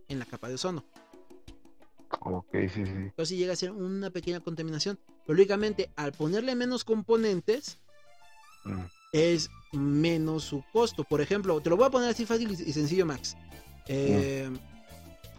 en 0.09 0.19
la 0.19 0.27
capa 0.27 0.49
de 0.49 0.55
ozono. 0.55 0.85
Ok, 2.21 2.53
sí, 2.53 2.85
sí. 2.85 2.93
Entonces 2.93 3.29
sí 3.29 3.37
llega 3.37 3.53
a 3.53 3.57
ser 3.57 3.71
una 3.71 4.11
pequeña 4.11 4.41
contaminación. 4.41 4.99
Pero 5.25 5.37
lógicamente, 5.37 5.91
al 5.97 6.13
ponerle 6.13 6.55
menos 6.55 6.85
componentes, 6.85 7.79
Mm, 8.67 8.85
es 9.17 9.51
menos 9.73 10.45
su 10.45 10.63
costo. 10.73 11.05
Por 11.05 11.21
ejemplo, 11.21 11.61
te 11.61 11.71
lo 11.71 11.77
voy 11.77 11.87
a 11.87 11.91
poner 11.91 12.11
así 12.11 12.27
fácil 12.27 12.51
y, 12.53 12.73
sencillo, 12.73 13.07
Max. 13.07 13.37
Eh, 13.89 14.51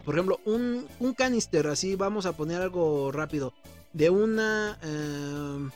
Por 0.04 0.14
ejemplo, 0.14 0.40
un, 0.46 0.86
un 1.00 1.14
canister, 1.14 1.66
así 1.66 1.94
vamos 1.96 2.24
a 2.26 2.32
poner 2.32 2.60
algo 2.60 3.12
rápido. 3.12 3.52
De 3.92 4.10
una. 4.10 4.78
eh, 4.82 5.68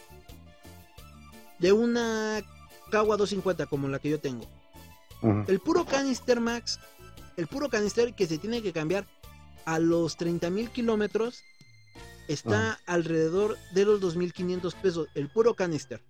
de 1.59 1.73
una 1.73 2.43
Kawa 2.91 3.17
250 3.17 3.67
como 3.67 3.88
la 3.88 3.99
que 3.99 4.11
yo 4.11 4.19
tengo. 4.21 4.45
El 5.47 5.61
puro 5.61 5.85
canister, 5.85 6.41
Max. 6.41 6.81
El 7.37 7.47
puro 7.47 7.69
canister 7.69 8.15
que 8.15 8.27
se 8.27 8.38
tiene 8.38 8.61
que 8.62 8.73
cambiar 8.73 9.07
a 9.65 9.79
los 9.79 10.19
30.000 10.19 10.71
kilómetros. 10.71 11.43
Está 12.27 12.81
alrededor 12.87 13.57
de 13.75 13.85
los 13.85 14.01
2.500 14.01 14.75
pesos. 14.75 15.09
El 15.15 15.29
puro 15.29 15.55
canister. 15.55 16.03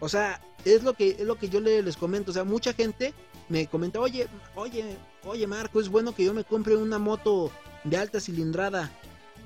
O 0.00 0.08
sea, 0.08 0.40
es 0.64 0.82
lo 0.82 0.94
que 0.94 1.10
es 1.10 1.20
lo 1.20 1.36
que 1.36 1.48
yo 1.48 1.60
le- 1.60 1.82
les 1.82 1.96
comento. 1.96 2.30
O 2.30 2.34
sea, 2.34 2.44
mucha 2.44 2.72
gente 2.72 3.14
me 3.48 3.66
comenta, 3.66 4.00
oye, 4.00 4.26
oye, 4.54 4.96
oye 5.24 5.46
Marco, 5.46 5.80
es 5.80 5.88
bueno 5.88 6.14
que 6.14 6.24
yo 6.24 6.34
me 6.34 6.44
compre 6.44 6.76
una 6.76 6.98
moto 6.98 7.50
de 7.84 7.96
alta 7.96 8.20
cilindrada, 8.20 8.90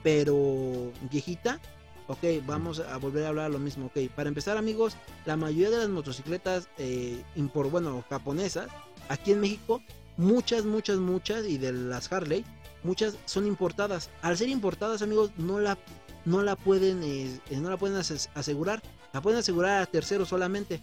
pero 0.02 0.92
viejita. 1.10 1.60
Ok, 2.06 2.20
vamos 2.46 2.80
a 2.80 2.96
volver 2.96 3.24
a 3.24 3.28
hablar 3.28 3.50
lo 3.50 3.58
mismo. 3.58 3.86
Ok, 3.86 3.98
para 4.16 4.28
empezar 4.28 4.56
amigos, 4.56 4.96
la 5.26 5.36
mayoría 5.36 5.68
de 5.70 5.76
las 5.78 5.88
motocicletas, 5.90 6.68
eh, 6.78 7.22
bueno, 7.70 8.02
japonesas, 8.08 8.68
aquí 9.10 9.32
en 9.32 9.40
México, 9.40 9.82
muchas, 10.16 10.64
muchas, 10.64 10.96
muchas, 10.98 11.44
y 11.44 11.58
de 11.58 11.70
las 11.72 12.10
Harley, 12.10 12.46
muchas 12.82 13.16
son 13.26 13.46
importadas. 13.46 14.08
Al 14.22 14.38
ser 14.38 14.48
importadas 14.48 15.02
amigos, 15.02 15.32
no 15.36 15.60
la, 15.60 15.76
no 16.24 16.42
la 16.42 16.56
pueden, 16.56 17.02
eh, 17.02 17.38
no 17.50 17.68
la 17.68 17.76
pueden 17.76 17.96
ase- 17.98 18.30
asegurar 18.34 18.80
la 19.18 19.22
pueden 19.22 19.40
asegurar 19.40 19.82
a 19.82 19.86
terceros 19.86 20.28
solamente. 20.28 20.80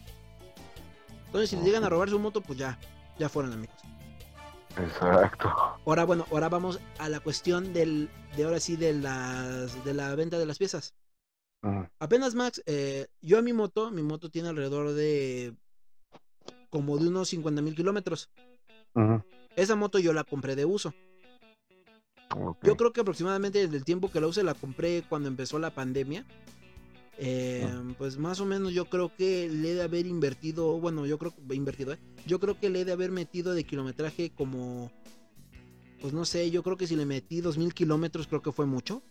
Entonces, 1.27 1.49
si 1.49 1.55
les 1.55 1.63
llegan 1.63 1.85
a 1.85 1.89
robar 1.89 2.09
su 2.09 2.19
moto, 2.19 2.41
pues 2.41 2.59
ya, 2.59 2.77
ya 3.17 3.29
fueron 3.29 3.53
amigos. 3.53 3.77
Exacto. 4.77 5.47
Ahora, 5.85 6.03
bueno, 6.03 6.25
ahora 6.29 6.49
vamos 6.49 6.81
a 6.99 7.07
la 7.07 7.21
cuestión 7.21 7.71
del, 7.71 8.09
de 8.35 8.43
ahora 8.43 8.59
sí, 8.59 8.75
de 8.75 8.91
las, 8.91 9.85
de 9.85 9.93
la 9.93 10.13
venta 10.15 10.37
de 10.37 10.45
las 10.45 10.57
piezas. 10.57 10.93
Apenas 11.97 12.35
Max, 12.35 12.61
eh, 12.65 13.07
yo 13.21 13.39
a 13.39 13.41
mi 13.41 13.53
moto, 13.53 13.89
mi 13.89 14.03
moto 14.03 14.29
tiene 14.29 14.49
alrededor 14.49 14.91
de 14.91 15.55
como 16.69 16.97
de 16.97 17.07
unos 17.07 17.29
50 17.29 17.61
mil 17.61 17.73
kilómetros. 17.73 18.29
Esa 19.55 19.77
moto 19.77 19.97
yo 19.97 20.11
la 20.11 20.25
compré 20.25 20.57
de 20.57 20.65
uso. 20.65 20.93
Ok. 22.35 22.57
Yo 22.63 22.75
creo 22.75 22.91
que 22.91 22.99
aproximadamente 22.99 23.59
desde 23.59 23.77
el 23.77 23.85
tiempo 23.85 24.11
que 24.11 24.19
la 24.19 24.27
use 24.27 24.43
la 24.43 24.53
compré 24.55 25.03
cuando 25.07 25.29
empezó 25.29 25.57
la 25.57 25.73
pandemia. 25.73 26.25
Eh, 27.17 27.65
Pues 27.97 28.17
más 28.17 28.39
o 28.41 28.45
menos 28.45 28.73
yo 28.73 28.85
creo 28.85 29.15
que 29.15 29.47
le 29.49 29.71
he 29.71 29.75
de 29.75 29.83
haber 29.83 30.05
invertido, 30.05 30.79
bueno, 30.79 31.05
yo 31.05 31.17
creo 31.17 31.33
que 31.47 31.55
invertido, 31.55 31.93
¿eh? 31.93 31.99
Yo 32.25 32.39
creo 32.39 32.59
que 32.59 32.69
le 32.69 32.81
he 32.81 32.85
de 32.85 32.91
haber 32.91 33.11
metido 33.11 33.53
de 33.53 33.63
kilometraje 33.63 34.31
como, 34.31 34.91
pues 36.01 36.13
no 36.13 36.25
sé, 36.25 36.51
yo 36.51 36.61
creo 36.63 36.75
que 36.77 36.87
si 36.87 36.95
le 36.95 37.05
metí 37.05 37.41
2000 37.41 37.73
kilómetros 37.73 38.27
creo 38.27 38.41
que 38.41 38.51
fue 38.51 38.65
mucho. 38.65 39.01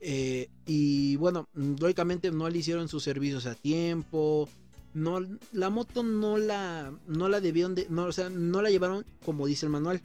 Eh, 0.00 0.48
y 0.66 1.16
bueno, 1.16 1.48
lógicamente 1.54 2.30
no 2.30 2.48
le 2.48 2.58
hicieron 2.58 2.88
sus 2.88 3.02
servicios 3.02 3.46
a 3.46 3.54
tiempo. 3.54 4.48
No, 4.94 5.20
la 5.52 5.70
moto 5.70 6.02
no 6.02 6.38
la, 6.38 6.92
no 7.06 7.28
la 7.28 7.40
debieron 7.40 7.74
de, 7.74 7.86
no, 7.90 8.04
o 8.04 8.12
sea, 8.12 8.30
no 8.30 8.62
la 8.62 8.70
llevaron 8.70 9.04
como 9.24 9.46
dice 9.46 9.66
el 9.66 9.70
manual. 9.72 10.00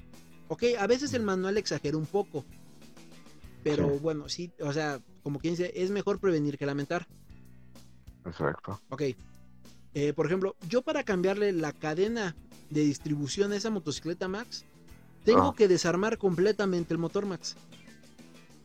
Ok, 0.50 0.64
a 0.78 0.86
veces 0.88 1.14
el 1.14 1.24
manual 1.24 1.58
exagera 1.58 1.98
un 1.98 2.06
poco. 2.06 2.44
Pero 3.64 3.94
Sí. 3.94 4.00
bueno, 4.02 4.28
sí, 4.30 4.52
o 4.60 4.74
sea, 4.74 5.02
como 5.24 5.40
quien 5.40 5.54
dice, 5.56 5.72
es 5.76 5.90
mejor 5.90 6.20
prevenir 6.20 6.58
que 6.58 6.66
lamentar. 6.66 7.08
Exacto. 8.26 8.80
Ok. 8.90 9.02
Eh, 9.96 10.14
por 10.14 10.26
ejemplo, 10.26 10.56
yo 10.68 10.82
para 10.82 11.04
cambiarle 11.04 11.52
la 11.52 11.72
cadena 11.72 12.36
de 12.70 12.82
distribución 12.82 13.52
a 13.52 13.56
esa 13.56 13.70
motocicleta 13.70 14.28
Max, 14.28 14.66
tengo 15.24 15.50
Ah. 15.50 15.54
que 15.56 15.68
desarmar 15.68 16.18
completamente 16.18 16.94
el 16.94 16.98
motor 16.98 17.26
Max. 17.26 17.56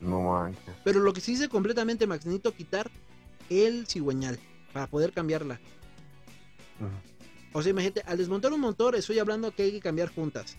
No 0.01 0.21
manches. 0.21 0.75
Pero 0.83 0.99
lo 1.01 1.13
que 1.13 1.21
sí 1.21 1.33
hice 1.33 1.49
completamente, 1.49 2.07
Max, 2.07 2.25
necesito 2.25 2.53
quitar 2.53 2.89
el 3.49 3.85
cigüeñal 3.87 4.39
para 4.73 4.87
poder 4.87 5.11
cambiarla. 5.11 5.59
O 7.53 7.61
sea, 7.61 7.71
imagínate, 7.71 8.01
al 8.05 8.17
desmontar 8.17 8.53
un 8.53 8.61
motor, 8.61 8.95
estoy 8.95 9.19
hablando 9.19 9.51
que 9.53 9.63
hay 9.63 9.71
que 9.71 9.79
cambiar 9.81 10.13
juntas. 10.13 10.55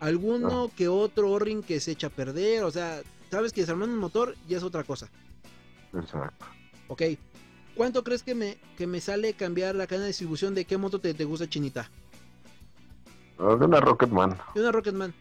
Alguno 0.00 0.70
que 0.76 0.88
otro 0.88 1.30
O-ring 1.30 1.62
que 1.64 1.80
se 1.80 1.92
echa 1.92 2.08
a 2.08 2.10
perder, 2.10 2.64
o 2.64 2.70
sea, 2.70 3.02
sabes 3.30 3.52
que 3.52 3.62
desarmando 3.62 3.94
un 3.94 4.00
motor 4.00 4.34
ya 4.46 4.56
es 4.58 4.62
otra 4.62 4.84
cosa. 4.84 5.08
Exacto. 5.94 6.46
Ok. 6.88 7.02
¿Cuánto 7.74 8.02
crees 8.02 8.22
que 8.22 8.34
me, 8.34 8.58
que 8.76 8.86
me 8.86 9.00
sale 9.00 9.34
cambiar 9.34 9.74
la 9.76 9.86
cadena 9.86 10.04
de 10.04 10.08
distribución 10.08 10.54
de 10.54 10.64
qué 10.64 10.76
moto 10.76 11.00
te, 11.00 11.14
te 11.14 11.24
gusta, 11.24 11.48
Chinita? 11.48 11.90
Ah, 13.38 13.56
De 13.58 13.66
una 13.66 13.80
Rocketman. 13.80 14.36
De 14.54 14.60
una 14.60 14.72
Rocketman. 14.72 15.14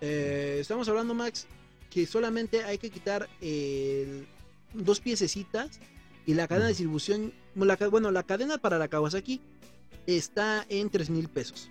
Eh, 0.00 0.58
estamos 0.60 0.88
hablando, 0.88 1.14
Max, 1.14 1.46
que 1.90 2.06
solamente 2.06 2.64
hay 2.64 2.78
que 2.78 2.90
quitar 2.90 3.28
dos 4.72 5.00
piececitas 5.00 5.78
y 6.26 6.34
la 6.34 6.48
cadena 6.48 6.66
de 6.66 6.72
distribución, 6.72 7.32
la 7.54 7.76
bueno, 7.88 8.10
la 8.10 8.24
cadena 8.24 8.58
para 8.58 8.78
la 8.78 8.88
Kawasaki 8.88 9.40
está 10.06 10.66
en 10.68 10.90
3 10.90 11.10
mil 11.10 11.28
pesos. 11.28 11.70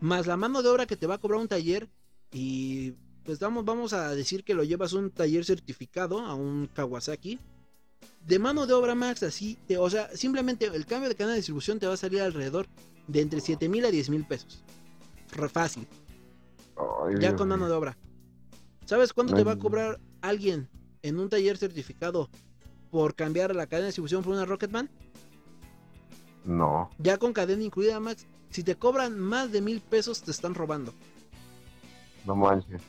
Más 0.00 0.26
la 0.26 0.36
mano 0.36 0.62
de 0.62 0.68
obra 0.68 0.86
que 0.86 0.96
te 0.96 1.06
va 1.06 1.14
a 1.14 1.18
cobrar 1.18 1.40
un 1.40 1.48
taller 1.48 1.88
y 2.32 2.94
pues 3.26 3.38
vamos, 3.40 3.64
vamos 3.64 3.92
a 3.92 4.14
decir 4.14 4.44
que 4.44 4.54
lo 4.54 4.62
llevas 4.64 4.92
a 4.94 4.98
un 4.98 5.10
taller 5.10 5.44
certificado, 5.44 6.20
a 6.20 6.34
un 6.34 6.68
Kawasaki. 6.72 7.38
De 8.24 8.38
mano 8.38 8.66
de 8.66 8.72
obra, 8.74 8.94
Max, 8.94 9.22
así, 9.22 9.58
te- 9.66 9.78
o 9.78 9.90
sea, 9.90 10.08
simplemente 10.16 10.66
el 10.66 10.86
cambio 10.86 11.08
de 11.08 11.14
cadena 11.14 11.32
de 11.32 11.38
distribución 11.40 11.78
te 11.78 11.86
va 11.86 11.94
a 11.94 11.96
salir 11.98 12.20
alrededor 12.22 12.66
de 13.06 13.20
entre 13.20 13.40
7 13.40 13.68
mil 13.68 13.84
a 13.84 13.90
10 13.90 14.10
mil 14.10 14.24
pesos. 14.24 14.62
Re 15.32 15.48
fácil. 15.48 15.86
Ay, 16.76 17.14
ya 17.14 17.18
Dios 17.28 17.34
con 17.34 17.48
mano 17.48 17.68
de 17.68 17.74
obra. 17.74 17.96
¿Sabes 18.84 19.12
cuánto 19.12 19.34
te 19.34 19.42
va 19.44 19.52
a 19.52 19.58
cobrar 19.58 20.00
alguien 20.20 20.68
en 21.02 21.18
un 21.18 21.28
taller 21.28 21.56
certificado 21.56 22.30
por 22.90 23.14
cambiar 23.14 23.54
la 23.54 23.66
cadena 23.66 23.84
de 23.86 23.88
distribución 23.88 24.22
por 24.22 24.32
una 24.32 24.44
Rocketman? 24.44 24.88
No. 26.44 26.90
Ya 26.98 27.16
con 27.18 27.32
cadena 27.32 27.62
incluida, 27.64 27.98
Max. 27.98 28.26
Si 28.50 28.62
te 28.62 28.76
cobran 28.76 29.18
más 29.18 29.50
de 29.50 29.60
mil 29.60 29.80
pesos, 29.80 30.22
te 30.22 30.30
están 30.30 30.54
robando. 30.54 30.92
No 32.24 32.36
manches. 32.36 32.80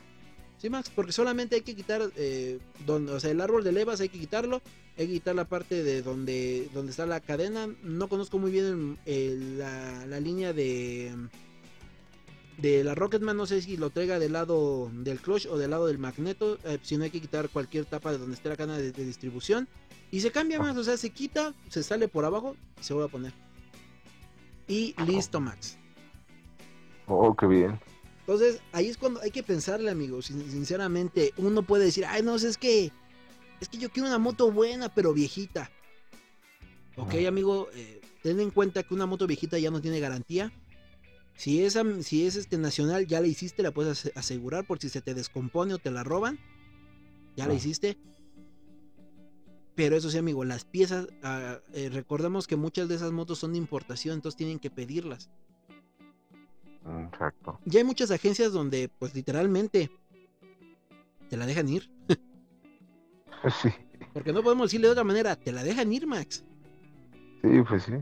Sí, 0.60 0.70
Max, 0.72 0.92
porque 0.94 1.12
solamente 1.12 1.56
hay 1.56 1.62
que 1.62 1.76
quitar, 1.76 2.02
eh, 2.16 2.60
donde, 2.86 3.12
o 3.14 3.20
sea, 3.20 3.30
el 3.32 3.42
árbol 3.42 3.64
de 3.64 3.72
levas 3.72 4.02
hay 4.02 4.10
que 4.10 4.20
quitarlo, 4.20 4.62
hay 4.98 5.06
que 5.08 5.14
quitar 5.14 5.36
la 5.36 5.46
parte 5.46 5.84
de 5.84 6.02
donde, 6.02 6.68
donde 6.74 6.90
está 6.92 7.06
la 7.06 7.20
cadena. 7.20 7.68
No 7.84 8.08
conozco 8.10 8.40
muy 8.40 8.50
bien 8.52 8.98
el- 9.06 9.14
el- 9.14 9.60
la, 9.60 10.06
la 10.08 10.20
línea 10.20 10.54
de 10.54 11.14
de 12.58 12.84
la 12.84 12.96
Rocketman, 12.96 13.38
no 13.38 13.46
sé 13.46 13.62
si 13.62 13.78
lo 13.78 13.92
traiga 13.92 14.18
del 14.18 14.34
lado 14.34 14.90
del 14.92 15.20
clutch 15.20 15.46
o 15.46 15.60
del 15.60 15.70
lado 15.70 15.86
del 15.86 16.00
magneto, 16.00 16.58
eh, 16.64 16.80
si 16.82 16.98
no 16.98 17.04
hay 17.04 17.12
que 17.12 17.22
quitar 17.22 17.50
cualquier 17.50 17.86
tapa 17.86 18.12
de 18.12 18.18
donde 18.18 18.34
esté 18.34 18.50
la 18.50 18.56
cadena 18.56 18.80
de, 18.80 18.92
de 18.92 19.06
distribución 19.06 19.68
y 20.10 20.22
se 20.22 20.32
cambia 20.32 20.60
más, 20.60 20.76
o 20.76 20.84
sea, 20.84 20.98
se 20.98 21.12
quita, 21.12 21.54
se 21.70 21.84
sale 21.84 22.08
por 22.08 22.26
abajo 22.26 22.56
y 22.82 22.84
se 22.84 22.96
vuelve 22.96 23.10
a 23.10 23.12
poner. 23.12 23.34
Y 24.68 24.96
listo, 25.06 25.40
Max. 25.40 25.78
Oh, 27.06 27.36
qué 27.36 27.46
bien. 27.46 27.80
Entonces, 28.28 28.62
ahí 28.74 28.88
es 28.90 28.98
cuando 28.98 29.22
hay 29.22 29.32
que 29.32 29.42
pensarle, 29.42 29.90
amigos. 29.90 30.26
Sin- 30.26 30.52
Sinceramente, 30.52 31.32
uno 31.38 31.64
puede 31.64 31.86
decir, 31.86 32.04
ay, 32.06 32.24
no, 32.24 32.36
es 32.36 32.58
que, 32.58 32.92
es 33.62 33.70
que 33.70 33.78
yo 33.78 33.90
quiero 33.90 34.10
una 34.10 34.18
moto 34.20 34.52
buena, 34.52 34.94
pero 34.94 35.14
viejita. 35.14 35.72
Ok, 36.98 37.14
amigo, 37.26 37.70
eh, 37.74 38.02
ten 38.24 38.42
en 38.42 38.52
cuenta 38.52 38.84
que 38.84 38.94
una 38.94 39.06
moto 39.06 39.28
viejita 39.28 39.58
ya 39.60 39.72
no 39.72 39.80
tiene 39.80 40.02
garantía. 40.02 40.52
Si 41.38 41.64
es, 41.64 41.78
si 42.02 42.26
es 42.26 42.36
este 42.36 42.58
nacional, 42.58 43.08
ya 43.08 43.22
la 43.22 43.28
hiciste, 43.28 43.64
la 43.64 43.72
puedes 43.72 43.92
ase- 44.06 44.12
asegurar 44.16 44.68
por 44.68 44.80
si 44.80 44.90
se 44.90 45.02
te 45.02 45.14
descompone 45.14 45.74
o 45.76 45.78
te 45.78 45.90
la 45.92 46.04
roban. 46.04 46.38
Ya 47.38 47.48
la 47.48 47.54
Ah. 47.54 47.56
hiciste. 47.56 47.98
Pero 49.76 49.96
eso 49.96 50.10
sí, 50.10 50.18
amigo, 50.18 50.44
las 50.44 50.66
piezas, 50.66 51.08
ah, 51.24 51.60
eh, 51.74 51.90
recordemos 51.94 52.46
que 52.48 52.58
muchas 52.58 52.90
de 52.90 52.96
esas 52.96 53.12
motos 53.14 53.40
son 53.40 53.54
de 53.54 53.60
importación, 53.60 54.16
entonces 54.16 54.36
tienen 54.38 54.60
que 54.60 54.72
pedirlas. 54.72 55.30
Exacto. 57.08 57.60
Ya 57.66 57.80
hay 57.80 57.84
muchas 57.84 58.12
agencias 58.12 58.52
donde, 58.52 58.90
pues 59.00 59.14
literalmente, 59.14 59.90
te 61.30 61.38
la 61.38 61.46
dejan 61.46 61.70
ir. 61.70 61.90
Sí. 63.62 63.70
Porque 64.14 64.34
no 64.34 64.42
podemos 64.42 64.66
decirle 64.66 64.88
de 64.88 64.94
otra 64.94 65.04
manera, 65.04 65.36
te 65.36 65.52
la 65.52 65.64
dejan 65.64 65.94
ir, 65.94 66.08
Max. 66.08 66.44
Sí, 67.44 67.62
pues 67.68 67.84
sí. 67.84 67.94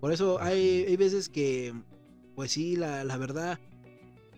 Por 0.00 0.12
eso 0.12 0.40
hay, 0.40 0.84
hay 0.86 0.96
veces 0.96 1.28
que, 1.28 1.74
pues 2.36 2.52
sí, 2.52 2.76
la, 2.76 3.02
la 3.02 3.16
verdad, 3.16 3.58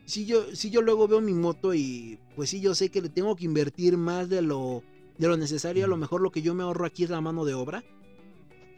si 0.07 0.27
yo, 0.27 0.55
si 0.55 0.71
yo 0.71 0.83
luego 0.83 1.07
veo 1.07 1.21
mi 1.21 1.35
moto 1.35 1.75
y 1.75 2.19
pues 2.35 2.51
sí, 2.51 2.61
yo 2.61 2.75
sé 2.75 2.91
que 2.91 3.03
le 3.03 3.09
tengo 3.09 3.37
que 3.37 3.45
invertir 3.45 3.97
más 3.97 4.29
de 4.29 4.43
lo, 4.43 4.83
de 5.19 5.29
lo 5.29 5.37
necesario, 5.37 5.85
a 5.85 5.89
lo 5.89 5.97
mejor 5.97 6.21
lo 6.21 6.31
que 6.33 6.43
yo 6.43 6.55
me 6.55 6.63
ahorro 6.63 6.87
aquí 6.87 7.05
es 7.05 7.11
la 7.11 7.21
mano 7.21 7.45
de 7.45 7.55
obra. 7.55 7.85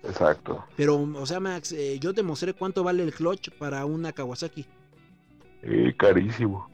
Exacto. 0.07 0.65
Pero, 0.77 1.01
o 1.01 1.27
sea, 1.27 1.41
Max, 1.41 1.73
eh, 1.73 1.99
yo 1.99 2.13
te 2.13 2.23
mostré 2.23 2.53
cuánto 2.53 2.85
vale 2.85 3.03
el 3.03 3.13
clutch 3.13 3.51
para 3.51 3.85
una 3.87 4.13
Kawasaki. 4.13 4.67
Y 5.63 5.93
carísimo. 5.95 6.69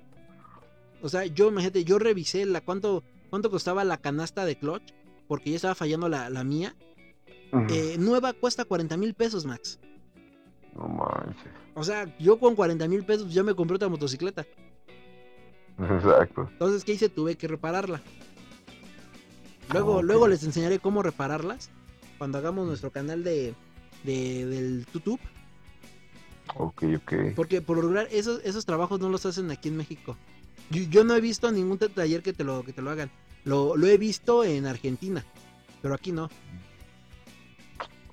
O 1.03 1.09
sea, 1.09 1.25
yo, 1.27 1.49
imagínate, 1.49 1.85
yo 1.85 1.99
revisé 1.99 2.45
la 2.45 2.61
cuánto, 2.61 3.05
cuánto 3.31 3.51
costaba 3.51 3.85
la 3.85 3.99
canasta 3.99 4.45
de 4.45 4.57
clutch, 4.57 4.93
porque 5.29 5.51
ya 5.51 5.57
estaba 5.57 5.75
fallando 5.75 6.09
la, 6.09 6.29
la 6.29 6.45
mía. 6.45 6.75
Eh, 7.69 7.97
nueva 7.99 8.33
cuesta 8.33 8.65
40 8.65 8.97
mil 8.97 9.15
pesos, 9.15 9.45
Max. 9.45 9.81
No 10.77 10.87
manches. 10.87 11.53
O 11.75 11.83
sea, 11.83 12.17
yo 12.19 12.39
con 12.39 12.55
40 12.55 12.87
mil 12.87 13.05
pesos 13.05 13.33
ya 13.33 13.43
me 13.43 13.55
compré 13.55 13.77
otra 13.77 13.89
motocicleta. 13.89 14.47
Exacto. 15.79 16.49
Entonces, 16.53 16.85
¿qué 16.85 16.93
hice? 16.93 17.09
Tuve 17.09 17.37
que 17.37 17.49
repararla. 17.49 18.01
Luego, 19.73 20.03
luego 20.03 20.29
les 20.29 20.43
enseñaré 20.45 20.79
cómo 20.79 21.03
repararlas. 21.03 21.71
Cuando 22.21 22.37
hagamos 22.37 22.67
nuestro 22.67 22.91
canal 22.91 23.25
de, 23.25 23.55
de- 24.05 24.45
del 24.45 24.87
YouTube. 24.93 25.19
Ok, 26.55 26.83
ok. 26.99 27.13
Porque 27.35 27.63
por 27.63 27.77
lo 27.77 27.83
regular 27.85 28.09
esos, 28.11 28.43
esos 28.45 28.67
trabajos 28.67 29.01
no 29.01 29.09
los 29.09 29.25
hacen 29.25 29.51
aquí 29.51 29.71
en 29.71 29.79
México. 29.79 30.19
Yo, 30.69 30.83
yo 30.83 31.03
no 31.03 31.15
he 31.17 31.23
visto 31.23 31.51
ningún 31.51 31.79
ta- 31.79 31.89
taller 31.89 32.23
que 32.23 32.35
te 32.35 32.45
lo, 32.45 32.63
que 32.63 32.75
te 32.75 32.83
lo 32.83 32.91
hagan. 32.91 33.11
Lo, 33.45 33.75
lo 33.75 33.87
he 33.87 33.97
visto 33.97 34.45
en 34.45 34.67
Argentina. 34.67 35.25
Pero 35.81 35.95
aquí 35.95 36.13
no. 36.13 36.29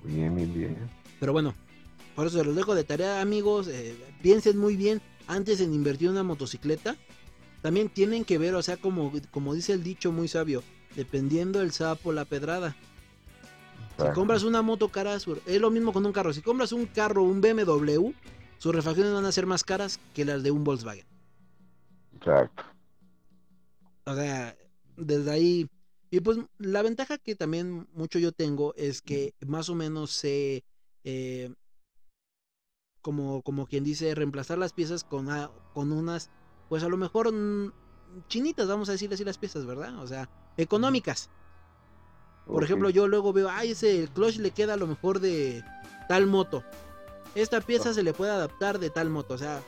Bien, 0.02 0.34
bien, 0.34 0.54
bien. 0.54 0.76
Pero 1.20 1.34
bueno, 1.34 1.54
por 2.16 2.26
eso 2.28 2.38
se 2.38 2.44
los 2.46 2.56
dejo 2.56 2.74
de 2.74 2.84
tarea, 2.84 3.20
amigos. 3.20 3.68
eh, 3.68 3.94
piensen 4.22 4.56
muy 4.56 4.74
bien 4.76 5.02
antes 5.26 5.60
en 5.60 5.74
invertir 5.74 6.06
en 6.06 6.12
una 6.12 6.22
motocicleta. 6.22 6.96
También 7.60 7.90
tienen 7.90 8.24
que 8.24 8.38
ver, 8.38 8.54
o 8.54 8.62
sea, 8.62 8.78
como, 8.78 9.12
como 9.30 9.52
dice 9.52 9.74
el 9.74 9.82
dicho 9.82 10.12
muy 10.12 10.28
sabio, 10.28 10.62
dependiendo 10.96 11.60
el 11.60 11.72
sapo, 11.72 12.10
la 12.14 12.24
pedrada. 12.24 12.74
Si 13.98 14.14
compras 14.14 14.42
una 14.44 14.62
moto 14.62 14.88
cara, 14.88 15.18
su- 15.18 15.40
es 15.44 15.60
lo 15.60 15.70
mismo 15.70 15.92
con 15.92 16.06
un 16.06 16.12
carro. 16.12 16.32
Si 16.32 16.40
compras 16.40 16.72
un 16.72 16.86
carro, 16.86 17.24
un 17.24 17.40
BMW, 17.40 18.12
sus 18.58 18.74
refacciones 18.74 19.12
van 19.12 19.24
a 19.24 19.32
ser 19.32 19.46
más 19.46 19.64
caras 19.64 19.98
que 20.14 20.24
las 20.24 20.42
de 20.42 20.50
un 20.50 20.62
Volkswagen. 20.64 21.04
Exacto. 22.16 22.62
O 24.06 24.14
sea, 24.14 24.56
desde 24.96 25.30
ahí. 25.30 25.68
Y 26.10 26.20
pues 26.20 26.38
la 26.58 26.82
ventaja 26.82 27.18
que 27.18 27.34
también 27.34 27.86
mucho 27.92 28.18
yo 28.18 28.32
tengo 28.32 28.72
es 28.76 29.02
que 29.02 29.34
más 29.46 29.68
o 29.68 29.74
menos 29.74 30.10
sé, 30.12 30.64
eh, 31.04 31.52
como, 33.02 33.42
como 33.42 33.66
quien 33.66 33.84
dice, 33.84 34.14
reemplazar 34.14 34.58
las 34.58 34.72
piezas 34.72 35.04
con, 35.04 35.28
a- 35.30 35.50
con 35.74 35.92
unas, 35.92 36.30
pues 36.68 36.82
a 36.82 36.88
lo 36.88 36.96
mejor 36.96 37.32
mm, 37.32 37.72
chinitas, 38.28 38.68
vamos 38.68 38.88
a 38.88 38.92
decir 38.92 39.12
así 39.12 39.24
las 39.24 39.38
piezas, 39.38 39.66
¿verdad? 39.66 39.98
O 39.98 40.06
sea, 40.06 40.30
económicas. 40.56 41.28
Por 42.48 42.64
ejemplo, 42.64 42.90
yo 42.90 43.06
luego 43.06 43.32
veo, 43.32 43.48
ay, 43.50 43.72
ese 43.72 44.00
el 44.00 44.08
clutch 44.10 44.36
le 44.38 44.50
queda 44.50 44.74
a 44.74 44.76
lo 44.76 44.86
mejor 44.86 45.20
de 45.20 45.62
tal 46.08 46.26
moto. 46.26 46.64
Esta 47.34 47.60
pieza 47.60 47.92
se 47.94 48.02
le 48.02 48.12
puede 48.14 48.32
adaptar 48.32 48.78
de 48.78 48.90
tal 48.90 49.10
moto. 49.10 49.34
O 49.34 49.38
sea, 49.38 49.60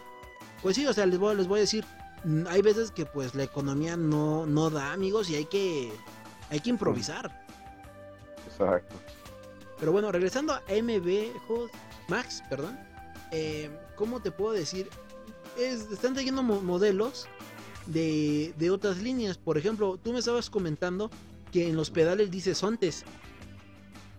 pues 0.63 0.77
sí, 0.77 0.87
o 0.87 0.93
sea, 0.93 1.07
les 1.07 1.19
voy, 1.19 1.37
les 1.37 1.47
voy 1.47 1.59
a 1.59 1.61
decir, 1.61 1.85
mm, 2.25 2.47
hay 2.49 2.63
veces 2.63 2.91
que 2.91 3.05
pues 3.07 3.35
la 3.35 3.43
economía 3.45 3.97
no, 3.97 4.47
no 4.47 4.71
da, 4.71 4.93
amigos, 4.93 5.29
y 5.31 5.37
hay 5.37 5.45
que, 5.45 5.93
hay 6.49 6.61
que 6.61 6.71
improvisar. 6.71 7.45
Exacto. 8.47 8.97
Pero 9.79 9.93
bueno, 9.93 10.11
regresando 10.13 10.53
a 10.55 10.63
MB, 10.69 11.31
Max, 12.09 12.43
perdón. 12.49 12.79
eh, 13.31 13.71
¿Cómo 13.97 14.21
te 14.21 14.31
puedo 14.31 14.53
decir? 14.53 14.89
Es, 15.59 15.91
están 15.93 16.15
trayendo 16.15 16.43
mo- 16.43 16.61
modelos 16.63 17.27
de, 17.87 18.55
de 18.57 18.71
otras 18.71 18.99
líneas. 18.99 19.37
Por 19.39 19.59
ejemplo, 19.59 19.99
tú 20.03 20.13
me 20.13 20.19
estabas 20.19 20.49
comentando 20.51 21.11
que 21.51 21.69
en 21.69 21.77
los 21.77 21.91
pedales 21.91 22.31
dice 22.31 22.55
Sontes. 22.55 23.05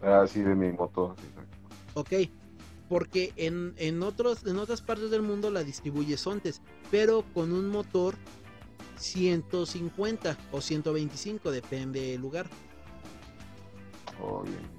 Ah, 0.02 0.26
sí, 0.28 0.42
de 0.42 0.56
mi 0.56 0.72
moto. 0.72 1.16
Ok. 1.94 2.14
Porque 2.90 3.32
en, 3.38 3.74
en, 3.78 4.04
otros, 4.04 4.46
en 4.46 4.58
otras 4.58 4.82
partes 4.82 5.12
del 5.12 5.22
mundo 5.22 5.50
la 5.50 5.64
distribuye 5.64 6.18
Sontes. 6.18 6.62
Pero 6.90 7.24
con 7.34 7.52
un 7.54 7.70
motor 7.70 8.16
150 8.98 10.38
o 10.52 10.62
125, 10.62 11.52
depende 11.52 12.02
del 12.02 12.22
lugar. 12.22 12.48
Oh, 14.22 14.42
bien, 14.44 14.56
bien. 14.58 14.72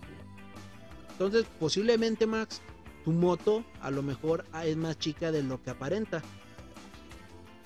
Entonces, 1.11 1.47
posiblemente, 1.59 2.27
Max, 2.27 2.61
tu 3.05 3.12
moto 3.12 3.65
a 3.81 3.91
lo 3.91 4.03
mejor 4.03 4.45
ah, 4.53 4.67
es 4.67 4.77
más 4.77 4.99
chica 4.99 5.33
de 5.33 5.43
lo 5.43 5.62
que 5.62 5.71
aparenta. 5.71 6.23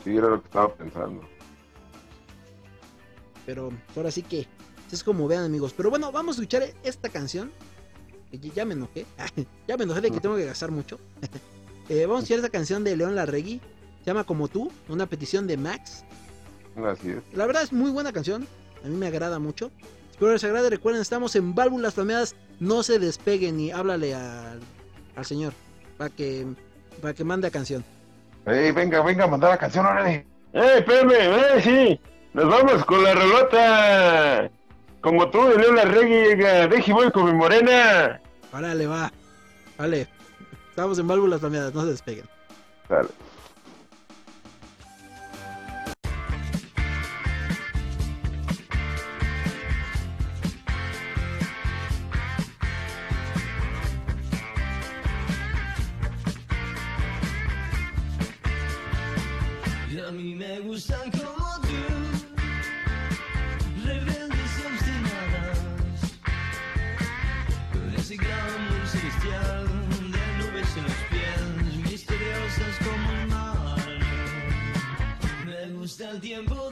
Sí, 0.04 0.16
era 0.16 0.28
lo 0.28 0.40
que 0.40 0.46
estaba 0.46 0.74
pensando. 0.74 1.22
Pero 3.44 3.70
ahora 3.94 4.10
sí 4.10 4.22
que 4.22 4.46
es 4.94 5.04
como 5.04 5.26
vean, 5.28 5.44
amigos. 5.44 5.74
Pero 5.76 5.90
bueno, 5.90 6.12
vamos 6.12 6.36
a 6.36 6.40
escuchar 6.40 6.64
esta 6.82 7.08
canción. 7.08 7.50
que 8.30 8.38
Ya 8.38 8.64
me 8.64 8.74
enojé. 8.74 9.06
ya 9.68 9.76
me 9.76 9.84
enojé 9.84 10.00
de 10.00 10.10
que 10.10 10.20
tengo 10.20 10.36
que 10.36 10.46
gastar 10.46 10.70
mucho. 10.70 10.98
Eh, 11.88 12.04
vamos 12.04 12.16
a 12.16 12.22
escuchar 12.24 12.38
esta 12.38 12.50
canción 12.50 12.82
de 12.82 12.96
León 12.96 13.14
Larregui. 13.14 13.60
Se 14.00 14.06
llama 14.06 14.24
Como 14.24 14.48
tú, 14.48 14.72
una 14.88 15.06
petición 15.06 15.46
de 15.46 15.56
Max. 15.56 16.02
Así 16.84 17.10
es. 17.10 17.22
La 17.32 17.46
verdad 17.46 17.62
es 17.62 17.72
muy 17.72 17.92
buena 17.92 18.12
canción. 18.12 18.44
A 18.84 18.88
mí 18.88 18.96
me 18.96 19.06
agrada 19.06 19.38
mucho. 19.38 19.70
Espero 20.10 20.32
les 20.32 20.42
agrade. 20.42 20.68
Recuerden, 20.68 21.00
estamos 21.00 21.36
en 21.36 21.54
válvulas 21.54 21.94
flameadas. 21.94 22.34
No 22.58 22.82
se 22.82 22.98
despeguen 22.98 23.60
y 23.60 23.70
háblale 23.70 24.16
al, 24.16 24.58
al 25.14 25.24
señor 25.24 25.52
para 25.96 26.10
que, 26.10 26.46
para 27.00 27.14
que 27.14 27.24
mande 27.24 27.46
a 27.46 27.50
canción. 27.50 27.84
Ey, 28.46 28.72
venga, 28.72 29.02
venga, 29.02 29.26
mandar 29.26 29.50
la 29.50 29.58
canción, 29.58 29.86
órale. 29.86 30.26
¡Eh, 30.52 30.78
espérame! 30.78 31.12
¡Eh, 31.12 31.60
sí! 31.62 32.00
¡Nos 32.32 32.48
vamos 32.48 32.84
con 32.84 33.02
la 33.02 33.14
relota! 33.14 34.50
Como 35.06 35.30
tú, 35.30 35.40
de 35.46 35.56
León 35.56 35.76
la 35.76 35.84
reggae, 35.84 36.34
de 36.34 36.92
voy 36.92 37.12
con 37.12 37.26
mi 37.26 37.32
morena. 37.32 38.20
Órale, 38.52 38.88
va. 38.88 39.12
Vale. 39.78 40.08
Estamos 40.70 40.98
en 40.98 41.06
válvulas 41.06 41.38
flameadas, 41.38 41.72
no 41.72 41.82
se 41.82 41.90
despeguen. 41.90 42.24
Dale. 42.88 43.08
Y 59.88 60.00
a 60.00 60.10
mí 60.10 60.34
me 60.34 60.58
gustan 60.58 61.12
Me 76.22 76.42
gusta 76.46 76.65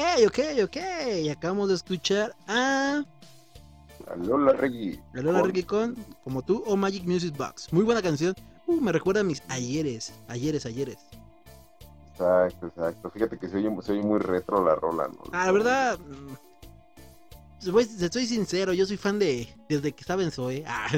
Ok, 0.00 0.26
ok, 0.28 0.38
ok. 0.64 0.76
Acabamos 1.30 1.68
de 1.68 1.74
escuchar 1.74 2.34
a 2.48 3.04
Lola 4.16 4.52
Reggae. 4.54 4.98
a 5.14 5.16
Lola 5.20 5.40
Con- 5.40 5.46
Reggae 5.50 5.66
con 5.66 5.94
Como 6.24 6.42
tú 6.42 6.62
o 6.66 6.76
Magic 6.76 7.04
Music 7.04 7.36
Box. 7.36 7.72
Muy 7.72 7.84
buena 7.84 8.00
canción. 8.02 8.34
Uh, 8.66 8.80
me 8.80 8.92
recuerda 8.92 9.20
a 9.20 9.24
mis 9.24 9.42
ayeres, 9.48 10.12
ayeres, 10.28 10.64
ayeres. 10.64 10.98
Exacto, 12.12 12.66
exacto. 12.68 13.10
Fíjate 13.10 13.38
que 13.38 13.48
se 13.48 13.56
oye, 13.56 13.70
se 13.82 13.92
oye 13.92 14.02
muy 14.02 14.18
retro 14.20 14.64
la 14.64 14.74
rola, 14.74 15.08
¿no? 15.08 15.18
Ah, 15.32 15.46
la 15.46 15.52
verdad, 15.52 15.98
mm, 15.98 16.34
soy 18.10 18.26
sincero, 18.26 18.72
yo 18.72 18.86
soy 18.86 18.96
fan 18.96 19.18
de 19.18 19.48
desde 19.68 19.92
que 19.92 20.00
estaba 20.00 20.22
en 20.22 20.30
Zoe. 20.30 20.64
Ah, 20.66 20.88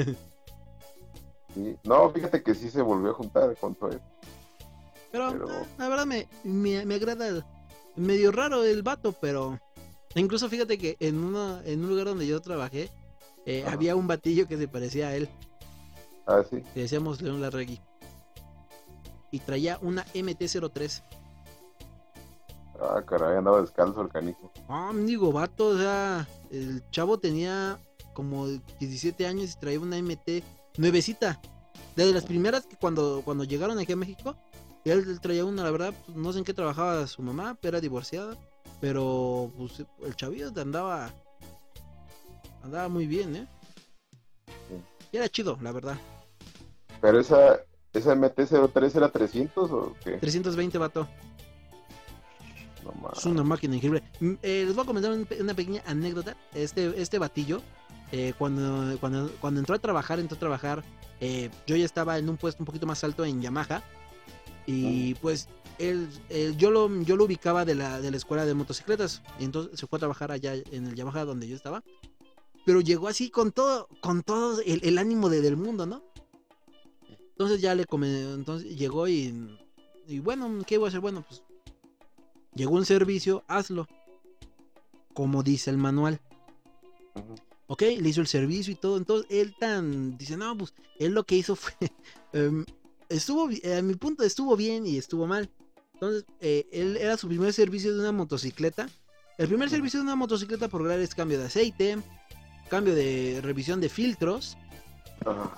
Sí. 1.53 1.77
No, 1.83 2.09
fíjate 2.09 2.41
que 2.41 2.55
sí 2.55 2.67
se 2.71 2.81
volvió 2.81 3.11
a 3.11 3.13
juntar 3.13 3.55
con 3.57 3.75
Zoe. 3.75 3.99
pero 5.11 5.31
Pero- 5.31 5.49
ah, 5.51 5.65
la 5.77 5.87
verdad 5.89 6.05
me, 6.07 6.27
me, 6.43 6.83
me 6.83 6.95
agrada 6.95 7.45
medio 7.95 8.31
raro 8.31 8.63
el 8.63 8.83
vato, 8.83 9.13
pero 9.13 9.59
incluso 10.15 10.49
fíjate 10.49 10.77
que 10.77 10.97
en 10.99 11.23
una 11.23 11.61
en 11.65 11.83
un 11.83 11.89
lugar 11.89 12.05
donde 12.05 12.27
yo 12.27 12.41
trabajé 12.41 12.89
eh, 13.45 13.65
había 13.67 13.95
un 13.95 14.07
batillo 14.07 14.47
que 14.47 14.57
se 14.57 14.67
parecía 14.67 15.09
a 15.09 15.15
él. 15.15 15.29
Ah, 16.25 16.43
sí. 16.49 16.63
Le 16.75 16.81
decíamos 16.83 17.21
León 17.21 17.41
Larregui. 17.41 17.81
Y 19.31 19.39
traía 19.39 19.79
una 19.81 20.05
MT-03. 20.13 21.01
Ah, 22.79 23.03
caray, 23.05 23.37
andaba 23.37 23.61
descalzo 23.61 24.01
el 24.01 24.09
canijo. 24.09 24.51
Ah, 24.69 24.91
digo, 24.93 25.31
vato, 25.31 25.67
o 25.67 25.77
sea, 25.77 26.27
el 26.51 26.83
chavo 26.91 27.17
tenía 27.17 27.77
como 28.13 28.47
17 28.47 29.25
años 29.27 29.53
y 29.53 29.59
traía 29.59 29.79
una 29.79 30.01
MT 30.01 30.43
nuevecita. 30.77 31.39
De 31.95 32.11
las 32.11 32.25
primeras 32.25 32.65
que 32.65 32.75
cuando, 32.75 33.21
cuando 33.23 33.43
llegaron 33.43 33.77
aquí 33.77 33.93
a 33.93 33.95
México, 33.95 34.35
él, 34.91 35.05
él 35.07 35.19
traía 35.19 35.45
una, 35.45 35.63
la 35.63 35.71
verdad, 35.71 35.93
pues, 36.05 36.17
no 36.17 36.31
sé 36.33 36.39
en 36.39 36.45
qué 36.45 36.53
trabajaba 36.53 37.07
su 37.07 37.21
mamá, 37.21 37.57
pero 37.59 37.77
era 37.77 37.81
divorciada. 37.81 38.37
Pero 38.81 39.51
pues, 39.57 39.83
el 40.03 40.15
chavillo 40.15 40.49
andaba 40.59 41.13
andaba 42.63 42.89
muy 42.89 43.07
bien, 43.07 43.35
¿eh? 43.35 43.47
Y 45.11 45.17
era 45.17 45.29
chido, 45.29 45.57
la 45.61 45.71
verdad. 45.71 45.97
Pero 47.01 47.19
esa, 47.19 47.59
esa 47.93 48.15
MT-03 48.15 48.95
era 48.95 49.09
300 49.09 49.71
o 49.71 49.95
qué? 50.03 50.17
320 50.17 50.77
vato. 50.77 51.07
No. 52.83 53.11
Es 53.15 53.25
una 53.25 53.43
máquina 53.43 53.75
increíble. 53.75 54.03
Mm, 54.19 54.33
eh, 54.41 54.63
les 54.65 54.75
voy 54.75 54.83
a 54.83 54.87
comentar 54.87 55.11
una 55.11 55.53
pequeña 55.53 55.81
anécdota. 55.85 56.35
Este, 56.53 57.01
este 57.01 57.19
batillo 57.19 57.61
eh, 58.11 58.33
cuando, 58.37 58.97
cuando, 58.99 59.31
cuando 59.39 59.59
entró 59.59 59.75
a 59.75 59.79
trabajar, 59.79 60.19
entró 60.19 60.35
a 60.35 60.39
trabajar, 60.39 60.83
eh, 61.19 61.49
yo 61.65 61.75
ya 61.75 61.85
estaba 61.85 62.17
en 62.17 62.29
un 62.29 62.37
puesto 62.37 62.61
un 62.61 62.65
poquito 62.65 62.85
más 62.85 63.03
alto 63.03 63.25
en 63.25 63.41
Yamaha. 63.41 63.83
Y 64.65 65.15
pues 65.15 65.49
él, 65.79 66.07
él- 66.29 66.55
yo, 66.57 66.71
lo, 66.71 66.89
yo 67.03 67.15
lo 67.15 67.25
ubicaba 67.25 67.65
de 67.65 67.75
la, 67.75 67.99
de 67.99 68.11
la 68.11 68.17
escuela 68.17 68.45
de 68.45 68.53
motocicletas. 68.53 69.21
Y 69.39 69.45
entonces 69.45 69.79
se 69.79 69.87
fue 69.87 69.97
a 69.97 69.99
trabajar 70.01 70.31
allá 70.31 70.53
en 70.55 70.87
el 70.87 70.95
Yamaha 70.95 71.25
donde 71.25 71.47
yo 71.47 71.55
estaba. 71.55 71.83
Pero 72.65 72.79
llegó 72.81 73.07
así 73.09 73.29
con 73.29 73.51
todo, 73.51 73.89
con 74.01 74.23
todo 74.23 74.61
el, 74.61 74.79
el 74.83 74.97
ánimo 74.97 75.29
de- 75.29 75.41
del 75.41 75.57
mundo, 75.57 75.85
¿no? 75.85 76.01
Entonces 77.31 77.61
ya 77.61 77.73
le 77.75 77.85
comenté, 77.85 78.21
entonces 78.31 78.75
llegó 78.77 79.07
y, 79.07 79.57
y 80.07 80.19
bueno, 80.19 80.49
¿qué 80.65 80.77
voy 80.77 80.85
a 80.85 80.89
hacer? 80.89 81.01
Bueno, 81.01 81.25
pues 81.27 81.43
llegó 82.53 82.75
un 82.75 82.85
servicio, 82.85 83.43
hazlo. 83.47 83.87
Como 85.13 85.43
dice 85.43 85.69
el 85.71 85.77
manual. 85.77 86.21
Ok, 87.67 87.81
le 87.81 88.09
hizo 88.09 88.21
el 88.21 88.27
servicio 88.27 88.71
y 88.73 88.75
todo. 88.75 88.97
Entonces 88.97 89.27
él 89.29 89.55
tan 89.59 90.17
dice, 90.17 90.37
no, 90.37 90.55
pues 90.57 90.73
él 90.99 91.13
lo 91.13 91.23
que 91.25 91.35
hizo 91.35 91.55
fue, 91.55 91.73
em, 92.33 92.65
estuvo, 93.09 93.49
a 93.49 93.81
mi 93.81 93.95
punto 93.95 94.23
estuvo 94.23 94.55
bien 94.55 94.85
y 94.85 94.97
estuvo 94.97 95.27
mal. 95.27 95.49
Entonces 95.93 96.25
eh, 96.41 96.67
él 96.71 96.97
era 96.97 97.17
su 97.17 97.27
primer 97.27 97.53
servicio 97.53 97.93
de 97.93 97.99
una 97.99 98.11
motocicleta. 98.11 98.89
El 99.37 99.47
primer 99.47 99.69
servicio 99.69 99.99
de 99.99 100.03
una 100.05 100.15
motocicleta 100.15 100.67
por 100.67 100.89
es 100.91 101.15
cambio 101.15 101.39
de 101.39 101.45
aceite, 101.45 101.97
cambio 102.69 102.93
de 102.93 103.39
revisión 103.41 103.81
de 103.81 103.89
filtros 103.89 104.57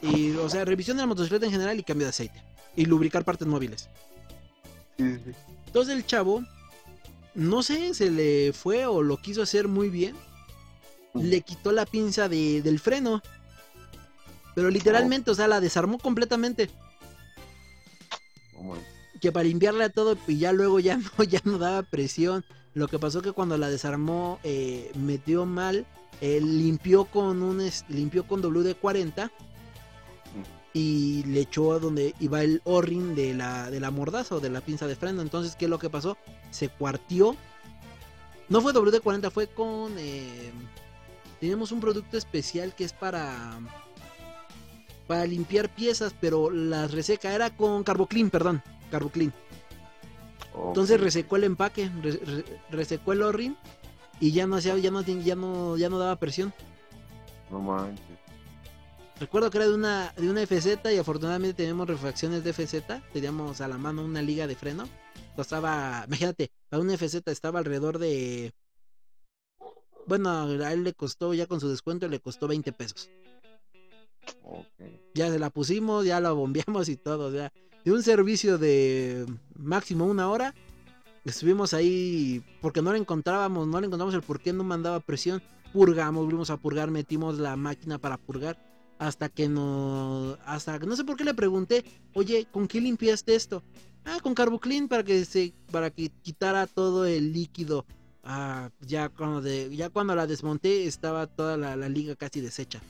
y, 0.01 0.31
o 0.31 0.49
sea, 0.49 0.63
revisión 0.65 0.97
de 0.97 1.03
la 1.03 1.07
motocicleta 1.07 1.45
en 1.45 1.51
general 1.51 1.79
y 1.79 1.83
cambio 1.83 2.05
de 2.05 2.09
aceite 2.11 2.41
y 2.75 2.85
lubricar 2.85 3.25
partes 3.25 3.47
móviles. 3.47 3.89
Sí, 4.97 5.15
sí, 5.15 5.21
sí. 5.25 5.31
Entonces 5.67 5.95
el 5.95 6.05
chavo, 6.05 6.43
no 7.33 7.63
sé, 7.63 7.93
se 7.93 8.11
le 8.11 8.53
fue 8.53 8.85
o 8.85 9.01
lo 9.01 9.17
quiso 9.17 9.41
hacer 9.41 9.67
muy 9.67 9.89
bien. 9.89 10.15
Le 11.13 11.41
quitó 11.41 11.71
la 11.71 11.85
pinza 11.85 12.27
de- 12.29 12.61
del 12.61 12.79
freno. 12.79 13.21
Pero 14.53 14.69
literalmente, 14.69 15.31
o 15.31 15.35
sea, 15.35 15.47
la 15.47 15.59
desarmó 15.59 15.97
completamente. 15.97 16.69
Que 19.21 19.31
para 19.31 19.45
limpiarla 19.45 19.89
todo 19.89 20.17
y 20.27 20.37
ya 20.37 20.51
luego 20.51 20.79
ya 20.79 20.97
no, 21.17 21.23
ya 21.23 21.41
no 21.43 21.57
daba 21.57 21.83
presión. 21.83 22.43
Lo 22.73 22.87
que 22.87 22.99
pasó 22.99 23.21
que 23.21 23.31
cuando 23.31 23.57
la 23.57 23.69
desarmó, 23.69 24.39
eh, 24.43 24.91
metió 24.95 25.45
mal. 25.45 25.85
limpió 26.21 27.05
con 27.05 27.41
un 27.41 27.61
limpió 27.89 28.27
con 28.27 28.41
WD-40 28.41 29.31
y 30.75 31.23
le 31.23 31.39
echó 31.39 31.71
a 31.71 31.79
donde 31.79 32.13
iba 32.19 32.43
el 32.43 32.61
O-ring 32.65 33.15
de 33.15 33.33
la, 33.33 33.71
de 33.71 33.79
la 33.79 33.91
mordaza 33.91 34.35
o 34.35 34.39
de 34.41 34.49
la 34.49 34.59
pinza 34.59 34.87
de 34.87 34.97
freno. 34.97 35.21
Entonces, 35.21 35.55
¿qué 35.55 35.65
es 35.65 35.71
lo 35.71 35.79
que 35.79 35.89
pasó? 35.89 36.17
Se 36.51 36.67
cuartió. 36.67 37.37
No 38.49 38.59
fue 38.59 38.73
WD-40, 38.73 39.31
fue 39.31 39.47
con... 39.47 39.93
eh, 39.97 40.51
tenemos 41.39 41.71
un 41.71 41.79
producto 41.79 42.17
especial 42.17 42.75
que 42.75 42.83
es 42.83 42.91
para... 42.91 43.57
Para 45.07 45.25
limpiar 45.25 45.73
piezas, 45.73 46.15
pero 46.19 46.49
las 46.49 46.91
reseca. 46.91 47.33
Era 47.33 47.55
con 47.55 47.83
Carboclean, 47.83 48.29
perdón. 48.29 48.63
Carboclean. 48.91 49.33
Entonces 50.67 50.99
resecó 50.99 51.35
el 51.35 51.43
empaque, 51.43 51.91
re- 52.01 52.19
re- 52.25 52.45
resecó 52.71 53.11
el 53.11 53.21
O-ring 53.23 53.55
y 54.21 54.31
ya 54.31 54.47
no 54.47 54.55
hacía, 54.55 54.77
ya 54.77 54.89
no, 54.89 55.01
ya 55.01 55.35
no, 55.35 55.75
ya 55.77 55.89
no 55.89 55.99
daba 55.99 56.15
presión. 56.15 56.53
No 57.51 57.59
manches. 57.59 58.05
Recuerdo 59.19 59.49
que 59.49 59.57
era 59.57 59.67
de 59.67 59.73
una, 59.73 60.13
de 60.17 60.29
una 60.29 60.41
FZ 60.41 60.79
y 60.93 60.97
afortunadamente 60.97 61.63
tenemos 61.63 61.87
refacciones 61.87 62.43
de 62.43 62.51
FZ. 62.53 63.01
Teníamos 63.13 63.61
a 63.61 63.67
la 63.67 63.77
mano 63.77 64.03
una 64.03 64.21
liga 64.21 64.47
de 64.47 64.55
freno. 64.55 64.87
Costaba, 65.35 66.03
imagínate, 66.07 66.51
para 66.69 66.81
una 66.81 66.93
FZ 66.97 67.21
estaba 67.27 67.59
alrededor 67.59 67.99
de... 67.99 68.53
Bueno, 70.07 70.29
a 70.63 70.73
él 70.73 70.83
le 70.83 70.93
costó, 70.93 71.33
ya 71.33 71.47
con 71.47 71.59
su 71.59 71.69
descuento, 71.69 72.07
le 72.07 72.19
costó 72.19 72.47
20 72.47 72.71
pesos. 72.71 73.09
Ya 75.13 75.31
se 75.31 75.39
la 75.39 75.49
pusimos, 75.49 76.05
ya 76.05 76.19
la 76.19 76.31
bombeamos 76.31 76.89
y 76.89 76.97
todo. 76.97 77.31
De 77.31 77.51
un 77.85 78.03
servicio 78.03 78.57
de 78.57 79.25
máximo 79.55 80.05
una 80.05 80.29
hora, 80.29 80.53
estuvimos 81.23 81.73
ahí 81.73 82.43
porque 82.61 82.81
no 82.81 82.91
le 82.91 82.99
encontrábamos, 82.99 83.67
no 83.67 83.79
le 83.79 83.87
encontramos 83.87 84.13
el 84.15 84.21
por 84.21 84.39
qué 84.39 84.53
no 84.53 84.63
mandaba 84.63 84.99
presión. 84.99 85.41
Purgamos, 85.73 86.23
volvimos 86.23 86.49
a 86.49 86.57
purgar, 86.57 86.89
metimos 86.89 87.37
la 87.37 87.55
máquina 87.55 87.97
para 87.97 88.17
purgar. 88.17 88.57
Hasta 88.97 89.27
que 89.27 89.49
no. 89.49 90.37
Hasta 90.45 90.79
no 90.79 90.95
sé 90.95 91.03
por 91.03 91.17
qué 91.17 91.25
le 91.25 91.33
pregunté, 91.33 91.83
oye, 92.13 92.47
¿con 92.49 92.67
qué 92.67 92.79
limpiaste 92.79 93.35
esto? 93.35 93.61
Ah, 94.05 94.19
con 94.21 94.33
Carboclean 94.33 94.87
para 94.87 95.03
que 95.03 95.25
se. 95.25 95.53
para 95.71 95.89
que 95.89 96.09
quitara 96.21 96.65
todo 96.67 97.05
el 97.05 97.33
líquido. 97.33 97.85
Ah, 98.23 98.69
ya 98.79 99.09
cuando 99.09 99.41
de, 99.41 99.75
ya 99.75 99.89
cuando 99.89 100.15
la 100.15 100.27
desmonté 100.27 100.85
estaba 100.85 101.27
toda 101.27 101.57
la, 101.57 101.75
la 101.75 101.89
liga 101.89 102.15
casi 102.15 102.39
deshecha. 102.39 102.81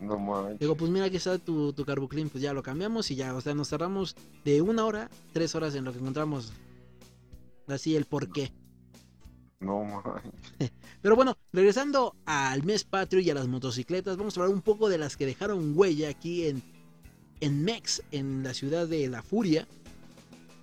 No 0.00 0.18
manches. 0.18 0.58
Digo, 0.58 0.76
pues 0.76 0.90
mira, 0.90 1.06
aquí 1.06 1.16
está 1.16 1.38
tu, 1.38 1.72
tu 1.72 1.84
Carboclean, 1.84 2.28
pues 2.28 2.42
ya 2.42 2.52
lo 2.52 2.62
cambiamos 2.62 3.10
y 3.10 3.16
ya, 3.16 3.34
o 3.34 3.40
sea, 3.40 3.54
nos 3.54 3.68
cerramos 3.68 4.14
de 4.44 4.60
una 4.62 4.84
hora, 4.84 5.10
tres 5.32 5.54
horas 5.54 5.74
en 5.74 5.84
lo 5.84 5.92
que 5.92 5.98
encontramos 5.98 6.52
así 7.66 7.96
el 7.96 8.04
por 8.04 8.30
qué. 8.30 8.52
No 9.60 9.84
manches. 9.84 10.32
Pero 11.02 11.16
bueno, 11.16 11.36
regresando 11.52 12.14
al 12.26 12.62
mes 12.64 12.84
patrio 12.84 13.20
y 13.20 13.30
a 13.30 13.34
las 13.34 13.48
motocicletas, 13.48 14.16
vamos 14.16 14.36
a 14.36 14.40
hablar 14.40 14.54
un 14.54 14.62
poco 14.62 14.88
de 14.88 14.98
las 14.98 15.16
que 15.16 15.26
dejaron 15.26 15.72
huella 15.76 16.08
aquí 16.08 16.46
en, 16.46 16.62
en 17.40 17.64
Mex, 17.64 18.02
en 18.10 18.42
la 18.42 18.54
ciudad 18.54 18.86
de 18.86 19.08
La 19.08 19.22
Furia. 19.22 19.66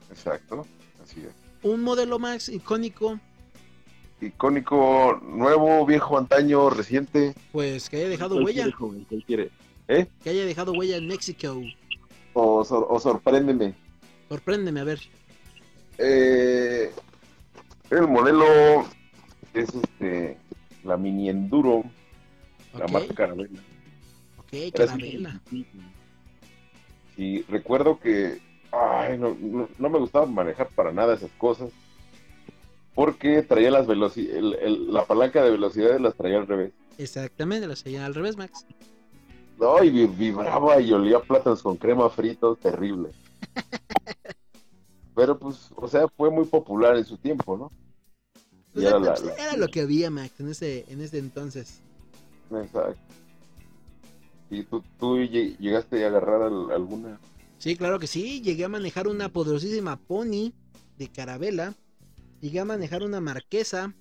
Exacto. 0.09 0.67
Así 1.03 1.21
es. 1.21 1.33
Un 1.63 1.81
modelo 1.81 2.19
Max 2.19 2.49
icónico, 2.49 3.19
Icónico, 4.27 5.19
nuevo, 5.23 5.85
viejo, 5.85 6.17
antaño, 6.17 6.69
reciente. 6.69 7.33
pues 7.51 7.89
que 7.89 7.97
haya 7.97 8.09
dejado 8.09 8.35
¿Cuál 8.35 8.45
huella, 8.45 8.63
quiere, 8.63 8.77
joven? 8.77 9.05
¿Cuál 9.09 9.23
quiere? 9.25 9.49
¿Eh? 9.89 10.07
que 10.23 10.29
haya 10.29 10.45
dejado 10.45 10.71
huella 10.71 10.95
en 10.97 11.07
México. 11.07 11.61
O, 12.33 12.63
sor- 12.63 12.87
o 12.89 12.99
sorpréndeme. 12.99 13.73
Sorpréndeme, 14.29 14.79
a 14.79 14.83
ver. 14.85 14.99
Eh, 15.97 16.91
el 17.89 18.07
modelo 18.07 18.45
es 19.53 19.73
este 19.75 20.37
la 20.83 20.97
mini 20.97 21.29
enduro, 21.29 21.83
la 22.77 22.87
marca 22.87 23.13
Carabela. 23.13 23.59
ok, 24.37 24.73
carabela. 24.75 25.41
Sí, 27.15 27.45
recuerdo 27.49 27.99
que 27.99 28.39
ay, 28.71 29.17
no, 29.19 29.35
no- 29.39 29.69
no 29.77 29.89
me 29.89 29.99
gustaba 29.99 30.25
manejar 30.25 30.69
para 30.69 30.91
nada 30.91 31.13
esas 31.13 31.29
cosas. 31.37 31.69
Porque 32.95 33.41
traía 33.41 33.71
las 33.71 33.87
veloci 33.87 34.29
el- 34.29 34.53
el- 34.55 34.93
la 34.93 35.05
palanca 35.05 35.43
de 35.43 35.51
velocidades 35.51 35.99
las 35.99 36.15
traía 36.15 36.37
al 36.37 36.47
revés. 36.47 36.73
Exactamente, 36.97 37.67
la 37.67 37.75
seguía 37.75 38.05
al 38.05 38.13
revés, 38.13 38.37
Max. 38.37 38.65
No, 39.59 39.83
y 39.83 39.89
vi- 39.89 40.05
vibraba 40.07 40.79
y 40.79 40.91
olía 40.93 41.19
plátanos 41.19 41.61
con 41.63 41.77
crema 41.77 42.09
fritos, 42.09 42.59
terrible. 42.59 43.09
Pero 45.15 45.37
pues, 45.37 45.69
o 45.75 45.87
sea, 45.87 46.07
fue 46.07 46.29
muy 46.31 46.45
popular 46.45 46.97
en 46.97 47.05
su 47.05 47.17
tiempo, 47.17 47.57
¿no? 47.57 47.71
Pues 48.73 48.85
era 48.85 48.97
era, 48.97 48.99
la- 48.99 49.19
la- 49.19 49.33
era 49.35 49.57
lo 49.57 49.67
que 49.67 49.81
había, 49.81 50.09
Max, 50.09 50.39
en 50.39 50.49
ese, 50.49 50.85
en 50.87 51.01
ese 51.01 51.19
entonces. 51.19 51.81
Exacto. 52.51 52.99
¿Y 54.49 54.63
tú, 54.63 54.83
tú 54.99 55.17
lle- 55.17 55.57
llegaste 55.57 56.03
a 56.03 56.07
agarrar 56.07 56.43
al- 56.43 56.71
alguna? 56.71 57.19
Sí, 57.57 57.75
claro 57.75 57.97
que 57.97 58.07
sí. 58.07 58.41
Llegué 58.41 58.65
a 58.65 58.69
manejar 58.69 59.07
una 59.07 59.29
poderosísima 59.29 59.95
Pony 59.97 60.51
de 60.97 61.07
Carabela. 61.07 61.73
Llegué 62.43 62.59
a 62.59 62.65
manejar 62.65 63.03
una 63.03 63.21
Marquesa. 63.21 63.93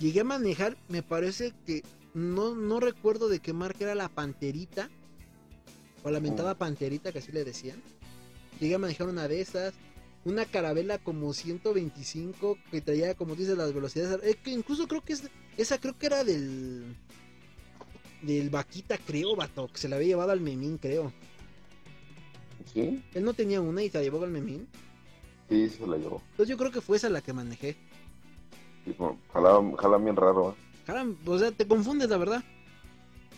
Llegué 0.00 0.22
a 0.22 0.24
manejar, 0.24 0.76
me 0.88 1.04
parece 1.04 1.54
que 1.64 1.84
no, 2.14 2.56
no 2.56 2.80
recuerdo 2.80 3.28
de 3.28 3.38
qué 3.38 3.52
marca 3.52 3.84
era 3.84 3.94
la 3.94 4.08
Panterita. 4.08 4.90
O 6.02 6.10
la 6.10 6.18
mentada 6.18 6.56
Panterita, 6.56 7.12
que 7.12 7.20
así 7.20 7.30
le 7.30 7.44
decían. 7.44 7.80
Llegué 8.58 8.74
a 8.74 8.78
manejar 8.80 9.06
una 9.06 9.28
de 9.28 9.40
esas. 9.40 9.72
Una 10.24 10.44
Carabela 10.44 10.98
como 10.98 11.32
125 11.32 12.58
que 12.72 12.80
traía, 12.80 13.14
como 13.14 13.36
dices, 13.36 13.56
las 13.56 13.72
velocidades. 13.72 14.18
eh, 14.24 14.36
que 14.42 14.50
incluso 14.50 14.88
creo 14.88 15.04
que 15.04 15.12
es, 15.12 15.30
esa 15.56 15.78
creo 15.78 15.96
que 15.96 16.06
era 16.06 16.24
del... 16.24 16.96
Del 18.20 18.50
Vaquita, 18.50 18.98
creo, 18.98 19.36
vato. 19.36 19.68
Que 19.68 19.78
se 19.78 19.88
la 19.88 19.94
había 19.94 20.08
llevado 20.08 20.32
al 20.32 20.40
Memín, 20.40 20.76
creo. 20.76 21.12
¿Sí? 22.74 23.00
Él 23.14 23.22
no 23.22 23.32
tenía 23.32 23.60
una 23.60 23.80
y 23.80 23.90
se 23.90 23.98
la 23.98 24.02
llevó 24.02 24.24
al 24.24 24.30
Memín. 24.32 24.66
Sí, 25.50 25.68
se 25.68 25.86
la 25.86 25.96
llevó. 25.98 26.22
Entonces 26.30 26.48
yo 26.48 26.56
creo 26.56 26.70
que 26.70 26.80
fue 26.80 26.96
esa 26.96 27.10
la 27.10 27.20
que 27.20 27.32
manejé. 27.34 27.76
Sí, 28.86 28.94
jalaba 29.32 29.98
bien 29.98 30.16
raro. 30.16 30.56
¿eh? 30.88 31.14
O 31.26 31.38
sea, 31.38 31.50
te 31.52 31.66
confundes, 31.66 32.08
la 32.08 32.16
verdad. 32.16 32.42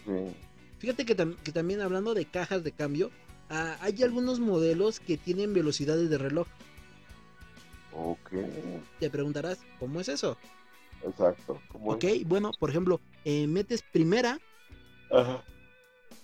Sí. 0.05 0.13
Fíjate 0.79 1.05
que, 1.05 1.17
tam- 1.17 1.37
que 1.39 1.51
también 1.53 1.81
hablando 1.81 2.15
de 2.15 2.27
cajas 2.27 2.63
de 2.63 2.73
cambio, 2.73 3.11
ah, 3.51 3.77
hay 3.81 4.03
algunos 4.03 4.39
modelos 4.41 5.01
que 5.01 5.17
tienen 5.17 5.53
velocidades 5.55 6.09
de 6.11 6.19
reloj. 6.19 6.47
Ok. 7.95 8.31
Te 9.01 9.11
preguntarás, 9.11 9.59
¿cómo 9.79 10.01
es 10.01 10.09
eso? 10.09 10.37
Exacto. 11.05 11.61
¿Cómo 11.69 11.93
Ok, 11.93 12.05
es? 12.05 12.25
bueno, 12.29 12.53
por 12.59 12.71
ejemplo, 12.71 13.01
eh, 13.25 13.47
metes 13.47 13.83
primera 13.83 14.39
Ajá. 15.11 15.43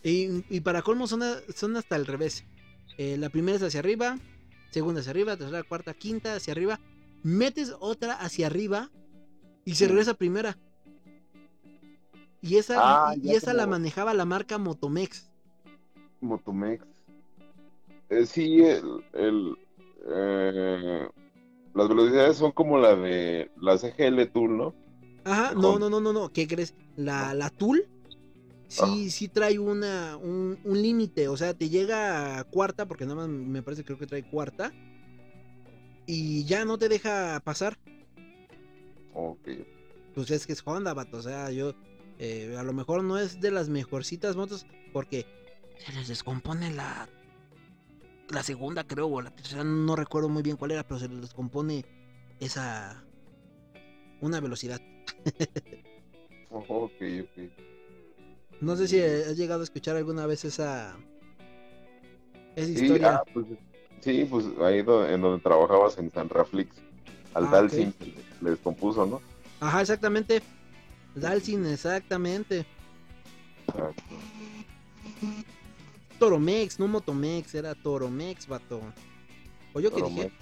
y, 0.03 0.45
y 0.55 0.61
para 0.61 0.82
colmo 0.82 1.07
son, 1.07 1.22
a- 1.22 1.41
son 1.55 1.76
hasta 1.76 1.97
el 1.97 2.07
revés. 2.07 2.45
Eh, 2.97 3.16
la 3.16 3.28
primera 3.30 3.57
es 3.57 3.62
hacia 3.62 3.80
arriba, 3.80 4.18
segunda 4.71 5.01
hacia 5.01 5.11
arriba, 5.11 5.37
tercera, 5.37 5.62
cuarta, 5.62 5.95
quinta 5.95 6.35
hacia 6.35 6.53
arriba. 6.53 6.81
Metes 7.23 7.75
otra 7.81 8.14
hacia 8.14 8.47
arriba 8.47 8.91
y 9.64 9.75
se 9.75 9.89
regresa 9.89 10.14
primera. 10.14 10.57
Y 12.41 12.57
esa, 12.57 13.09
Ah, 13.09 13.14
y 13.16 13.29
ya 13.29 13.35
esa 13.35 13.53
la 13.53 13.66
manejaba 13.66 14.14
la 14.14 14.25
marca 14.25 14.59
Motomex. 14.59 15.31
Motomex. 16.21 16.85
Eh, 18.11 18.25
sí, 18.27 18.62
el, 18.62 19.05
el, 19.12 19.57
eh, 20.07 21.09
las 21.75 21.89
velocidades 21.89 22.37
son 22.37 22.53
como 22.53 22.79
la 22.79 22.95
de 22.97 23.51
la 23.61 23.77
CGL 23.77 24.31
Tool, 24.33 24.57
¿no? 24.57 24.75
Ajá, 25.25 25.53
no, 25.55 25.79
no, 25.79 25.91
no, 25.91 26.01
no, 26.01 26.12
no, 26.12 26.31
¿qué 26.31 26.47
crees? 26.47 26.75
La, 26.97 27.35
la 27.35 27.51
Tool 27.51 27.87
sí, 28.69 28.83
Ajá. 28.83 29.11
sí 29.11 29.29
trae 29.29 29.59
una, 29.59 30.16
un, 30.16 30.59
un 30.62 30.83
límite, 30.83 31.29
o 31.29 31.37
sea, 31.37 31.55
te 31.55 31.69
llega 31.69 32.39
a 32.39 32.45
cuarta, 32.45 32.87
porque 32.87 33.05
nada 33.05 33.27
más 33.27 33.29
me 33.29 33.62
parece 33.62 33.85
creo 33.85 33.99
que 33.99 34.07
trae 34.07 34.29
cuarta, 34.29 34.73
y 36.07 36.45
ya 36.45 36.64
no 36.64 36.79
te 36.79 36.89
deja 36.89 37.41
pasar. 37.41 37.79
Ok. 39.14 39.49
Pues 40.14 40.31
es 40.31 40.47
que 40.47 40.53
es 40.53 40.62
Honda, 40.64 40.95
vato, 40.95 41.19
o 41.19 41.23
sea, 41.23 41.51
yo, 41.51 41.75
eh, 42.19 42.57
a 42.59 42.62
lo 42.62 42.73
mejor 42.73 43.03
no 43.05 43.19
es 43.19 43.41
de 43.41 43.51
las 43.51 43.69
mejorcitas 43.69 44.37
motos, 44.37 44.66
porque 44.93 45.27
se 45.85 45.93
les 45.93 46.09
descompone 46.09 46.73
la, 46.73 47.09
la 48.31 48.43
segunda 48.43 48.85
creo, 48.85 49.07
o 49.09 49.23
la 49.23 49.35
tercera, 49.35 49.64
no 49.64 49.97
recuerdo 49.97 50.29
muy 50.29 50.43
bien 50.43 50.57
cuál 50.57 50.73
era, 50.73 50.87
pero 50.87 50.99
se 51.01 51.09
les 51.09 51.21
descompone 51.21 51.85
esa, 52.41 53.05
una 54.21 54.41
velocidad. 54.41 54.81
Ok, 56.51 57.03
ok. 57.23 57.78
No 58.61 58.77
sé 58.77 58.89
si 58.89 59.01
has 59.01 59.37
llegado 59.37 59.61
a 59.61 59.65
escuchar 59.65 59.97
alguna 59.97 60.27
vez 60.27 60.45
esa, 60.45 60.97
esa 62.57 62.67
Sí, 62.67 62.73
historia. 62.85 63.17
ah, 63.17 63.25
pues, 63.33 63.47
sí, 64.01 64.27
pues 64.29 64.47
ahí 64.61 64.83
do- 64.83 65.07
en 65.09 65.21
donde 65.21 65.43
trabajabas 65.43 65.97
en 65.99 66.11
San 66.11 66.29
Raflix, 66.29 66.77
al 67.35 67.45
Ah, 67.47 67.51
Dalsin 67.51 67.95
le 68.41 68.51
descompuso, 68.51 69.07
¿no? 69.07 69.21
Ajá, 69.61 69.81
exactamente. 69.81 70.43
Dalsin, 71.15 71.67
exactamente. 71.67 72.67
Exacto. 73.69 74.03
Toromex, 76.19 76.81
no 76.81 76.89
Motomex, 76.89 77.55
era 77.55 77.75
Toromex, 77.77 78.49
vato. 78.49 78.81
¿O 79.73 79.79
yo 79.81 79.93
qué 79.93 80.03
dije? 80.03 80.33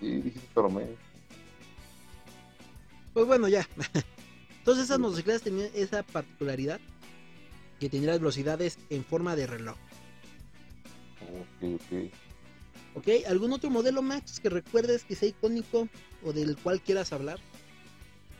Sí, 0.00 0.06
dijiste 0.22 0.48
Toromex. 0.54 0.88
Pues 3.12 3.26
bueno, 3.26 3.48
ya. 3.48 3.66
Entonces 4.66 4.86
esas 4.86 4.98
motocicletas 4.98 5.42
tenían 5.42 5.68
esa 5.76 6.02
particularidad 6.02 6.80
que 7.78 7.88
tenía 7.88 8.08
las 8.08 8.18
velocidades 8.18 8.80
en 8.90 9.04
forma 9.04 9.36
de 9.36 9.46
reloj. 9.46 9.76
Ok, 11.22 11.74
ok. 11.76 12.10
¿Ok? 12.96 13.08
¿Algún 13.28 13.52
otro 13.52 13.70
modelo 13.70 14.02
Max 14.02 14.40
que 14.40 14.50
recuerdes 14.50 15.04
que 15.04 15.14
sea 15.14 15.28
icónico 15.28 15.86
o 16.24 16.32
del 16.32 16.56
cual 16.56 16.80
quieras 16.80 17.12
hablar? 17.12 17.38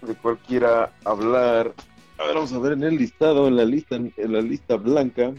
De 0.03 0.17
cual 0.17 0.37
quiera 0.41 0.93
hablar. 1.05 1.73
A 2.19 2.25
ver, 2.25 2.35
vamos 2.35 2.53
a 2.53 2.59
ver 2.59 2.73
en 2.73 2.83
el 2.83 2.97
listado, 2.97 3.47
en 3.47 3.55
la 3.55 3.65
lista, 3.65 3.95
en 3.95 4.33
la 4.33 4.41
lista 4.41 4.75
blanca. 4.75 5.33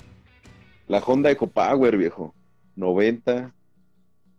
La 0.87 0.99
Honda 0.99 1.29
EcoPower, 1.31 1.97
viejo. 1.97 2.33
90. 2.77 3.53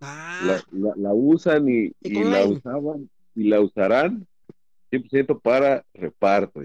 Ah, 0.01 0.41
La, 0.47 0.65
la, 0.73 0.95
la 0.97 1.13
usan 1.13 1.69
y, 1.69 1.93
y 2.01 2.25
la 2.25 2.47
usaban 2.47 3.11
y 3.35 3.49
la 3.51 3.61
usarán 3.61 4.27
100% 4.91 5.41
para 5.41 5.85
reparto. 5.95 6.61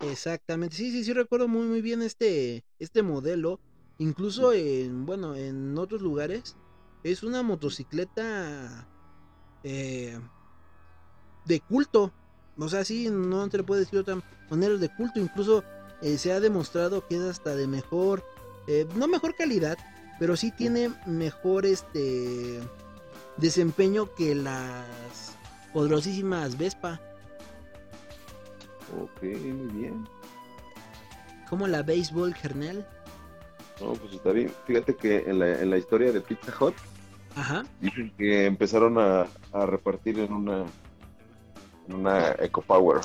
exactamente. 0.00 0.76
Sí, 0.76 0.90
sí, 0.90 1.04
sí 1.04 1.12
recuerdo 1.12 1.48
muy 1.48 1.66
muy 1.66 1.82
bien 1.82 2.02
este 2.02 2.64
este 2.78 3.02
modelo. 3.02 3.60
Incluso 3.98 4.52
en 4.52 5.06
bueno, 5.06 5.36
en 5.36 5.76
otros 5.78 6.02
lugares 6.02 6.56
es 7.04 7.22
una 7.22 7.42
motocicleta 7.42 8.88
eh, 9.64 10.18
de 11.44 11.60
culto. 11.60 12.12
O 12.58 12.68
sea, 12.68 12.84
sí, 12.84 13.08
no 13.10 13.48
te 13.48 13.58
le 13.58 13.64
puedo 13.64 13.80
decir 13.80 13.94
de 13.94 14.00
otra 14.00 14.22
manera, 14.50 14.74
de 14.76 14.88
culto. 14.94 15.20
Incluso 15.20 15.64
eh, 16.02 16.18
se 16.18 16.32
ha 16.32 16.40
demostrado 16.40 17.06
que 17.06 17.16
es 17.16 17.22
hasta 17.22 17.54
de 17.54 17.66
mejor, 17.66 18.24
eh, 18.66 18.86
no 18.96 19.08
mejor 19.08 19.34
calidad, 19.34 19.78
pero 20.18 20.36
sí 20.36 20.50
tiene 20.50 20.90
mejor 21.06 21.66
este 21.66 22.60
desempeño 23.36 24.14
que 24.14 24.34
las 24.34 25.36
poderosísimas 25.72 26.58
Vespa, 26.58 27.00
Ok, 29.00 29.22
muy 29.22 29.72
bien. 29.80 30.06
como 31.48 31.66
la 31.66 31.82
Baseball 31.82 32.34
Kernel. 32.34 32.84
No, 33.80 33.92
pues 33.94 34.12
está 34.14 34.32
bien. 34.32 34.52
Fíjate 34.66 34.94
que 34.96 35.18
en 35.28 35.38
la, 35.38 35.60
en 35.60 35.70
la 35.70 35.78
historia 35.78 36.12
de 36.12 36.20
Pizza 36.20 36.52
Hut 36.60 36.74
Ajá. 37.36 37.64
dicen 37.80 38.12
que 38.16 38.46
empezaron 38.46 38.98
a, 38.98 39.26
a 39.52 39.66
repartir 39.66 40.18
en 40.18 40.32
una 40.32 40.64
en 41.88 41.94
una 41.94 42.30
EcoPower. 42.38 43.00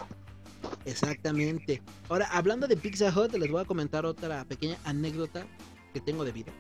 Exactamente. 0.86 1.82
Ahora, 2.10 2.28
hablando 2.32 2.68
de 2.68 2.78
Pizza 2.78 3.10
Hut, 3.10 3.34
les 3.34 3.50
voy 3.52 3.62
a 3.62 3.66
comentar 3.66 4.06
otra 4.06 4.46
pequeña 4.46 4.78
anécdota 4.84 5.46
que 5.94 6.00
tengo 6.02 6.24
de 6.24 6.32
vida. 6.32 6.52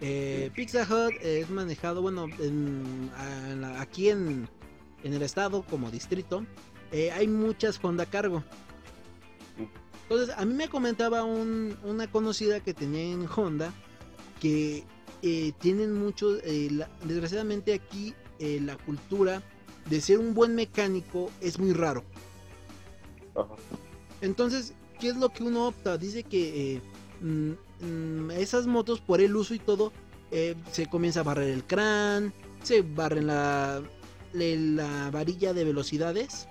Eh, 0.00 0.50
Pizza 0.54 0.82
Hut 0.82 1.14
es 1.22 1.48
manejado, 1.50 2.02
bueno, 2.02 2.26
en- 2.40 3.10
la- 3.60 3.80
aquí 3.80 4.10
en, 4.10 4.48
en 5.02 5.14
el 5.14 5.22
estado 5.22 5.62
como 5.62 5.90
distrito, 5.90 6.44
eh, 6.94 7.10
hay 7.10 7.26
muchas 7.26 7.78
Honda 7.82 8.06
Cargo. 8.06 8.44
Entonces, 10.04 10.34
a 10.36 10.44
mí 10.44 10.54
me 10.54 10.68
comentaba 10.68 11.24
un- 11.24 11.76
una 11.82 12.06
conocida 12.10 12.60
que 12.60 12.72
tenía 12.72 13.02
en 13.12 13.26
Honda 13.34 13.72
que 14.40 14.84
eh, 15.26 15.52
tienen 15.58 15.94
mucho, 15.98 16.36
eh, 16.44 16.68
la- 16.70 16.88
desgraciadamente 17.04 17.72
aquí 17.72 18.14
eh, 18.38 18.60
la 18.62 18.76
cultura 18.76 19.42
de 19.88 20.00
ser 20.02 20.18
un 20.18 20.34
buen 20.34 20.54
mecánico 20.54 21.30
es 21.40 21.58
muy 21.58 21.72
raro. 21.72 22.04
Ajá. 23.34 23.54
Entonces, 24.20 24.74
¿qué 25.00 25.08
es 25.08 25.16
lo 25.16 25.30
que 25.30 25.42
uno 25.42 25.66
opta? 25.66 25.96
Dice 25.96 26.22
que 26.24 26.82
mm, 27.22 27.52
mm, 27.86 28.30
esas 28.32 28.66
motos, 28.66 29.00
por 29.00 29.20
el 29.22 29.34
uso 29.34 29.54
y 29.54 29.58
todo, 29.58 29.92
se 30.72 30.86
comienza 30.88 31.20
a 31.20 31.22
barrer 31.22 31.48
el 31.50 31.64
crán, 31.64 32.32
se 32.62 32.82
barren 32.82 33.28
la, 33.28 33.82
la 34.34 35.10
varilla 35.10 35.54
de 35.54 35.64
velocidades, 35.64 36.48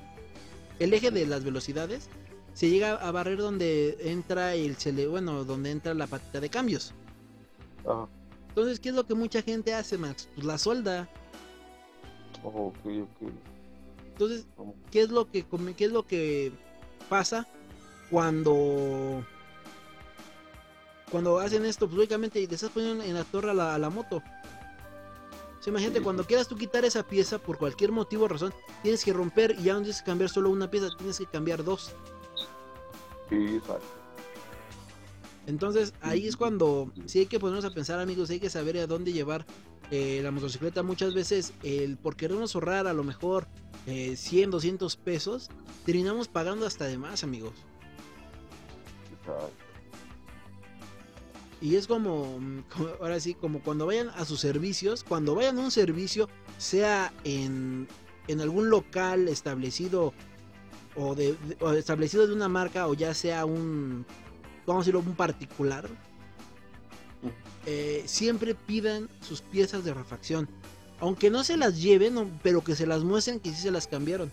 el 0.84 0.94
eje 0.94 1.12
de 1.12 1.26
las 1.26 1.44
velocidades, 1.44 2.10
se 2.54 2.70
llega 2.70 2.96
a 2.96 3.12
barrer 3.12 3.38
donde 3.38 3.98
entra 4.02 4.54
el 4.54 4.76
bueno, 5.10 5.44
donde 5.46 5.72
entra 5.72 5.94
la 5.94 6.08
patita 6.08 6.40
de 6.40 6.50
cambios. 6.50 6.94
Ajá. 7.86 8.08
Entonces, 8.50 8.80
¿qué 8.80 8.90
es 8.90 8.96
lo 8.96 9.06
que 9.06 9.16
mucha 9.16 9.42
gente 9.42 9.74
hace, 9.74 9.98
Max? 9.98 10.30
Pues 10.36 10.46
la 10.46 10.58
solda. 10.60 11.10
Oh. 12.44 12.72
Entonces. 12.86 14.46
¿qué 14.92 15.02
es 15.02 15.10
lo 15.10 15.32
que 15.32 15.44
qué 15.76 15.86
es 15.86 15.92
lo 15.92 16.06
que 16.06 16.52
pasa 17.10 17.48
cuando 18.12 19.26
cuando 21.10 21.40
hacen 21.40 21.66
esto? 21.66 21.88
Pues 21.88 21.98
lógicamente 21.98 22.40
le 22.40 22.54
estás 22.54 22.70
poniendo 22.70 23.04
en 23.04 23.16
la 23.16 23.24
torre 23.24 23.52
a 23.52 23.54
la, 23.56 23.74
a 23.74 23.80
la 23.80 23.90
moto. 23.90 24.22
O 25.64 25.66
sea, 25.66 25.72
imagínate, 25.72 26.02
cuando 26.02 26.26
quieras 26.26 26.50
tú 26.50 26.58
quitar 26.58 26.84
esa 26.84 27.08
pieza 27.08 27.40
por 27.40 27.58
cualquier 27.58 27.94
motivo 27.94 28.26
o 28.26 28.28
razón, 28.28 28.54
tienes 28.82 29.06
que 29.06 29.14
romper 29.14 29.56
y 29.58 29.64
ya 29.64 29.74
no 29.76 29.80
tienes 29.80 30.02
que 30.02 30.06
cambiar 30.08 30.30
solo 30.30 30.50
una 30.50 30.70
pieza, 30.70 30.90
tienes 30.98 31.18
que 31.18 31.26
cambiar 31.26 31.64
dos. 31.64 31.94
Sí, 33.30 33.56
exacto. 33.56 33.86
Entonces 35.48 35.94
ahí 36.02 36.28
es 36.28 36.36
cuando 36.36 36.92
sí 37.06 37.20
hay 37.20 37.28
que 37.28 37.40
ponernos 37.40 37.64
a 37.64 37.74
pensar 37.74 38.02
amigos, 38.02 38.30
hay 38.30 38.42
que 38.42 38.50
saber 38.50 38.78
a 38.78 38.88
dónde 38.88 39.14
llevar 39.14 39.46
eh, 39.90 40.20
la 40.22 40.32
motocicleta. 40.32 40.84
Muchas 40.84 41.14
veces 41.14 41.54
el 41.64 41.96
por 41.96 42.18
querernos 42.18 42.56
ahorrar 42.56 42.86
a 42.86 42.92
lo 42.92 43.06
mejor 43.06 43.48
eh, 43.88 44.18
100, 44.18 44.52
200 44.52 44.98
pesos, 44.98 45.50
terminamos 45.86 46.28
pagando 46.28 46.66
hasta 46.66 46.88
de 46.88 46.98
más 46.98 47.24
amigos. 47.24 47.54
exacto. 49.14 49.63
Y 51.64 51.78
es 51.78 51.88
como, 51.88 52.24
como- 52.76 52.90
ahora 53.00 53.22
sí, 53.22 53.36
como 53.36 53.62
cuando 53.62 53.86
vayan 53.86 54.10
a 54.10 54.26
sus 54.26 54.42
servicios, 54.42 55.06
cuando 55.06 55.34
vayan 55.34 55.58
a 55.58 55.62
un 55.62 55.72
servicio, 55.72 56.28
sea 56.58 57.14
en, 57.24 57.88
en 58.28 58.42
algún 58.42 58.70
local 58.70 59.30
establecido 59.30 60.14
o, 60.98 61.16
de, 61.16 61.38
o 61.62 61.72
establecido 61.72 62.28
de 62.28 62.34
una 62.34 62.50
marca 62.50 62.86
o 62.90 62.94
ya 62.94 63.14
sea 63.14 63.46
un, 63.46 64.06
vamos 64.68 64.82
a 64.82 64.84
decirlo, 64.84 65.00
un 65.00 65.16
particular, 65.16 65.88
eh, 67.66 68.04
siempre 68.08 68.56
pidan 68.56 69.08
sus 69.22 69.40
piezas 69.42 69.86
de 69.86 69.94
refacción. 69.94 70.50
Aunque 71.00 71.30
no 71.30 71.46
se 71.46 71.56
las 71.56 71.82
lleven, 71.82 72.40
pero 72.44 72.62
que 72.62 72.76
se 72.76 72.86
las 72.86 73.06
muestren 73.06 73.40
que 73.40 73.52
sí 73.52 73.62
se 73.62 73.72
las 73.72 73.88
cambiaron. 73.88 74.30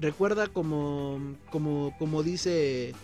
Recuerda 0.00 0.48
como 0.48 1.20
como 1.52 1.94
como 2.00 2.24
dice 2.24 2.94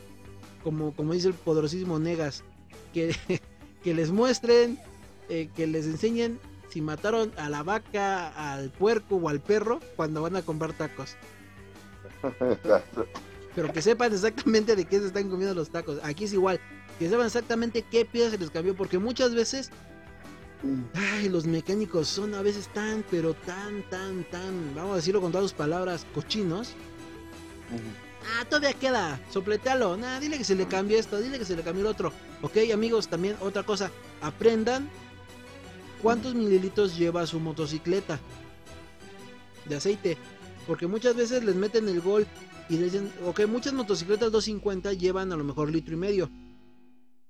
como 0.62 0.94
como 0.94 1.12
dice 1.12 1.28
el 1.28 1.34
poderosísimo 1.34 1.98
Negas 1.98 2.44
que, 2.92 3.14
que 3.84 3.94
les 3.94 4.11
muestren 4.11 4.78
eh, 5.28 5.48
que 5.54 5.66
les 5.66 5.86
enseñen 5.86 6.38
si 6.68 6.80
mataron 6.80 7.32
a 7.36 7.48
la 7.48 7.62
vaca 7.62 8.28
al 8.28 8.70
puerco 8.70 9.16
o 9.16 9.28
al 9.28 9.40
perro 9.40 9.80
cuando 9.96 10.22
van 10.22 10.36
a 10.36 10.42
comprar 10.42 10.72
tacos 10.72 11.16
Exacto. 12.22 13.06
pero 13.54 13.72
que 13.72 13.82
sepan 13.82 14.12
exactamente 14.12 14.76
de 14.76 14.84
qué 14.84 14.98
se 14.98 15.06
están 15.06 15.28
comiendo 15.30 15.54
los 15.54 15.70
tacos 15.70 15.98
aquí 16.02 16.24
es 16.24 16.32
igual 16.32 16.61
que 16.98 17.09
sepan 17.09 17.26
exactamente 17.26 17.82
qué 17.82 18.04
pieza 18.04 18.30
se 18.30 18.38
les 18.38 18.50
cambió 18.50 18.74
porque 18.76 18.98
muchas 18.98 19.34
veces 19.34 19.70
Ay, 20.94 21.28
los 21.28 21.46
mecánicos 21.46 22.09
son 22.09 22.34
a 22.34 22.42
veces 22.42 22.66
tan, 22.68 23.04
pero 23.11 23.32
tan, 23.32 23.88
tan, 23.90 24.24
tan, 24.24 24.74
vamos 24.74 24.92
a 24.92 24.96
decirlo 24.96 25.20
con 25.20 25.30
todas 25.30 25.44
sus 25.44 25.56
palabras, 25.56 26.04
cochinos. 26.14 26.74
Ah, 28.27 28.45
todavía 28.45 28.73
queda, 28.75 29.21
sopletealo. 29.31 29.97
Nah, 29.97 30.21
dile 30.21 30.39
que 30.39 30.45
se 30.45 30.55
le 30.55 30.66
cambió 30.66 30.99
esto, 30.99 31.19
dile 31.21 31.39
que 31.39 31.45
se 31.45 31.57
le 31.57 31.62
cambió 31.62 31.83
el 31.83 31.89
otro. 31.89 32.12
Ok, 32.43 32.57
amigos, 32.73 33.09
también 33.09 33.37
otra 33.41 33.62
cosa, 33.62 33.91
aprendan 34.21 34.89
cuántos 36.03 36.35
mililitros 36.35 36.97
lleva 36.97 37.27
su 37.27 37.41
motocicleta 37.41 38.19
de 39.64 39.77
aceite. 39.77 40.19
Porque 40.66 40.87
muchas 40.87 41.16
veces 41.16 41.43
les 41.45 41.55
meten 41.55 41.89
el 41.89 42.01
gol 42.01 42.27
y 42.69 42.77
les 42.77 42.93
dicen, 42.93 43.12
ok, 43.25 43.47
muchas 43.47 43.73
motocicletas 43.73 44.31
250 44.31 44.93
llevan 44.93 45.33
a 45.33 45.37
lo 45.37 45.45
mejor 45.45 45.71
litro 45.71 45.95
y 45.95 45.97
medio. 45.97 46.31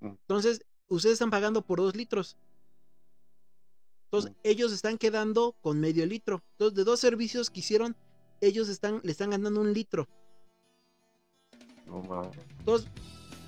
Entonces, 0.01 0.65
ustedes 0.89 1.15
están 1.15 1.31
pagando 1.31 1.63
por 1.63 1.79
dos 1.79 1.95
litros. 1.95 2.37
Entonces, 4.07 4.33
ellos 4.43 4.73
están 4.73 4.99
quedando 4.99 5.55
con 5.61 5.79
medio 5.79 6.05
litro. 6.07 6.43
Entonces, 6.53 6.77
de 6.77 6.85
dos 6.85 6.99
servicios 6.99 7.51
que 7.51 7.61
hicieron, 7.61 7.95
ellos 8.41 8.69
están, 8.69 9.01
le 9.05 9.13
están 9.13 9.31
ganando 9.31 9.61
un 9.61 9.73
litro. 9.73 10.09
No 11.89 12.03
mames. 12.03 12.37
Entonces, 12.59 12.89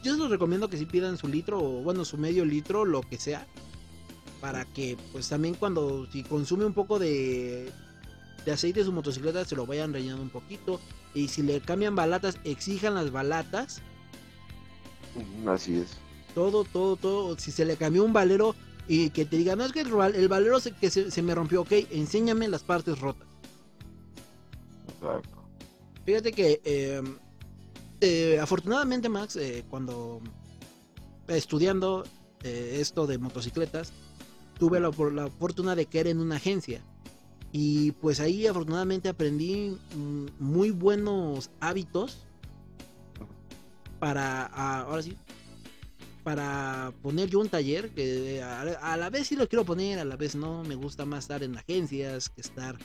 yo 0.03 0.17
les 0.17 0.31
recomiendo 0.31 0.69
que 0.69 0.79
si 0.79 0.87
pidan 0.87 1.19
su 1.19 1.29
litro 1.29 1.59
o 1.59 1.83
bueno, 1.83 2.05
su 2.05 2.17
medio 2.17 2.45
litro, 2.45 2.85
lo 2.85 3.03
que 3.03 3.19
sea. 3.19 3.47
Para 4.41 4.65
que 4.65 4.97
pues 5.13 5.29
también 5.29 5.55
cuando 5.55 6.07
si 6.11 6.23
consume 6.23 6.65
un 6.65 6.73
poco 6.73 6.99
de, 6.99 7.71
de 8.45 8.53
aceite 8.53 8.83
su 8.83 8.93
motocicleta 8.93 9.45
se 9.45 9.55
lo 9.55 9.67
vayan 9.67 9.93
rellenando 9.93 10.23
un 10.23 10.31
poquito. 10.31 10.81
Y 11.15 11.29
si 11.29 11.43
le 11.43 11.61
cambian 11.61 11.95
balatas, 11.95 12.39
exijan 12.45 12.95
las 12.95 13.11
balatas. 13.11 13.83
Así 15.47 15.77
es. 15.79 15.99
Todo, 16.35 16.65
todo, 16.65 16.97
todo. 16.97 17.39
Si 17.39 17.51
se 17.51 17.65
le 17.65 17.77
cambió 17.77 18.05
un 18.05 18.13
valero 18.13 18.55
y 18.89 19.11
que 19.11 19.25
te 19.25 19.37
diga, 19.37 19.57
no 19.57 19.65
es 19.65 19.73
que 19.73 19.81
el, 19.81 19.93
el 20.15 20.29
valero 20.29 20.59
se, 20.61 20.73
que 20.73 20.89
se, 20.91 21.11
se 21.11 21.23
me 21.23 21.35
rompió, 21.35 21.63
ok, 21.63 21.73
enséñame 21.91 22.49
las 22.49 22.63
partes 22.63 22.99
rotas. 23.01 23.29
Exacto. 24.89 25.43
Fíjate 26.05 26.33
que 26.33 26.61
eh, 26.65 27.03
eh, 28.01 28.39
afortunadamente 28.41 29.09
Max, 29.09 29.37
eh, 29.37 29.65
cuando 29.69 30.21
estudiando 31.29 32.05
eh, 32.43 32.79
esto 32.81 33.07
de 33.07 33.19
motocicletas, 33.19 33.93
tuve 34.59 34.81
la, 34.81 34.91
la 35.13 35.31
fortuna 35.31 35.75
de 35.75 35.87
caer 35.87 36.09
en 36.09 36.19
una 36.19 36.37
agencia. 36.37 36.83
Y 37.53 37.93
pues 37.93 38.21
ahí 38.21 38.47
afortunadamente 38.47 39.09
aprendí 39.09 39.77
mm, 39.95 40.27
muy 40.39 40.71
buenos 40.71 41.51
hábitos 41.61 42.27
para, 43.99 44.47
ah, 44.47 44.81
ahora 44.81 45.03
sí, 45.03 45.17
para 46.23 46.93
poner 47.03 47.29
yo 47.29 47.41
un 47.41 47.49
taller 47.49 47.91
que 47.91 48.43
a, 48.43 48.61
a 48.63 48.97
la 48.97 49.11
vez 49.11 49.27
sí 49.27 49.37
lo 49.37 49.49
quiero 49.49 49.65
poner, 49.65 49.99
a 49.99 50.05
la 50.05 50.17
vez 50.17 50.37
no, 50.37 50.63
me 50.65 50.75
gusta 50.75 51.05
más 51.05 51.25
estar 51.25 51.43
en 51.43 51.57
agencias 51.57 52.29
que 52.29 52.41
estar, 52.41 52.79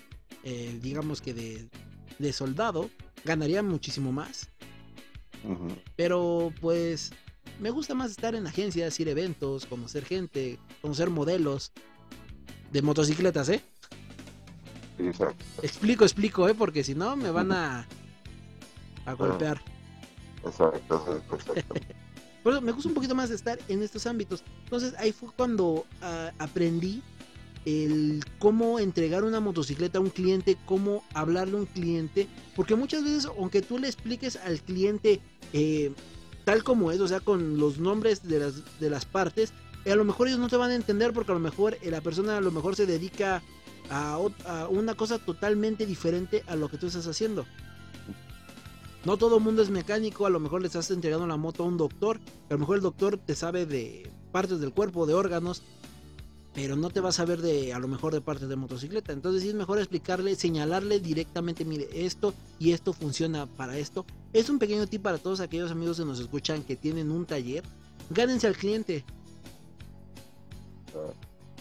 digamos 0.82 1.22
que 1.22 1.34
de, 1.34 1.70
de 2.20 2.34
soldado, 2.34 2.90
ganaría 3.24 3.62
muchísimo 3.62 4.12
más, 4.12 4.50
Pero 5.96 6.54
pues 6.62 7.12
me 7.60 7.70
gusta 7.70 7.94
más 7.94 8.12
estar 8.12 8.36
en 8.36 8.48
agencias, 8.48 9.00
ir 9.00 9.08
a 9.08 9.12
eventos, 9.12 9.66
conocer 9.66 10.06
gente, 10.06 10.60
conocer 10.82 11.10
modelos 11.10 11.72
de 12.72 12.82
motocicletas, 12.82 13.50
¿eh? 13.50 13.62
Exacto. 15.00 15.44
Explico, 15.62 16.04
explico, 16.04 16.50
¿eh? 16.50 16.56
Porque 16.56 16.84
si 16.84 16.96
no 16.96 17.16
me 17.16 17.32
van 17.32 17.52
a, 17.52 17.88
a 19.06 19.14
golpear. 19.14 19.62
Exacto. 20.44 21.22
Exacto. 21.32 21.54
eso 22.50 22.62
me 22.62 22.72
gusta 22.72 22.90
un 22.90 22.96
poquito 22.96 23.16
más 23.16 23.32
estar 23.32 23.60
en 23.68 23.82
estos 23.82 24.06
ámbitos. 24.06 24.44
Entonces 24.64 24.94
ahí 24.98 25.12
fue 25.12 25.30
cuando 25.36 25.86
ah, 26.02 26.32
aprendí 26.40 27.02
el 27.66 28.24
cómo 28.40 28.80
entregar 28.80 29.24
una 29.24 29.40
motocicleta 29.40 29.98
a 29.98 30.02
un 30.02 30.10
cliente, 30.10 30.58
cómo 30.66 31.04
hablarle 31.14 31.58
a 31.58 31.62
un 31.62 31.66
cliente, 31.66 32.28
porque 32.56 32.76
muchas 32.76 33.04
veces, 33.04 33.26
aunque 33.26 33.62
tú 33.62 33.80
le 33.80 33.88
expliques 33.88 34.36
al 34.38 34.62
cliente 34.62 35.20
eh, 35.54 35.92
tal 36.46 36.64
como 36.64 36.92
es, 36.92 37.00
o 37.02 37.08
sea, 37.08 37.20
con 37.20 37.58
los 37.58 37.80
nombres 37.80 38.24
de 38.24 38.40
las, 38.40 38.80
de 38.80 38.90
las 38.90 39.06
partes, 39.06 39.52
eh, 39.84 39.92
a 39.92 39.96
lo 39.96 40.06
mejor 40.06 40.28
ellos 40.28 40.40
no 40.40 40.48
te 40.48 40.58
van 40.58 40.72
a 40.72 40.76
entender 40.76 41.12
porque 41.12 41.32
a 41.32 41.36
lo 41.36 41.42
mejor 41.42 41.78
eh, 41.82 41.92
la 41.92 42.02
persona 42.02 42.38
a 42.38 42.42
lo 42.42 42.52
mejor 42.52 42.76
se 42.76 42.86
dedica 42.86 43.42
a, 43.90 44.20
una 44.70 44.96
cosa 44.96 45.20
totalmente 45.20 45.86
diferente 45.86 46.44
a 46.48 46.56
lo 46.56 46.70
que 46.70 46.78
tú 46.78 46.88
estás 46.88 47.08
haciendo. 47.08 47.46
No 49.06 49.18
todo 49.18 49.38
el 49.38 49.44
mundo 49.44 49.62
es 49.62 49.70
mecánico, 49.70 50.26
a 50.26 50.32
lo 50.32 50.40
mejor 50.40 50.62
le 50.62 50.68
estás 50.68 50.90
entregando 50.90 51.28
la 51.28 51.38
moto 51.38 51.64
a 51.64 51.68
un 51.68 51.78
doctor, 51.78 52.20
a 52.50 52.54
lo 52.54 52.60
mejor 52.60 52.78
el 52.78 52.82
doctor 52.82 53.18
te 53.18 53.36
sabe 53.36 53.68
de 53.68 54.10
partes 54.32 54.60
del 54.60 54.74
cuerpo, 54.74 55.06
de 55.06 55.14
órganos, 55.14 55.62
pero 56.56 56.78
no 56.78 56.90
te 56.90 57.02
va 57.02 57.10
a 57.10 57.12
saber 57.12 57.42
de 57.42 57.74
a 57.74 57.80
lo 57.80 57.90
mejor 57.90 58.14
de 58.14 58.22
partes 58.22 58.48
de 58.48 58.56
motocicleta. 58.56 59.12
Entonces 59.12 59.44
sí 59.44 59.50
es 59.50 59.56
mejor 59.56 59.78
explicarle, 59.78 60.36
señalarle 60.36 61.02
directamente, 61.02 61.66
mire, 61.66 61.90
esto 61.94 62.34
y 62.60 62.72
esto 62.72 62.94
funciona 62.94 63.46
para 63.46 63.78
esto. 63.78 64.06
Es 64.32 64.50
un 64.50 64.58
pequeño 64.58 64.88
tip 64.88 65.02
para 65.02 65.18
todos 65.18 65.42
aquellos 65.42 65.70
amigos 65.70 65.98
que 65.98 66.06
nos 66.06 66.20
escuchan 66.20 66.64
que 66.64 66.78
tienen 66.78 67.12
un 67.12 67.26
taller. 67.26 67.64
Gánense 68.10 68.48
al 68.48 68.56
cliente. 68.56 69.04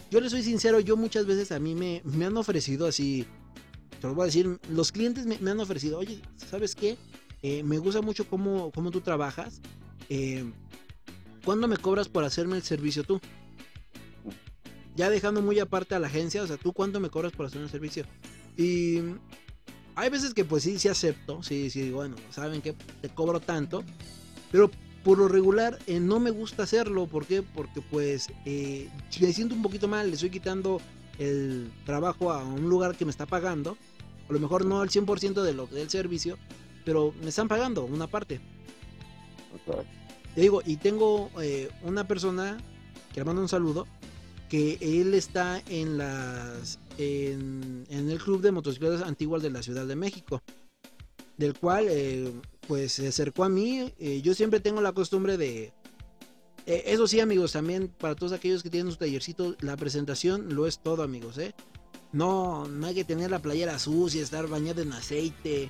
Yo 0.09 0.21
les 0.21 0.31
soy 0.31 0.43
sincero, 0.43 0.79
yo 0.79 0.95
muchas 0.95 1.25
veces 1.25 1.51
a 1.51 1.59
mí 1.59 1.75
me, 1.75 2.01
me 2.05 2.23
han 2.23 2.37
ofrecido 2.37 2.87
así, 2.87 3.25
te 3.99 4.07
lo 4.07 4.15
voy 4.15 4.23
a 4.23 4.25
decir, 4.27 4.59
los 4.69 4.93
clientes 4.93 5.25
me, 5.25 5.37
me 5.39 5.51
han 5.51 5.59
ofrecido, 5.59 5.97
oye, 5.99 6.21
¿sabes 6.37 6.73
qué? 6.73 6.97
Eh, 7.41 7.63
me 7.63 7.79
gusta 7.79 8.01
mucho 8.01 8.25
cómo, 8.29 8.71
cómo 8.71 8.91
tú 8.91 9.01
trabajas. 9.01 9.59
Eh, 10.07 10.45
¿Cuándo 11.43 11.67
me 11.67 11.75
cobras 11.75 12.07
por 12.07 12.23
hacerme 12.23 12.55
el 12.55 12.63
servicio 12.63 13.03
tú? 13.03 13.19
Ya 14.95 15.09
dejando 15.09 15.41
muy 15.41 15.59
aparte 15.59 15.95
a 15.95 15.99
la 15.99 16.07
agencia, 16.07 16.41
o 16.41 16.47
sea, 16.47 16.57
¿tú 16.57 16.73
cuánto 16.73 16.99
me 16.99 17.09
cobras 17.09 17.33
por 17.33 17.45
hacerme 17.45 17.65
el 17.65 17.71
servicio? 17.71 18.05
Y 18.57 18.99
hay 19.95 20.09
veces 20.09 20.33
que 20.33 20.45
pues 20.45 20.63
sí, 20.63 20.79
sí 20.79 20.87
acepto, 20.87 21.43
sí, 21.43 21.69
sí, 21.69 21.91
bueno, 21.91 22.15
saben 22.29 22.61
que 22.61 22.73
te 23.01 23.09
cobro 23.09 23.39
tanto, 23.39 23.83
pero 24.51 24.69
por 25.03 25.17
lo 25.17 25.27
regular 25.27 25.77
eh, 25.87 25.99
no 25.99 26.19
me 26.19 26.31
gusta 26.31 26.63
hacerlo, 26.63 27.07
¿por 27.07 27.25
qué? 27.25 27.43
Porque 27.43 27.81
pues 27.81 28.29
eh, 28.45 28.89
me 29.19 29.33
siento 29.33 29.53
un 29.53 29.61
poquito 29.61 29.87
mal, 29.87 30.07
le 30.07 30.15
estoy 30.15 30.29
quitando 30.29 30.81
el 31.19 31.71
trabajo 31.85 32.31
a 32.31 32.43
un 32.43 32.69
lugar 32.69 32.95
que 32.95 33.05
me 33.05 33.11
está 33.11 33.25
pagando, 33.25 33.77
a 34.29 34.33
lo 34.33 34.39
mejor 34.39 34.65
no 34.65 34.81
al 34.81 34.89
100% 34.89 35.43
de 35.43 35.53
lo 35.53 35.67
del 35.67 35.89
servicio, 35.89 36.37
pero 36.83 37.13
me 37.21 37.29
están 37.29 37.47
pagando 37.47 37.85
una 37.85 38.07
parte. 38.07 38.39
Te 40.33 40.41
digo, 40.41 40.61
y 40.65 40.77
tengo 40.77 41.29
eh, 41.41 41.69
una 41.83 42.07
persona 42.07 42.57
que 43.13 43.21
le 43.21 43.25
mando 43.25 43.41
un 43.41 43.49
saludo, 43.49 43.87
que 44.55 45.01
él 45.01 45.13
está 45.13 45.61
en 45.67 45.97
las 45.97 46.79
en, 46.97 47.85
en 47.89 48.09
el 48.09 48.19
club 48.19 48.41
de 48.41 48.53
motocicletas 48.53 49.01
antiguas 49.01 49.43
de 49.43 49.49
la 49.49 49.61
Ciudad 49.61 49.85
de 49.85 49.97
México, 49.97 50.41
del 51.35 51.59
cual 51.59 51.87
eh, 51.89 52.31
pues 52.65 52.93
se 52.93 53.09
acercó 53.09 53.43
a 53.43 53.49
mí. 53.49 53.91
eh, 53.99 54.21
yo 54.21 54.33
siempre 54.33 54.61
tengo 54.61 54.79
la 54.79 54.93
costumbre 54.93 55.35
de 55.35 55.73
eh, 56.67 56.83
eso 56.85 57.05
sí, 57.05 57.19
amigos, 57.19 57.51
también 57.51 57.89
para 57.89 58.15
todos 58.15 58.31
aquellos 58.31 58.63
que 58.63 58.69
tienen 58.69 58.93
su 58.93 58.97
tallercito, 58.97 59.57
la 59.59 59.75
presentación 59.75 60.55
lo 60.55 60.67
es 60.67 60.79
todo, 60.79 61.03
amigos, 61.03 61.37
¿eh? 61.37 61.53
No, 62.13 62.65
no 62.65 62.87
hay 62.87 62.95
que 62.95 63.03
tener 63.03 63.31
la 63.31 63.39
playera 63.39 63.77
sucia, 63.77 64.23
estar 64.23 64.47
bañado 64.47 64.81
en 64.81 64.93
aceite, 64.93 65.69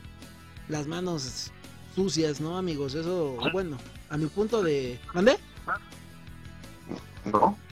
las 0.70 0.86
manos 0.86 1.52
sucias, 1.96 2.40
¿no, 2.40 2.56
amigos? 2.56 2.94
Eso, 2.94 3.36
bueno, 3.52 3.80
a 4.10 4.18
mi 4.18 4.28
punto 4.28 4.62
de... 4.62 5.00
¿Mandé? 5.16 5.38
¿No? 7.26 7.64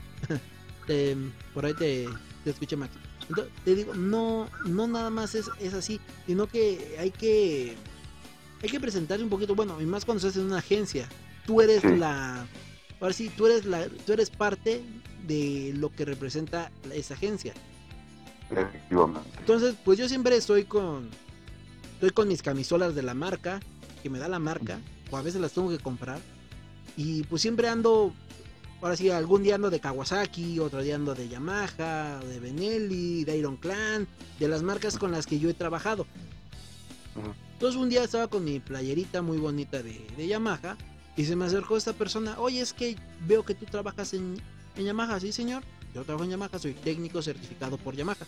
Te- 0.86 1.16
por 1.52 1.64
ahí 1.66 1.74
te, 1.74 2.08
te 2.44 2.50
escuché 2.50 2.76
Max. 2.76 2.92
Entonces, 3.28 3.52
te 3.64 3.74
digo, 3.74 3.94
no, 3.94 4.48
no 4.66 4.86
nada 4.86 5.08
más 5.10 5.34
es, 5.34 5.50
es 5.60 5.72
así, 5.74 6.00
sino 6.26 6.46
que 6.46 6.96
hay 6.98 7.10
que 7.10 7.74
hay 8.62 8.68
que 8.70 8.80
presentarse 8.80 9.22
un 9.22 9.30
poquito, 9.30 9.54
bueno, 9.54 9.80
y 9.80 9.86
más 9.86 10.04
cuando 10.04 10.26
estás 10.26 10.40
en 10.40 10.46
una 10.48 10.58
agencia. 10.58 11.08
Tú 11.46 11.60
eres 11.60 11.82
Sí. 11.82 11.96
la 11.96 12.46
ahora 13.00 13.12
sí, 13.12 13.30
tú 13.36 13.46
eres 13.46 13.64
la 13.66 13.86
tú 14.06 14.12
eres 14.12 14.30
parte 14.30 14.82
de 15.26 15.72
lo 15.76 15.90
que 15.90 16.04
representa 16.04 16.70
esa 16.92 17.14
agencia. 17.14 17.54
Efectivamente. 18.50 19.28
Entonces, 19.38 19.74
pues 19.84 19.98
yo 19.98 20.08
siempre 20.08 20.36
estoy 20.36 20.64
con 20.64 21.08
estoy 21.94 22.10
con 22.10 22.28
mis 22.28 22.42
camisolas 22.42 22.94
de 22.94 23.02
la 23.02 23.14
marca 23.14 23.60
que 24.02 24.10
me 24.10 24.18
da 24.18 24.28
la 24.28 24.38
marca 24.38 24.78
o 25.10 25.16
a 25.16 25.22
veces 25.22 25.40
las 25.40 25.52
tengo 25.52 25.70
que 25.70 25.78
comprar 25.78 26.20
y 26.96 27.22
pues 27.24 27.40
siempre 27.42 27.68
ando 27.68 28.12
ahora 28.84 28.96
sí 28.98 29.08
algún 29.08 29.42
día 29.42 29.54
ando 29.54 29.70
de 29.70 29.80
Kawasaki, 29.80 30.58
otro 30.60 30.82
día 30.82 30.96
ando 30.96 31.14
de 31.14 31.26
Yamaha, 31.26 32.20
de 32.20 32.38
Benelli, 32.38 33.24
de 33.24 33.38
Iron 33.38 33.56
Clan, 33.56 34.06
de 34.38 34.46
las 34.46 34.62
marcas 34.62 34.98
con 34.98 35.10
las 35.10 35.24
que 35.26 35.38
yo 35.38 35.48
he 35.48 35.54
trabajado. 35.54 36.06
Entonces 37.54 37.80
un 37.80 37.88
día 37.88 38.04
estaba 38.04 38.28
con 38.28 38.44
mi 38.44 38.60
playerita 38.60 39.22
muy 39.22 39.38
bonita 39.38 39.82
de, 39.82 40.06
de 40.18 40.26
Yamaha 40.26 40.76
y 41.16 41.24
se 41.24 41.34
me 41.34 41.46
acercó 41.46 41.78
esta 41.78 41.94
persona, 41.94 42.38
oye 42.38 42.60
es 42.60 42.74
que 42.74 42.96
veo 43.26 43.42
que 43.42 43.54
tú 43.54 43.64
trabajas 43.64 44.12
en, 44.12 44.36
en 44.76 44.84
Yamaha, 44.84 45.18
sí 45.18 45.32
señor, 45.32 45.62
yo 45.94 46.04
trabajo 46.04 46.24
en 46.24 46.32
Yamaha, 46.32 46.58
soy 46.58 46.74
técnico 46.74 47.22
certificado 47.22 47.78
por 47.78 47.96
Yamaha. 47.96 48.26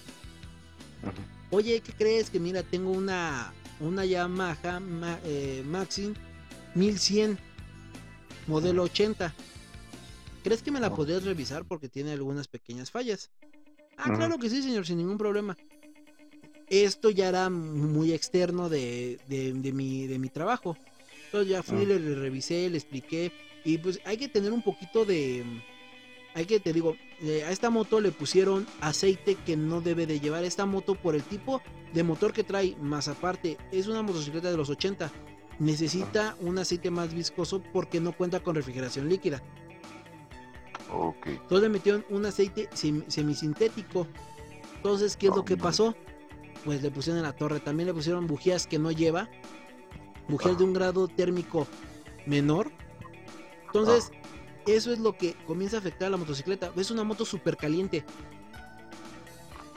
Oye, 1.50 1.80
¿qué 1.82 1.92
crees? 1.92 2.30
Que 2.30 2.40
mira, 2.40 2.62
tengo 2.62 2.92
una, 2.92 3.52
una 3.78 4.07
Yamaha 4.07 4.80
Ma- 4.80 5.20
eh, 5.22 5.62
Maxim 5.66 6.14
1100, 6.74 7.38
modelo 8.46 8.84
80. 8.84 9.34
¿Crees 10.47 10.62
que 10.62 10.70
me 10.70 10.78
la 10.78 10.94
podrías 10.94 11.24
revisar 11.24 11.64
porque 11.64 11.88
tiene 11.88 12.12
algunas 12.12 12.47
pequeñas 12.47 12.92
fallas? 12.92 13.32
Ah, 13.97 14.14
claro 14.14 14.38
que 14.38 14.49
sí, 14.49 14.62
señor, 14.62 14.86
sin 14.86 14.99
ningún 14.99 15.18
problema. 15.18 15.57
Esto 16.68 17.11
ya 17.11 17.28
era 17.28 17.51
muy 17.51 18.12
externo 18.12 18.68
de, 18.68 19.18
de, 19.26 19.53
de 19.55 19.72
mi, 19.72 20.07
de 20.07 20.20
mi 20.20 20.28
trabajo. 20.28 20.76
Entonces 21.24 21.51
ya 21.51 21.64
fui, 21.64 21.78
Ah. 21.82 21.86
le, 21.88 21.99
le 21.99 22.14
revisé, 22.14 22.70
le 22.70 22.76
expliqué. 22.78 23.32
Y 23.64 23.78
pues 23.78 23.99
hay 24.05 24.18
que 24.18 24.28
tener 24.28 24.53
un 24.53 24.62
poquito 24.62 25.05
de... 25.05 25.44
Hay 26.34 26.44
que, 26.44 26.61
te 26.61 26.72
digo, 26.72 26.94
eh, 27.22 27.42
a 27.42 27.51
esta 27.51 27.68
moto 27.68 28.01
le 28.01 28.12
pusieron 28.12 28.68
aceite 28.80 29.34
que 29.47 29.57
no 29.57 29.80
debe 29.80 30.07
de 30.07 30.20
llevar 30.20 30.44
esta 30.44 30.64
moto 30.64 30.94
por 30.94 31.16
el 31.16 31.24
tipo 31.24 31.61
de 31.92 32.05
motor 32.05 32.32
que 32.32 32.44
trae. 32.44 32.76
Más 32.80 33.09
aparte, 33.09 33.57
es 33.72 33.88
una 33.88 34.03
motocicleta 34.03 34.49
de 34.53 34.57
los 34.57 34.70
80. 34.70 35.11
Necesita 35.59 36.36
un 36.40 36.57
aceite 36.59 36.90
más 36.92 37.12
viscoso 37.12 37.64
porque 37.72 37.99
no 37.99 38.12
cuenta 38.16 38.38
con 38.44 38.55
refrigeración 38.55 39.09
líquida. 39.09 39.42
Ok. 40.93 41.26
Entonces 41.26 41.62
le 41.62 41.68
metieron 41.68 42.05
un 42.11 42.26
aceite 42.26 42.68
sem- 42.70 43.05
semisintético. 43.09 44.07
Entonces, 44.76 45.16
¿qué 45.16 45.28
es 45.28 45.34
lo 45.37 45.45
que 45.45 45.57
pasó? 45.57 45.95
Pues 46.64 46.82
le 46.82 46.91
pusieron 46.91 47.18
en 47.18 47.24
la 47.24 47.34
torre. 47.34 47.61
También 47.61 47.87
le 47.89 47.95
pusieron 47.95 48.26
bujías 48.26 48.66
que 48.66 48.78
no 48.78 48.91
lleva. 48.93 49.28
Bujías 50.28 50.59
de 50.59 50.64
un 50.64 50.72
grado 50.72 51.09
térmico 51.09 51.66
menor. 52.26 52.70
Entonces, 53.66 54.11
eso 54.66 54.93
es 54.93 54.99
lo 54.99 55.16
que 55.16 55.34
comienza 55.47 55.76
a 55.76 55.80
afectar 55.80 56.09
a 56.09 56.11
la 56.11 56.16
motocicleta. 56.16 56.72
Es 56.76 56.91
una 56.91 57.05
moto 57.05 57.24
súper 57.24 57.57
caliente. 57.57 58.05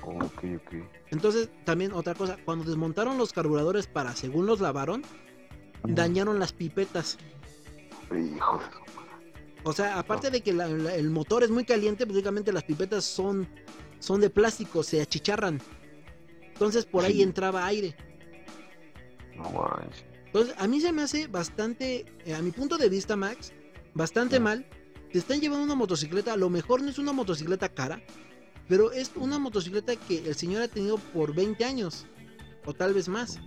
Ok, 0.04 0.44
ok. 0.56 0.74
Entonces, 1.12 1.50
también 1.66 1.92
otra 1.94 2.16
cosa, 2.16 2.38
cuando 2.46 2.66
desmontaron 2.66 3.18
los 3.18 3.34
carburadores 3.34 3.88
para, 3.88 4.16
según 4.16 4.46
los 4.46 4.60
lavaron, 4.60 5.04
dañaron 5.84 6.40
las 6.40 6.54
pipetas. 6.54 7.18
Hijo 8.12 8.58
de 8.58 8.64
su- 8.66 8.89
O 9.64 9.74
sea, 9.74 10.00
aparte 10.00 10.32
de 10.32 10.42
que 10.42 10.54
la- 10.54 10.68
la- 10.68 10.96
el 10.96 11.10
motor 11.10 11.44
es 11.44 11.50
muy 11.50 11.66
caliente, 11.66 12.06
prácticamente 12.06 12.52
las 12.54 12.64
pipetas 12.64 13.04
son, 13.04 13.48
son 14.00 14.22
de 14.22 14.30
plástico, 14.30 14.84
se 14.84 15.02
achicharran. 15.02 15.62
Entonces 16.54 16.86
por 16.86 17.04
ahí 17.04 17.14
Sí. 17.16 17.22
entraba 17.24 17.66
aire. 17.66 17.96
No 19.36 19.50
manches. 19.52 20.06
Entonces 20.26 20.56
a 20.58 20.68
mí 20.68 20.80
se 20.80 20.92
me 20.92 21.02
hace 21.02 21.28
bastante, 21.28 22.06
eh, 22.26 22.34
a 22.34 22.42
mi 22.42 22.52
punto 22.52 22.78
de 22.78 22.90
vista, 22.90 23.16
Max, 23.16 23.52
bastante 23.94 24.40
mal. 24.40 24.66
Te 25.12 25.18
están 25.18 25.42
llevando 25.42 25.64
una 25.66 25.76
motocicleta, 25.76 26.34
a 26.34 26.38
lo 26.38 26.50
mejor 26.50 26.82
no 26.82 26.90
es 26.90 27.00
una 27.00 27.12
motocicleta 27.14 27.70
cara, 27.70 28.02
pero 28.68 28.92
es 28.92 29.12
una 29.16 29.40
motocicleta 29.40 29.96
que 29.96 30.20
el 30.20 30.36
señor 30.36 30.62
ha 30.62 30.68
tenido 30.68 30.98
por 30.98 31.34
20 31.34 31.66
años, 31.66 32.06
o 32.66 32.74
tal 32.74 32.94
vez 32.94 33.08
más. 33.08 33.40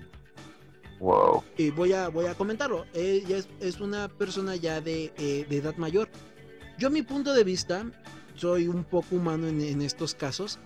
Wow. 1.03 1.43
Y 1.59 1.71
voy 1.71 1.93
a, 1.93 2.09
voy 2.09 2.27
a 2.27 2.35
comentarlo. 2.37 2.87
Ella 2.95 3.39
es, 3.39 3.49
es 3.59 3.81
una 3.81 4.07
persona 4.09 4.55
ya 4.55 4.81
de, 4.81 5.13
eh, 5.19 5.45
de 5.49 5.57
edad 5.57 5.75
mayor. 5.77 6.09
Yo, 6.79 6.87
a 6.87 6.91
mi 6.91 7.03
punto 7.03 7.35
de 7.35 7.43
vista, 7.43 7.85
soy 8.37 8.69
un 8.69 8.85
poco 8.85 9.17
humano 9.17 9.49
en, 9.49 9.61
en 9.61 9.83
estos 9.83 10.15
casos. 10.15 10.61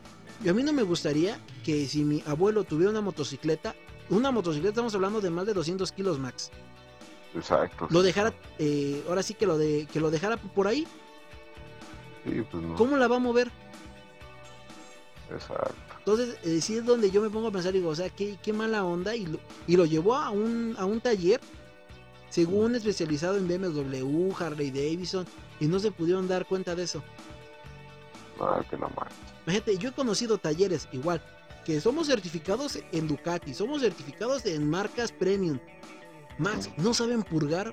Y 0.44 0.50
a 0.50 0.52
mí 0.52 0.62
no 0.62 0.74
me 0.74 0.82
gustaría 0.82 1.38
que 1.64 1.86
si 1.86 2.04
mi 2.04 2.22
abuelo 2.26 2.64
tuviera 2.64 2.90
una 2.90 3.00
motocicleta, 3.00 3.74
una 4.10 4.30
motocicleta, 4.30 4.68
estamos 4.72 4.94
hablando 4.94 5.22
de 5.22 5.30
más 5.30 5.46
de 5.46 5.54
200 5.54 5.90
kilos 5.92 6.18
max, 6.18 6.50
Exacto. 7.34 7.88
lo 7.90 8.02
dejara, 8.02 8.34
eh, 8.58 9.02
ahora 9.08 9.22
sí 9.22 9.32
que 9.32 9.46
lo, 9.46 9.56
de, 9.56 9.88
que 9.90 10.00
lo 10.00 10.10
dejara 10.10 10.36
por 10.36 10.66
ahí, 10.68 10.86
Sí, 12.24 12.42
pues 12.50 12.62
no. 12.62 12.74
¿cómo 12.74 12.98
la 12.98 13.08
va 13.08 13.16
a 13.16 13.20
mover? 13.20 13.50
Exacto. 15.30 15.85
Entonces, 16.06 16.36
eh, 16.44 16.60
sí 16.60 16.76
es 16.76 16.84
donde 16.84 17.10
yo 17.10 17.20
me 17.20 17.30
pongo 17.30 17.48
a 17.48 17.50
pensar, 17.50 17.72
digo, 17.72 17.88
o 17.88 17.94
sea, 17.96 18.08
qué, 18.10 18.38
qué 18.40 18.52
mala 18.52 18.84
onda. 18.84 19.16
Y 19.16 19.26
lo, 19.26 19.40
y 19.66 19.76
lo 19.76 19.86
llevó 19.86 20.14
a 20.14 20.30
un, 20.30 20.76
a 20.78 20.84
un 20.84 21.00
taller, 21.00 21.40
según 22.30 22.76
especializado 22.76 23.36
en 23.38 23.48
BMW, 23.48 24.32
Harley 24.38 24.70
Davidson, 24.70 25.26
y 25.58 25.66
no 25.66 25.80
se 25.80 25.90
pudieron 25.90 26.28
dar 26.28 26.46
cuenta 26.46 26.76
de 26.76 26.84
eso. 26.84 27.02
Ah, 28.40 28.62
no 28.70 28.88
manches. 28.90 29.16
Imagínate, 29.46 29.78
yo 29.78 29.88
he 29.88 29.92
conocido 29.92 30.38
talleres 30.38 30.86
igual, 30.92 31.20
que 31.64 31.80
somos 31.80 32.06
certificados 32.06 32.78
en 32.92 33.08
Ducati, 33.08 33.52
somos 33.52 33.82
certificados 33.82 34.46
en 34.46 34.70
marcas 34.70 35.10
premium. 35.10 35.58
Max, 36.38 36.70
no 36.76 36.94
saben 36.94 37.24
purgar 37.24 37.72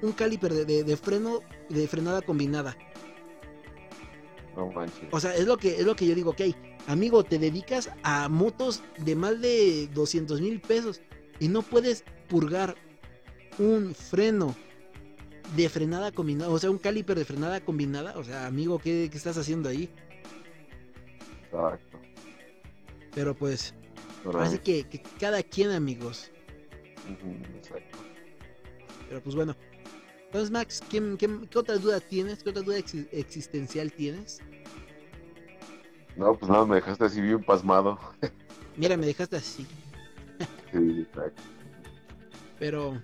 un 0.00 0.12
caliper 0.12 0.52
de, 0.54 0.64
de- 0.64 0.84
de 0.84 0.96
freno, 0.96 1.40
de 1.68 1.88
frenada 1.88 2.22
combinada. 2.22 2.76
No 4.56 4.70
manches. 4.70 5.08
O 5.10 5.20
sea, 5.20 5.34
es 5.34 5.46
lo 5.46 5.56
que, 5.56 5.80
es 5.80 5.86
lo 5.86 5.96
que 5.96 6.06
yo 6.06 6.14
digo, 6.14 6.30
ok, 6.30 6.42
amigo, 6.86 7.24
te 7.24 7.38
dedicas 7.38 7.90
a 8.02 8.28
motos 8.28 8.82
de 8.98 9.16
más 9.16 9.40
de 9.40 9.88
200 9.94 10.40
mil 10.40 10.60
pesos 10.60 11.00
y 11.40 11.48
no 11.48 11.62
puedes 11.62 12.04
purgar 12.28 12.76
un 13.58 13.94
freno 13.94 14.54
de 15.56 15.68
frenada 15.68 16.12
combinada, 16.12 16.50
o 16.50 16.58
sea, 16.58 16.70
un 16.70 16.78
caliper 16.78 17.18
de 17.18 17.24
frenada 17.24 17.60
combinada. 17.60 18.16
O 18.16 18.24
sea, 18.24 18.46
amigo, 18.46 18.78
¿qué, 18.78 19.08
qué 19.10 19.16
estás 19.16 19.36
haciendo 19.36 19.68
ahí? 19.68 19.90
Exacto. 21.44 21.98
Pero 23.14 23.34
pues, 23.34 23.74
Órale. 24.24 24.46
así 24.46 24.58
que, 24.58 24.84
que 24.84 25.02
cada 25.20 25.42
quien, 25.42 25.70
amigos. 25.70 26.30
Exacto. 27.56 27.98
Pero 29.08 29.22
pues 29.22 29.34
bueno. 29.34 29.54
Entonces, 30.32 30.50
Max, 30.50 30.82
¿qué, 30.88 31.14
qué, 31.18 31.28
qué 31.50 31.58
otra 31.58 31.76
duda 31.76 32.00
tienes? 32.00 32.42
¿Qué 32.42 32.48
otra 32.48 32.62
duda 32.62 32.78
exi- 32.78 33.06
existencial 33.12 33.92
tienes? 33.92 34.40
No, 36.16 36.34
pues 36.34 36.50
nada, 36.50 36.64
me 36.64 36.76
dejaste 36.76 37.04
así 37.04 37.20
bien 37.20 37.44
pasmado. 37.44 37.98
Mira, 38.78 38.96
me 38.96 39.04
dejaste 39.04 39.36
así. 39.36 39.66
Sí, 40.72 41.06
exacto. 41.06 41.42
Pero, 42.58 42.98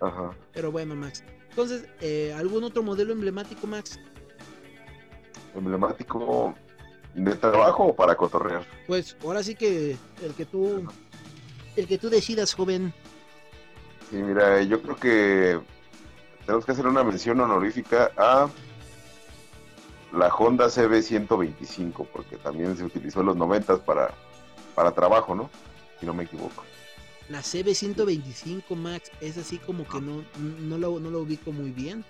Ajá. 0.00 0.36
pero 0.52 0.70
bueno, 0.70 0.94
Max. 0.94 1.24
Entonces, 1.50 1.84
eh, 2.00 2.32
¿algún 2.36 2.62
otro 2.62 2.84
modelo 2.84 3.12
emblemático, 3.12 3.66
Max? 3.66 3.98
Emblemático 5.56 6.54
de 7.14 7.34
trabajo 7.34 7.86
o 7.86 7.96
para 7.96 8.14
cotorrear. 8.14 8.64
Pues 8.86 9.16
ahora 9.24 9.42
sí 9.42 9.56
que 9.56 9.96
el 10.24 10.32
que 10.36 10.46
tú, 10.46 10.86
el 11.74 11.88
que 11.88 11.98
tú 11.98 12.08
decidas, 12.08 12.54
joven. 12.54 12.94
Sí, 14.10 14.16
mira, 14.18 14.62
yo 14.62 14.80
creo 14.80 14.94
que 14.96 15.60
tenemos 16.46 16.64
que 16.64 16.72
hacer 16.72 16.86
una 16.86 17.04
mención 17.04 17.40
honorífica 17.40 18.10
a 18.16 18.48
la 20.12 20.28
Honda 20.28 20.66
CB125, 20.66 22.06
porque 22.12 22.36
también 22.36 22.76
se 22.76 22.84
utilizó 22.84 23.20
en 23.20 23.26
los 23.26 23.36
90 23.36 23.78
para, 23.78 24.12
para 24.74 24.92
trabajo, 24.92 25.34
¿no? 25.34 25.50
Si 26.00 26.06
no 26.06 26.14
me 26.14 26.24
equivoco. 26.24 26.64
La 27.28 27.40
CB125, 27.40 28.76
Max, 28.76 29.10
es 29.20 29.38
así 29.38 29.58
como 29.58 29.86
que 29.86 30.00
no, 30.00 30.24
no, 30.38 30.78
lo, 30.78 31.00
no 31.00 31.10
lo 31.10 31.20
ubico 31.20 31.52
muy 31.52 31.70
bien. 31.70 32.04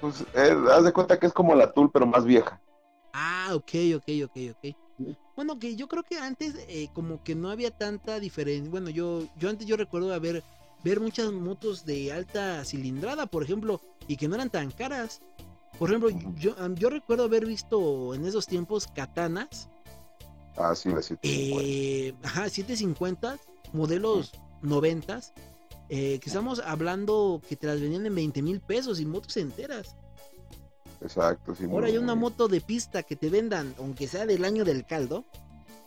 Pues 0.00 0.24
eh, 0.34 0.56
haz 0.72 0.84
de 0.84 0.92
cuenta 0.92 1.18
que 1.18 1.26
es 1.26 1.32
como 1.32 1.54
la 1.54 1.70
Tool, 1.72 1.90
pero 1.92 2.06
más 2.06 2.24
vieja. 2.24 2.60
Ah, 3.12 3.50
ok, 3.54 3.72
ok, 3.96 4.08
ok, 4.24 4.36
ok. 4.50 4.76
Bueno, 5.36 5.58
que 5.58 5.76
yo 5.76 5.86
creo 5.86 6.02
que 6.02 6.18
antes 6.18 6.54
eh, 6.68 6.88
como 6.94 7.22
que 7.22 7.34
no 7.34 7.50
había 7.50 7.70
tanta 7.70 8.18
diferencia. 8.18 8.70
Bueno, 8.70 8.90
yo, 8.90 9.22
yo 9.36 9.50
antes 9.50 9.66
yo 9.66 9.76
recuerdo 9.76 10.12
haber 10.12 10.42
ver 10.86 11.00
muchas 11.00 11.32
motos 11.32 11.84
de 11.84 12.12
alta 12.12 12.64
cilindrada, 12.64 13.26
por 13.26 13.42
ejemplo, 13.42 13.80
y 14.06 14.16
que 14.16 14.28
no 14.28 14.36
eran 14.36 14.50
tan 14.50 14.70
caras. 14.70 15.20
Por 15.80 15.90
ejemplo, 15.90 16.10
yo, 16.36 16.90
recuerdo 16.90 17.24
haber 17.24 17.44
visto 17.44 18.14
en 18.14 18.24
esos 18.24 18.46
tiempos 18.46 18.86
katanas, 18.86 19.68
Ah, 20.56 20.74
sí, 20.74 20.88
la 20.88 21.02
750. 21.02 21.18
eh, 21.22 22.14
ajá, 22.22 22.48
750, 22.48 23.36
modelos 23.72 24.32
90, 24.62 25.20
eh, 25.88 26.18
que 26.20 26.30
estamos 26.30 26.60
hablando 26.60 27.42
que 27.46 27.56
te 27.56 27.66
las 27.66 27.80
vendían 27.80 28.06
en 28.06 28.14
20 28.14 28.40
mil 28.42 28.60
pesos 28.60 29.00
y 29.00 29.06
motos 29.06 29.36
enteras. 29.36 29.96
Exacto, 31.02 31.54
sí. 31.54 31.64
Ahora 31.64 31.88
hay 31.88 31.98
una 31.98 32.14
moto 32.14 32.48
de 32.48 32.60
pista 32.60 33.02
que 33.02 33.16
te 33.16 33.28
vendan, 33.28 33.74
aunque 33.78 34.06
sea 34.06 34.24
del 34.24 34.44
año 34.44 34.64
del 34.64 34.86
caldo, 34.86 35.24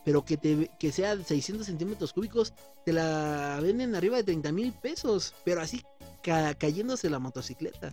pero 0.05 0.23
que, 0.23 0.37
te, 0.37 0.69
que 0.79 0.91
sea 0.91 1.15
de 1.15 1.23
600 1.23 1.65
centímetros 1.65 2.13
cúbicos, 2.13 2.53
te 2.85 2.93
la 2.93 3.59
venden 3.61 3.95
arriba 3.95 4.17
de 4.17 4.23
30 4.23 4.51
mil 4.51 4.71
pesos, 4.73 5.33
pero 5.43 5.61
así 5.61 5.83
ca- 6.23 6.53
cayéndose 6.55 7.09
la 7.09 7.19
motocicleta. 7.19 7.89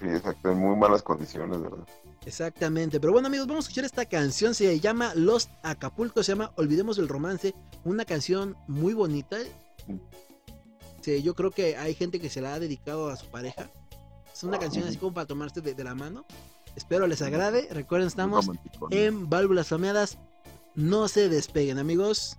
Sí, 0.00 0.06
exacto, 0.06 0.50
en 0.50 0.58
muy 0.58 0.76
malas 0.76 1.02
condiciones, 1.02 1.60
¿verdad? 1.62 1.86
Exactamente, 2.26 2.98
pero 3.00 3.12
bueno 3.12 3.28
amigos, 3.28 3.46
vamos 3.46 3.64
a 3.64 3.68
escuchar 3.68 3.84
esta 3.84 4.06
canción, 4.06 4.54
se 4.54 4.80
llama 4.80 5.14
Lost 5.14 5.50
Acapulco, 5.62 6.22
se 6.22 6.32
llama 6.32 6.52
Olvidemos 6.56 6.98
el 6.98 7.06
Romance, 7.08 7.54
una 7.84 8.04
canción 8.04 8.56
muy 8.66 8.94
bonita. 8.94 9.36
Sí, 11.02 11.22
yo 11.22 11.34
creo 11.34 11.50
que 11.50 11.76
hay 11.76 11.94
gente 11.94 12.18
que 12.18 12.30
se 12.30 12.40
la 12.40 12.54
ha 12.54 12.58
dedicado 12.58 13.08
a 13.10 13.16
su 13.16 13.26
pareja. 13.26 13.70
Es 14.32 14.42
una 14.42 14.58
canción 14.58 14.88
así 14.88 14.96
como 14.96 15.12
para 15.12 15.26
tomarse 15.26 15.60
de, 15.60 15.74
de 15.74 15.84
la 15.84 15.94
mano. 15.94 16.24
Espero 16.76 17.06
les 17.06 17.20
agrade. 17.22 17.68
Recuerden, 17.70 18.08
estamos 18.08 18.46
en 18.90 19.28
válvulas 19.28 19.68
flameadas. 19.68 20.18
No 20.74 21.08
se 21.08 21.28
despeguen, 21.28 21.78
amigos. 21.78 22.36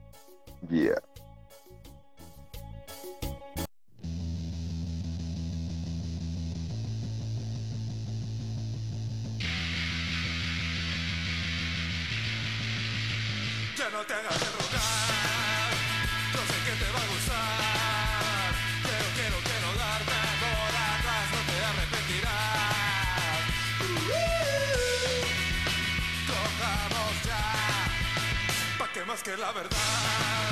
Que 29.23 29.37
la 29.37 29.51
verdad, 29.51 30.44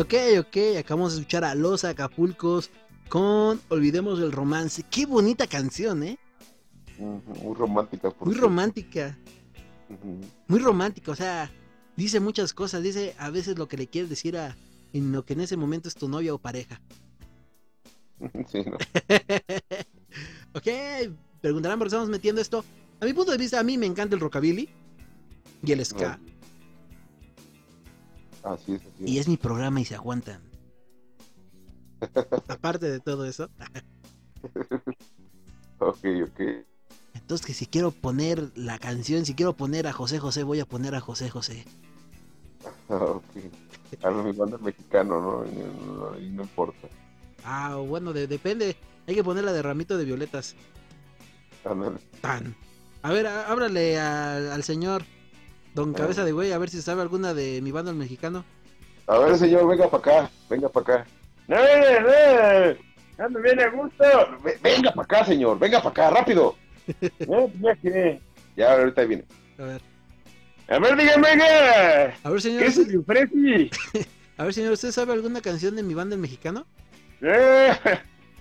Ok, 0.00 0.14
ok. 0.38 0.56
Acabamos 0.78 1.12
de 1.12 1.20
escuchar 1.20 1.44
a 1.44 1.54
Los 1.54 1.84
Acapulcos 1.84 2.70
con 3.10 3.60
Olvidemos 3.68 4.20
el 4.20 4.32
Romance. 4.32 4.82
Qué 4.90 5.04
bonita 5.04 5.46
canción, 5.46 6.02
¿eh? 6.02 6.18
Muy 6.98 7.54
romántica. 7.54 8.10
por 8.10 8.26
Muy 8.26 8.36
romántica. 8.36 9.18
Muy 10.48 10.60
romántica. 10.60 11.12
O 11.12 11.14
sea, 11.14 11.50
dice 11.94 12.20
muchas 12.20 12.54
cosas. 12.54 12.82
Dice 12.82 13.14
a 13.18 13.28
veces 13.28 13.58
lo 13.58 13.68
que 13.68 13.76
le 13.76 13.86
quieres 13.86 14.08
decir 14.08 14.38
a 14.38 14.56
en 14.94 15.12
lo 15.12 15.26
que 15.26 15.34
en 15.34 15.42
ese 15.42 15.58
momento 15.58 15.88
es 15.88 15.94
tu 15.94 16.08
novia 16.08 16.32
o 16.34 16.38
pareja. 16.38 16.80
Sí, 18.46 18.62
¿no? 18.64 18.76
ok, 20.54 20.68
preguntarán 21.40 21.78
por 21.78 21.86
qué 21.86 21.88
estamos 21.88 22.08
metiendo 22.08 22.40
esto. 22.40 22.64
A 23.00 23.04
mi 23.04 23.12
punto 23.12 23.32
de 23.32 23.38
vista, 23.38 23.58
a 23.58 23.64
mí 23.64 23.76
me 23.76 23.86
encanta 23.86 24.14
el 24.14 24.20
rockabilly 24.20 24.68
y 25.64 25.72
el 25.72 25.84
ska. 25.84 26.20
Así 28.42 28.74
es, 28.74 28.80
así 28.82 29.04
es. 29.04 29.10
Y 29.10 29.18
es 29.18 29.28
mi 29.28 29.36
programa 29.36 29.80
y 29.80 29.84
se 29.84 29.94
aguantan. 29.94 30.40
Aparte 32.48 32.90
de 32.90 33.00
todo 33.00 33.24
eso. 33.26 33.48
Ok, 35.78 36.04
ok. 36.24 36.40
Entonces 37.14 37.46
que 37.46 37.54
si 37.54 37.66
quiero 37.66 37.90
poner 37.92 38.50
la 38.56 38.78
canción, 38.78 39.24
si 39.24 39.34
quiero 39.34 39.52
poner 39.54 39.86
a 39.86 39.92
José 39.92 40.18
José, 40.18 40.42
voy 40.42 40.60
a 40.60 40.66
poner 40.66 40.94
a 40.94 41.00
José 41.00 41.30
José. 41.30 41.64
Ah, 42.88 42.96
ok. 42.96 43.24
A 44.04 44.10
lo 44.10 44.24
mejor 44.24 44.48
es 44.54 44.60
mexicano, 44.60 45.20
¿no? 45.20 45.44
Y 45.46 45.54
no, 45.56 46.18
y 46.18 46.30
no 46.30 46.42
importa. 46.42 46.88
Ah, 47.44 47.76
bueno, 47.76 48.12
de- 48.12 48.26
depende. 48.26 48.76
Hay 49.06 49.14
que 49.14 49.24
poner 49.24 49.44
la 49.44 49.52
de 49.52 49.62
ramito 49.62 49.96
de 49.98 50.04
violetas. 50.04 50.54
Ándale. 51.64 51.98
Tan. 52.20 52.54
A 53.02 53.10
ver, 53.12 53.26
ábrale 53.26 53.98
a- 54.00 54.54
al 54.54 54.62
señor 54.62 55.04
Don 55.74 55.92
Cabeza 55.94 56.24
de 56.24 56.32
Güey, 56.32 56.52
a 56.52 56.58
ver 56.58 56.68
si 56.70 56.82
sabe 56.82 57.02
alguna 57.02 57.32
de 57.34 57.60
mi 57.62 57.72
banda 57.72 57.90
el 57.90 57.96
mexicano. 57.96 58.44
A 59.06 59.18
ver, 59.18 59.36
señor, 59.36 59.66
venga 59.68 59.88
para 59.90 60.18
acá. 60.20 60.30
Venga 60.50 60.68
para 60.68 60.94
acá. 61.00 61.06
¡No, 61.48 61.56
no! 61.56 63.24
¡Ando 63.24 63.40
bien 63.40 63.60
a 63.60 63.68
gusto! 63.68 64.04
Ve- 64.44 64.58
Venga 64.62 64.92
para 64.92 65.04
acá, 65.04 65.24
señor. 65.24 65.58
Venga 65.58 65.78
para 65.82 65.90
acá, 65.90 66.10
rápido. 66.18 66.56
No, 67.28 67.50
ya 67.60 67.74
que. 67.76 68.20
Ya, 68.56 68.72
ahorita 68.74 69.04
viene. 69.04 69.24
A 69.58 69.62
ver. 69.62 69.80
A 70.68 70.78
ver, 70.78 70.96
dígame, 70.96 71.28
venga. 71.28 72.14
A 72.22 72.30
ver, 72.30 72.40
señor. 72.40 72.62
¿Qué 72.64 72.70
se 72.70 72.80
¿usted- 72.82 72.92
le 72.92 72.98
ofrece? 72.98 73.70
A 74.38 74.44
ver, 74.44 74.54
señor, 74.54 74.72
¿usted 74.72 74.90
sabe 74.90 75.12
alguna 75.12 75.40
canción 75.40 75.76
de 75.76 75.82
mi 75.82 75.94
banda 75.94 76.14
el 76.16 76.20
mexicano? 76.20 76.66
Eh, 77.20 77.72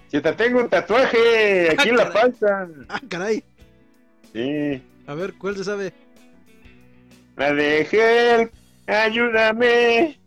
Si 0.07 0.19
te 0.21 0.33
tengo 0.33 0.59
un 0.59 0.69
tatuaje 0.69 1.71
aquí 1.71 1.89
en 1.89 1.97
la 1.97 2.11
panza. 2.11 2.67
Ah, 2.89 2.99
caray. 3.07 3.43
Sí. 4.33 4.81
A 5.07 5.13
ver, 5.13 5.33
¿cuál 5.35 5.55
se 5.57 5.63
sabe? 5.63 5.93
La 7.41 7.53
de 7.55 7.87
Help, 7.91 8.53
ayúdame. 8.85 10.19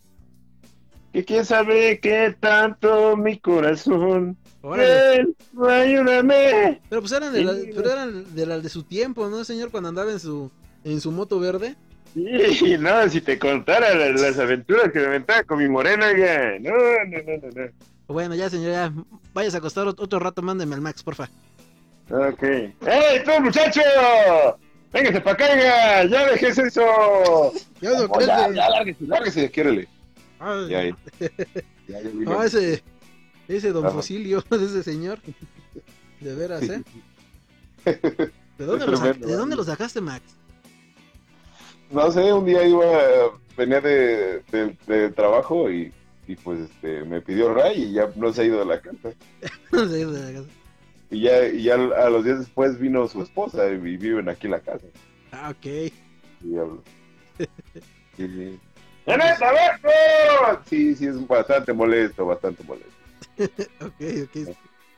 Que 1.12 1.24
quién 1.24 1.44
sabe 1.44 2.00
qué 2.00 2.34
tanto 2.40 3.16
mi 3.16 3.38
corazón. 3.38 4.36
Help, 4.64 5.36
ayúdame. 5.62 6.80
Pero 6.88 7.00
pues 7.00 7.12
eran 7.12 7.32
de, 7.32 7.44
la- 7.44 7.54
pero 7.72 7.92
eran 7.92 8.34
de 8.34 8.46
las 8.46 8.64
de 8.64 8.68
su 8.68 8.82
tiempo, 8.82 9.28
¿no, 9.28 9.44
señor? 9.44 9.70
Cuando 9.70 9.90
andaba 9.90 10.10
en 10.10 10.18
su 10.18 10.50
en 10.82 11.00
su 11.00 11.12
moto 11.12 11.38
verde. 11.38 11.76
Sí, 12.14 12.76
no, 12.80 13.08
si 13.08 13.20
te 13.20 13.38
contara 13.38 13.94
las, 13.94 14.20
las 14.20 14.36
aventuras 14.40 14.90
que 14.92 14.98
me 14.98 15.06
aventaba 15.06 15.44
con 15.44 15.58
mi 15.58 15.68
morena, 15.68 16.08
oiga. 16.08 16.58
No, 16.58 16.72
no, 16.72 17.18
no, 17.22 17.36
no, 17.42 17.62
no. 17.62 17.70
Bueno, 18.08 18.34
ya, 18.34 18.50
señor, 18.50 18.72
ya. 18.72 18.92
Vayas 19.32 19.54
a 19.54 19.58
acostar 19.58 19.86
ot- 19.86 20.00
otro 20.00 20.18
rato, 20.18 20.42
mándeme 20.42 20.74
al 20.74 20.80
Max, 20.80 21.04
porfa. 21.04 21.30
Ok. 22.10 22.42
¡Ey, 22.42 23.22
tú, 23.24 23.40
muchacho! 23.40 23.80
Véngase 24.94 25.20
para 25.20 25.32
acá. 25.34 26.04
Ya 26.06 26.26
dejes 26.30 26.56
eso. 26.58 27.52
Ya 27.80 27.90
no 27.90 28.06
Oh, 28.08 28.20
ya, 28.20 28.48
ya, 28.50 28.68
lárguese, 28.70 29.04
lárguese, 29.06 29.50
quiérele. 29.50 29.88
Ay, 30.38 30.68
Ya, 30.70 30.84
ya. 30.84 30.96
Ya, 31.88 32.00
ya 32.00 32.08
vino. 32.10 32.40
Ah, 32.40 32.46
ese, 32.46 32.82
ese 33.48 33.72
don. 33.72 33.90
Fosilio, 33.92 34.42
ese 34.50 34.82
señor. 34.82 35.18
De 36.20 36.34
veras, 36.34 36.62
¿eh? 36.62 36.82
¿De 38.56 38.64
dónde, 38.64 38.86
lo, 38.86 38.92
tremendo, 38.98 39.26
¿de 39.26 39.32
¿eh? 39.32 39.36
dónde 39.36 39.56
lo 39.56 39.64
sacaste, 39.64 40.00
Max? 40.00 40.22
No 41.90 42.10
sé, 42.10 42.32
un 42.32 42.46
día 42.46 42.66
iba, 42.66 42.86
venía 43.56 43.80
de, 43.80 44.42
de- 44.50 44.76
de 44.86 45.10
trabajo 45.10 45.70
y, 45.70 45.92
y 46.26 46.36
pues 46.36 46.60
este, 46.60 47.04
me 47.04 47.20
pidió 47.20 47.52
Ray 47.52 47.82
y 47.82 47.92
ya 47.94 48.08
no 48.16 48.32
se 48.32 48.42
ha 48.42 48.44
ido 48.44 48.60
de 48.60 48.64
la 48.66 48.80
casa. 48.80 49.10
No 49.72 49.86
sé, 49.88 50.06
de 50.06 50.32
la 50.32 50.40
casa. 50.40 50.54
Y 51.10 51.20
ya, 51.22 51.48
y 51.48 51.62
ya 51.62 51.74
a 51.74 52.10
los 52.10 52.24
días 52.24 52.40
después 52.40 52.78
vino 52.78 53.06
su 53.08 53.22
esposa 53.22 53.68
y 53.70 53.76
viven 53.76 54.28
aquí 54.28 54.46
en 54.46 54.52
la 54.52 54.60
casa. 54.60 54.86
ah, 55.32 55.50
ok. 55.50 55.66
Y 55.66 56.56
hablo. 56.56 56.82
Sí, 58.16 58.28
sí. 58.28 58.60
Sí, 60.66 60.94
sí, 60.94 61.06
es 61.06 61.26
bastante 61.26 61.72
molesto, 61.72 62.26
bastante 62.26 62.62
molesto. 62.62 62.92
Ok, 63.80 64.00
ok. 64.24 64.36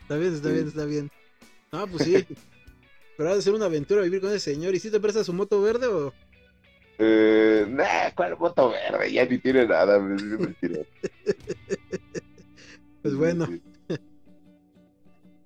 Está 0.03 0.17
bien, 0.19 0.35
está 0.35 0.51
bien, 0.51 0.69
está 0.69 0.85
bien. 0.85 1.11
No, 1.73 1.87
pues 1.87 2.05
sí. 2.05 2.27
Pero 3.17 3.31
ha 3.31 3.35
de 3.35 3.43
ser 3.43 3.55
una 3.55 3.65
aventura 3.65 4.03
vivir 4.03 4.21
con 4.21 4.31
ese 4.31 4.53
señor. 4.53 4.75
¿Y 4.75 4.81
si 4.81 4.91
te 4.91 5.01
presta 5.01 5.25
su 5.25 5.33
moto 5.33 5.63
verde 5.63 5.87
o...? 5.87 6.13
Eh, 6.99 7.67
nah, 7.69 8.11
¿cuál 8.15 8.37
moto 8.39 8.71
verde? 8.71 9.13
Ya 9.13 9.25
ni 9.25 9.39
tiene 9.39 9.67
nada, 9.67 9.97
es 9.97 10.23
mentira. 10.23 10.81
Pues 13.03 13.15
bueno. 13.15 13.47
Sí, 13.47 13.63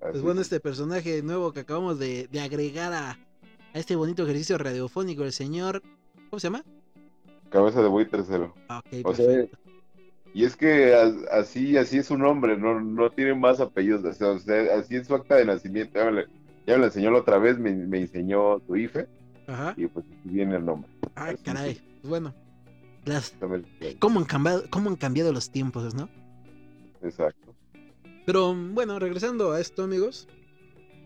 Pues 0.01 0.15
Así 0.15 0.23
bueno, 0.23 0.41
este 0.41 0.59
personaje 0.59 1.21
nuevo 1.21 1.53
que 1.53 1.61
acabamos 1.61 1.99
de, 1.99 2.27
de 2.27 2.41
agregar 2.41 2.91
a, 2.93 3.11
a 3.11 3.17
este 3.79 3.95
bonito 3.95 4.23
ejercicio 4.23 4.57
radiofónico, 4.57 5.23
el 5.23 5.31
señor... 5.31 5.81
¿Cómo 6.29 6.39
se 6.39 6.47
llama? 6.47 6.63
Cabeza 7.49 7.81
de 7.81 7.87
buey 7.89 8.05
tercero. 8.07 8.53
Ah, 8.69 8.79
ok, 8.79 9.05
O 9.05 9.13
sea. 9.13 9.45
Y 10.33 10.45
es 10.45 10.55
que 10.55 10.93
as- 10.95 11.25
así, 11.31 11.75
así 11.77 11.97
es 11.97 12.05
su 12.07 12.17
nombre, 12.17 12.57
no, 12.57 12.79
no 12.79 13.09
tiene 13.11 13.35
más 13.35 13.59
apellidos. 13.59 14.03
o 14.05 14.13
sea, 14.13 14.29
o 14.29 14.39
sea, 14.39 14.75
así 14.79 14.95
es 14.95 15.07
su 15.07 15.13
acta 15.15 15.35
de 15.35 15.45
nacimiento. 15.45 15.99
Ya 15.99 16.09
me, 16.09 16.23
ya 16.65 16.73
me 16.75 16.77
lo 16.79 16.85
enseñó 16.85 17.11
la 17.11 17.19
otra 17.19 17.37
vez, 17.37 17.59
me, 17.59 17.71
me 17.73 17.99
enseñó 17.99 18.59
tu 18.61 18.77
IFE 18.77 19.07
Ajá. 19.47 19.73
y 19.75 19.87
pues 19.87 20.05
viene 20.23 20.55
el 20.55 20.65
nombre. 20.65 20.89
Ah, 21.15 21.33
caray. 21.43 21.75
sí. 21.75 21.81
Pues 22.01 22.09
bueno. 22.09 22.33
Las. 23.03 23.35
¿cómo, 23.99 24.19
han 24.19 24.25
cambiado, 24.25 24.63
¿Cómo 24.69 24.89
han 24.89 24.95
cambiado 24.95 25.33
los 25.33 25.51
tiempos, 25.51 25.93
no? 25.93 26.07
Exacto. 27.03 27.50
Pero 28.25 28.53
bueno, 28.55 28.99
regresando 28.99 29.51
a 29.51 29.59
esto, 29.59 29.83
amigos. 29.83 30.27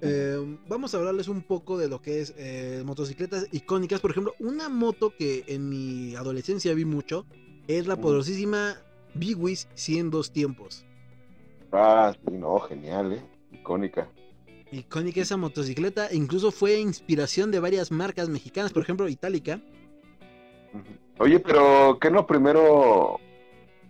eh, 0.01 0.37
vamos 0.67 0.93
a 0.93 0.97
hablarles 0.97 1.27
un 1.27 1.41
poco 1.41 1.77
de 1.77 1.87
lo 1.87 2.01
que 2.01 2.21
es 2.21 2.33
eh, 2.37 2.83
motocicletas 2.85 3.47
icónicas. 3.51 4.01
Por 4.01 4.11
ejemplo, 4.11 4.35
una 4.39 4.69
moto 4.69 5.13
que 5.17 5.43
en 5.47 5.69
mi 5.69 6.15
adolescencia 6.15 6.73
vi 6.73 6.85
mucho 6.85 7.25
es 7.67 7.87
la 7.87 7.93
Ujú. 7.95 8.03
poderosísima 8.03 8.75
Big 9.15 9.37
Wiz 9.39 9.67
100 9.73 10.11
dos 10.11 10.31
tiempos. 10.31 10.85
Ah, 11.71 12.13
sí, 12.23 12.31
no, 12.31 12.59
genial, 12.59 13.13
¿eh? 13.13 13.21
Icónica. 13.51 14.09
Icónica 14.71 15.21
esa 15.21 15.37
motocicleta, 15.37 16.13
incluso 16.13 16.51
fue 16.51 16.79
inspiración 16.79 17.49
de 17.51 17.59
varias 17.59 17.91
marcas 17.91 18.29
mexicanas, 18.29 18.73
por 18.73 18.83
ejemplo, 18.83 19.07
Itálica. 19.07 19.61
Oye, 21.19 21.39
pero 21.39 21.97
¿qué 21.99 22.11
no 22.11 22.27
primero? 22.27 23.19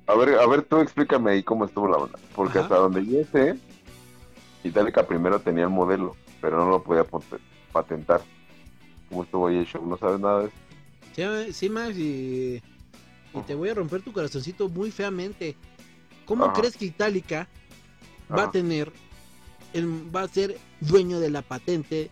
A 0.07 0.13
ver, 0.15 0.37
a 0.39 0.45
ver, 0.47 0.61
tú 0.63 0.79
explícame 0.79 1.31
ahí 1.31 1.43
cómo 1.43 1.65
estuvo 1.65 1.87
la 1.87 1.97
onda. 1.97 2.19
Porque 2.35 2.59
Ajá. 2.59 2.61
hasta 2.61 2.75
donde 2.77 3.05
yo 3.05 3.23
sé, 3.31 3.57
Itálica 4.63 5.05
primero 5.07 5.39
tenía 5.39 5.63
el 5.63 5.69
modelo, 5.71 6.15
pero 6.41 6.57
no 6.57 6.69
lo 6.69 6.83
podía 6.83 7.05
patentar. 7.71 8.21
¿Cómo 9.09 9.23
estuvo 9.23 9.47
ahí 9.47 9.57
el 9.57 9.65
show? 9.65 9.85
¿No 9.85 9.97
sabes 9.97 10.19
nada 10.19 10.41
de 10.41 10.45
eso? 10.47 11.47
Sí, 11.47 11.53
sí, 11.53 11.69
Max, 11.69 11.95
y, 11.97 12.61
y 13.33 13.41
te 13.47 13.55
voy 13.55 13.69
a 13.69 13.73
romper 13.73 14.01
tu 14.01 14.11
corazoncito 14.11 14.69
muy 14.69 14.91
feamente. 14.91 15.55
¿Cómo 16.25 16.45
Ajá. 16.45 16.53
crees 16.53 16.75
que 16.77 16.85
Itálica 16.85 17.47
va 18.31 18.43
a 18.43 18.51
tener, 18.51 18.91
el- 19.73 20.15
va 20.15 20.21
a 20.21 20.27
ser 20.27 20.57
dueño 20.81 21.19
de 21.19 21.29
la 21.29 21.41
patente 21.41 22.11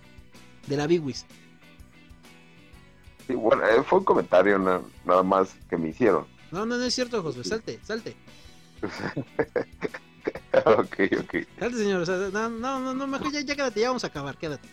de 0.68 0.78
la 0.78 0.88
Big 0.88 1.04
Wiz? 1.04 1.26
Sí, 3.28 3.34
bueno, 3.36 3.64
eh, 3.66 3.84
fue 3.84 4.00
un 4.00 4.06
comentario 4.06 4.58
na- 4.60 4.82
nada 5.06 5.24
más 5.24 5.56
que 5.70 5.78
me 5.78 5.90
hicieron. 5.90 6.26
No, 6.54 6.68
no, 6.68 6.78
no 6.78 6.84
es 6.84 6.94
cierto, 6.94 7.24
José. 7.24 7.44
Salte, 7.44 7.80
salte. 7.82 8.16
ok, 10.54 10.98
ok. 11.20 11.36
Salte, 11.58 11.78
señor. 11.78 12.08
no, 12.32 12.50
no, 12.50 12.94
no, 12.94 13.08
mejor 13.08 13.32
ya, 13.32 13.42
ya 13.42 13.56
quédate, 13.56 13.80
ya 13.80 13.88
vamos 13.88 14.04
a 14.04 14.08
acabar, 14.08 14.38
quédate. 14.38 14.70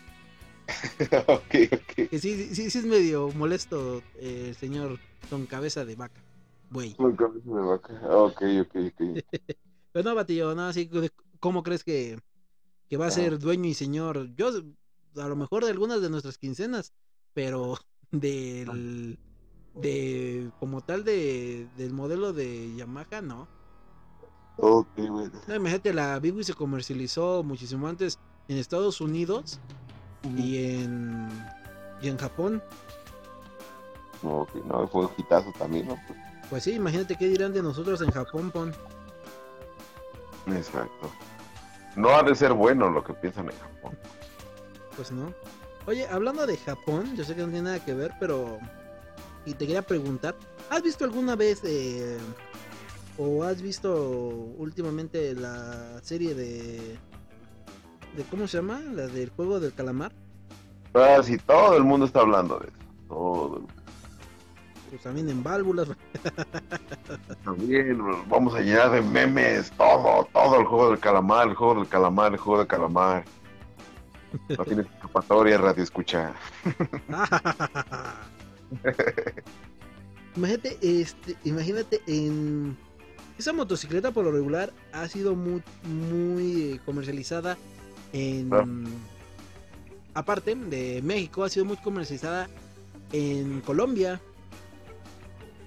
ok, 1.27 1.55
ok. 1.73 2.07
Que 2.07 2.19
sí, 2.19 2.53
sí, 2.53 2.69
sí 2.69 2.77
es 2.77 2.85
medio 2.85 3.31
molesto 3.31 4.03
eh, 4.19 4.49
el 4.49 4.55
señor 4.55 4.99
con 5.27 5.47
cabeza 5.47 5.83
de 5.83 5.95
vaca. 5.95 6.21
Güey. 6.69 6.93
Con 6.93 7.15
cabeza 7.15 7.49
de 7.49 7.61
vaca. 7.61 7.93
Ok, 8.09 8.43
ok, 8.61 8.75
ok. 8.75 9.23
Pero 9.91 10.07
no, 10.07 10.13
Batillo, 10.13 10.53
no, 10.53 10.67
así, 10.67 10.87
¿cómo 11.39 11.63
crees 11.63 11.83
que, 11.83 12.19
que 12.89 12.97
va 12.97 13.07
a 13.07 13.11
ser 13.11 13.39
dueño 13.39 13.67
y 13.67 13.73
señor? 13.73 14.35
Yo, 14.35 14.51
a 15.15 15.27
lo 15.27 15.35
mejor 15.35 15.65
de 15.65 15.71
algunas 15.71 15.99
de 15.99 16.11
nuestras 16.11 16.37
quincenas, 16.37 16.93
pero 17.33 17.79
del, 18.11 19.17
de, 19.73 20.51
como 20.59 20.81
tal, 20.81 21.03
de, 21.03 21.67
del 21.77 21.93
modelo 21.93 22.33
de 22.33 22.75
Yamaha, 22.75 23.21
no. 23.21 23.47
Ok, 24.57 24.89
bueno. 25.09 25.39
No, 25.47 25.55
imagínate, 25.55 25.93
la 25.93 26.19
Big 26.19 26.33
Wheel 26.33 26.45
se 26.45 26.53
comercializó 26.53 27.43
muchísimo 27.43 27.87
antes 27.87 28.19
en 28.47 28.57
Estados 28.57 29.01
Unidos 29.01 29.59
y 30.37 30.65
en, 30.75 31.29
y 32.01 32.09
en 32.09 32.17
Japón. 32.17 32.61
Ok, 34.23 34.53
no, 34.65 34.87
fue 34.87 35.05
un 35.05 35.11
hitazo 35.17 35.51
también, 35.57 35.87
¿no? 35.87 35.95
Pues, 36.05 36.19
Pues 36.49 36.63
sí, 36.63 36.73
imagínate 36.73 37.15
qué 37.15 37.27
dirán 37.27 37.53
de 37.53 37.63
nosotros 37.63 38.01
en 38.01 38.11
Japón, 38.11 38.51
pon. 38.51 38.73
exacto. 40.47 41.11
No 41.95 42.09
ha 42.09 42.23
de 42.23 42.35
ser 42.35 42.53
bueno 42.53 42.89
lo 42.89 43.03
que 43.03 43.13
piensan 43.13 43.49
en 43.49 43.57
Japón. 43.57 43.97
Pues 44.95 45.11
no. 45.11 45.33
Oye, 45.87 46.07
hablando 46.07 46.45
de 46.45 46.57
Japón, 46.57 47.15
yo 47.15 47.23
sé 47.23 47.35
que 47.35 47.41
no 47.41 47.47
tiene 47.47 47.63
nada 47.63 47.83
que 47.83 47.93
ver, 47.93 48.13
pero. 48.19 48.59
Y 49.45 49.53
te 49.53 49.65
quería 49.65 49.81
preguntar: 49.81 50.35
¿has 50.69 50.83
visto 50.83 51.03
alguna 51.03 51.35
vez 51.35 51.61
eh, 51.63 52.17
o 53.17 53.43
has 53.43 53.61
visto 53.61 53.93
últimamente 54.57 55.33
la 55.33 55.99
serie 56.01 56.33
de. 56.33 56.97
de 58.15 58.23
¿Cómo 58.29 58.47
se 58.47 58.57
llama? 58.57 58.81
La 58.93 59.07
del 59.07 59.29
juego 59.29 59.59
del 59.59 59.73
calamar. 59.73 60.11
Ah, 60.93 61.21
sí, 61.23 61.37
todo 61.37 61.77
el 61.77 61.83
mundo 61.83 62.05
está 62.05 62.21
hablando 62.21 62.59
de 62.59 62.67
eso. 62.67 62.77
Todo 63.07 63.57
el 63.57 63.63
Pues 64.89 65.03
también 65.03 65.29
en 65.29 65.43
válvulas. 65.43 65.87
También 67.43 67.99
vamos 68.27 68.53
a 68.55 68.59
llenar 68.59 68.91
de 68.91 69.01
memes 69.01 69.71
todo, 69.71 70.27
todo 70.33 70.59
el 70.59 70.65
juego 70.65 70.89
del 70.91 70.99
calamar, 70.99 71.47
el 71.47 71.55
juego 71.55 71.75
del 71.75 71.87
calamar, 71.87 72.33
el 72.33 72.37
juego 72.37 72.59
del 72.59 72.67
calamar. 72.67 73.23
No 74.49 74.65
tienes 74.65 74.85
escapatoria, 74.85 75.57
radio 75.57 75.83
escucha. 75.83 76.33
imagínate, 80.35 80.77
este, 80.81 81.35
imagínate 81.43 82.01
en 82.07 82.77
esa 83.37 83.53
motocicleta 83.53 84.11
por 84.11 84.23
lo 84.25 84.31
regular 84.31 84.71
ha 84.91 85.07
sido 85.07 85.35
muy, 85.35 85.61
muy 85.83 86.73
eh, 86.73 86.79
comercializada 86.85 87.57
en 88.13 88.51
Ah. 88.53 88.65
aparte 90.13 90.55
de 90.55 91.01
México 91.01 91.43
ha 91.43 91.49
sido 91.49 91.65
muy 91.65 91.77
comercializada 91.77 92.49
en 93.11 93.61
Colombia, 93.61 94.21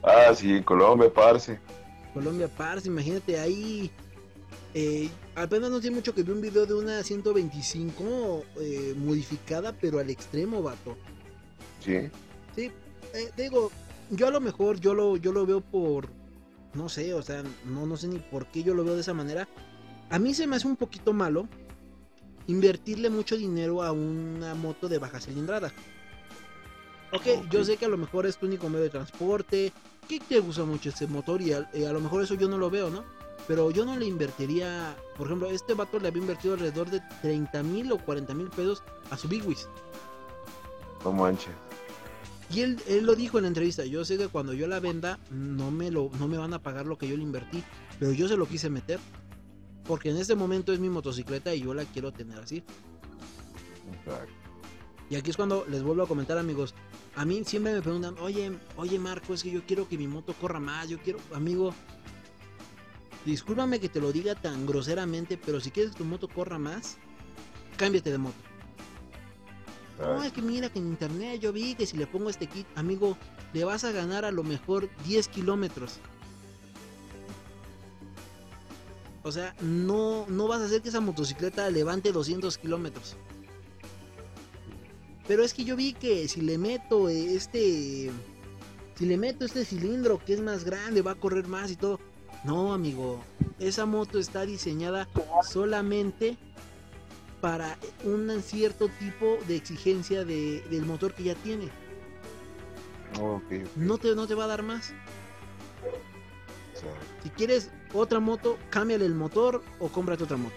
Ah, 0.06 0.34
sí, 0.34 0.52
en 0.52 0.62
Colombia, 0.62 1.10
parce. 1.12 1.58
Colombia 2.12 2.46
Pars, 2.46 2.84
imagínate 2.84 3.40
ahí 3.40 3.90
eh, 4.74 5.08
apenas 5.34 5.70
no 5.70 5.80
tiene 5.80 5.96
mucho 5.96 6.14
que 6.14 6.22
vi 6.22 6.30
un 6.32 6.42
video 6.42 6.66
de 6.66 6.74
una 6.74 7.02
125 7.02 8.44
eh, 8.60 8.94
modificada 8.98 9.72
pero 9.72 9.98
al 10.00 10.10
extremo, 10.10 10.62
vato. 10.62 10.94
Sí. 11.80 12.10
Sí, 12.54 12.70
eh, 13.14 13.30
digo, 13.36 13.70
yo 14.10 14.28
a 14.28 14.30
lo 14.30 14.40
mejor 14.40 14.80
yo 14.80 14.92
lo, 14.94 15.16
yo 15.16 15.32
lo 15.32 15.46
veo 15.46 15.60
por, 15.60 16.08
no 16.74 16.88
sé, 16.88 17.14
o 17.14 17.22
sea, 17.22 17.42
no, 17.64 17.86
no 17.86 17.96
sé 17.96 18.08
ni 18.08 18.18
por 18.18 18.46
qué 18.46 18.62
yo 18.62 18.74
lo 18.74 18.84
veo 18.84 18.94
de 18.94 19.00
esa 19.00 19.14
manera. 19.14 19.48
A 20.10 20.18
mí 20.18 20.34
se 20.34 20.46
me 20.46 20.56
hace 20.56 20.66
un 20.66 20.76
poquito 20.76 21.12
malo 21.12 21.48
invertirle 22.46 23.08
mucho 23.08 23.36
dinero 23.36 23.82
a 23.82 23.92
una 23.92 24.54
moto 24.54 24.88
de 24.88 24.98
baja 24.98 25.20
cilindrada. 25.20 25.72
Ok, 27.12 27.48
yo 27.50 27.64
sé 27.64 27.76
que 27.76 27.84
a 27.84 27.88
lo 27.88 27.96
mejor 27.96 28.26
es 28.26 28.36
tu 28.36 28.46
único 28.46 28.68
medio 28.68 28.84
de 28.84 28.90
transporte, 28.90 29.72
que 30.08 30.20
te 30.20 30.40
gusta 30.40 30.64
mucho 30.64 30.88
este 30.88 31.06
motor 31.06 31.40
y 31.40 31.52
a, 31.52 31.70
eh, 31.72 31.86
a 31.86 31.92
lo 31.92 32.00
mejor 32.00 32.22
eso 32.22 32.34
yo 32.34 32.48
no 32.48 32.58
lo 32.58 32.70
veo, 32.70 32.90
¿no? 32.90 33.04
Pero 33.46 33.70
yo 33.70 33.84
no 33.84 33.96
le 33.96 34.06
invertiría, 34.06 34.96
por 35.16 35.28
ejemplo, 35.28 35.50
este 35.50 35.74
vato 35.74 35.98
le 35.98 36.08
había 36.08 36.22
invertido 36.22 36.54
alrededor 36.54 36.90
de 36.90 37.00
30 37.22 37.62
mil 37.62 37.92
o 37.92 37.98
40 37.98 38.34
mil 38.34 38.48
pesos 38.48 38.82
a 39.10 39.16
su 39.16 39.28
Big 39.28 39.46
Wiz. 39.46 39.68
No 41.04 41.12
manches. 41.12 41.52
Y 42.52 42.60
él, 42.60 42.80
él 42.86 43.06
lo 43.06 43.14
dijo 43.14 43.38
en 43.38 43.42
la 43.42 43.48
entrevista, 43.48 43.84
yo 43.84 44.04
sé 44.04 44.18
que 44.18 44.28
cuando 44.28 44.52
yo 44.52 44.66
la 44.66 44.80
venda 44.80 45.18
no 45.30 45.70
me, 45.70 45.90
lo, 45.90 46.10
no 46.18 46.28
me 46.28 46.36
van 46.36 46.52
a 46.52 46.62
pagar 46.62 46.86
lo 46.86 46.98
que 46.98 47.08
yo 47.08 47.16
le 47.16 47.22
invertí, 47.22 47.62
pero 47.98 48.12
yo 48.12 48.28
se 48.28 48.36
lo 48.36 48.46
quise 48.46 48.70
meter. 48.70 49.00
Porque 49.84 50.10
en 50.10 50.16
este 50.16 50.34
momento 50.34 50.72
es 50.72 50.80
mi 50.80 50.88
motocicleta 50.88 51.54
y 51.54 51.62
yo 51.62 51.74
la 51.74 51.84
quiero 51.84 52.12
tener 52.12 52.38
así. 52.38 52.62
Exacto. 53.98 54.32
Y 55.10 55.16
aquí 55.16 55.30
es 55.30 55.36
cuando 55.36 55.66
les 55.68 55.82
vuelvo 55.82 56.02
a 56.02 56.08
comentar 56.08 56.38
amigos, 56.38 56.74
a 57.14 57.24
mí 57.24 57.44
siempre 57.44 57.72
me 57.72 57.82
preguntan, 57.82 58.16
oye, 58.20 58.52
oye 58.76 58.98
Marco, 58.98 59.34
es 59.34 59.42
que 59.42 59.50
yo 59.50 59.62
quiero 59.66 59.88
que 59.88 59.98
mi 59.98 60.08
moto 60.08 60.34
corra 60.40 60.60
más, 60.60 60.88
yo 60.88 60.98
quiero, 60.98 61.18
amigo, 61.34 61.74
discúlpame 63.24 63.80
que 63.80 63.88
te 63.88 64.00
lo 64.00 64.12
diga 64.12 64.34
tan 64.34 64.66
groseramente, 64.66 65.36
pero 65.36 65.60
si 65.60 65.70
quieres 65.70 65.92
que 65.92 65.98
tu 65.98 66.04
moto 66.04 66.28
corra 66.28 66.58
más, 66.58 66.96
cámbiate 67.76 68.10
de 68.10 68.18
moto. 68.18 68.36
No, 69.98 70.22
es 70.22 70.32
que 70.32 70.42
mira 70.42 70.68
que 70.68 70.78
en 70.78 70.88
internet 70.88 71.40
yo 71.40 71.52
vi 71.52 71.74
que 71.74 71.86
si 71.86 71.96
le 71.96 72.06
pongo 72.06 72.28
este 72.28 72.46
kit, 72.46 72.66
amigo, 72.74 73.16
le 73.52 73.64
vas 73.64 73.84
a 73.84 73.92
ganar 73.92 74.24
a 74.24 74.32
lo 74.32 74.42
mejor 74.42 74.88
10 75.06 75.28
kilómetros. 75.28 75.98
O 79.22 79.32
sea, 79.32 79.54
no, 79.60 80.26
no 80.28 80.48
vas 80.48 80.60
a 80.60 80.66
hacer 80.66 80.82
que 80.82 80.90
esa 80.90 81.00
motocicleta 81.00 81.70
levante 81.70 82.12
200 82.12 82.58
kilómetros. 82.58 83.16
Pero 85.26 85.42
es 85.42 85.54
que 85.54 85.64
yo 85.64 85.76
vi 85.76 85.94
que 85.94 86.28
si 86.28 86.40
le 86.40 86.58
meto 86.58 87.08
este... 87.08 88.10
Si 88.96 89.06
le 89.06 89.16
meto 89.16 89.44
este 89.44 89.64
cilindro 89.64 90.22
que 90.24 90.34
es 90.34 90.40
más 90.40 90.64
grande, 90.64 91.02
va 91.02 91.12
a 91.12 91.16
correr 91.16 91.48
más 91.48 91.70
y 91.70 91.76
todo. 91.76 91.98
No, 92.44 92.74
amigo. 92.74 93.24
Esa 93.58 93.86
moto 93.86 94.18
está 94.18 94.44
diseñada 94.44 95.08
solamente 95.48 96.36
para 97.44 97.76
un 98.04 98.40
cierto 98.42 98.88
tipo 98.98 99.36
de 99.46 99.56
exigencia 99.56 100.24
de- 100.24 100.62
del 100.70 100.86
motor 100.86 101.12
que 101.12 101.24
ya 101.24 101.34
tiene. 101.34 101.68
No 103.76 103.98
te, 103.98 104.14
no 104.14 104.26
te 104.26 104.34
va 104.34 104.44
a 104.44 104.46
dar 104.46 104.62
más. 104.62 104.94
Si 107.22 107.28
quieres 107.28 107.70
otra 107.92 108.18
moto, 108.18 108.56
cámbiale 108.70 109.04
el 109.04 109.14
motor 109.14 109.62
o 109.78 109.88
cómprate 109.88 110.24
otra 110.24 110.38
moto. 110.38 110.56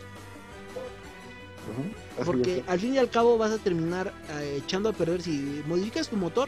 Porque 2.26 2.64
al 2.68 2.80
fin 2.80 2.94
y 2.94 3.00
al 3.00 3.10
cabo 3.10 3.38
vas 3.38 3.52
a 3.52 3.58
terminar 3.58 4.14
eh, 4.40 4.62
echando 4.64 4.88
a 4.88 4.94
perder. 4.94 5.22
Si 5.22 5.62
modificas 5.68 6.08
tu 6.08 6.16
motor, 6.16 6.48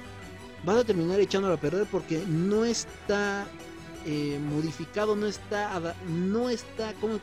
vas 0.63 0.77
a 0.77 0.85
terminar 0.85 1.19
echándolo 1.19 1.55
a 1.55 1.57
perder 1.57 1.85
porque 1.91 2.23
no 2.25 2.63
está 2.63 3.45
eh, 4.05 4.39
modificado, 4.41 5.17
no 5.17 5.25
está, 5.27 5.93
no 6.07 6.49
está, 6.49 6.93
¿cómo? 7.01 7.19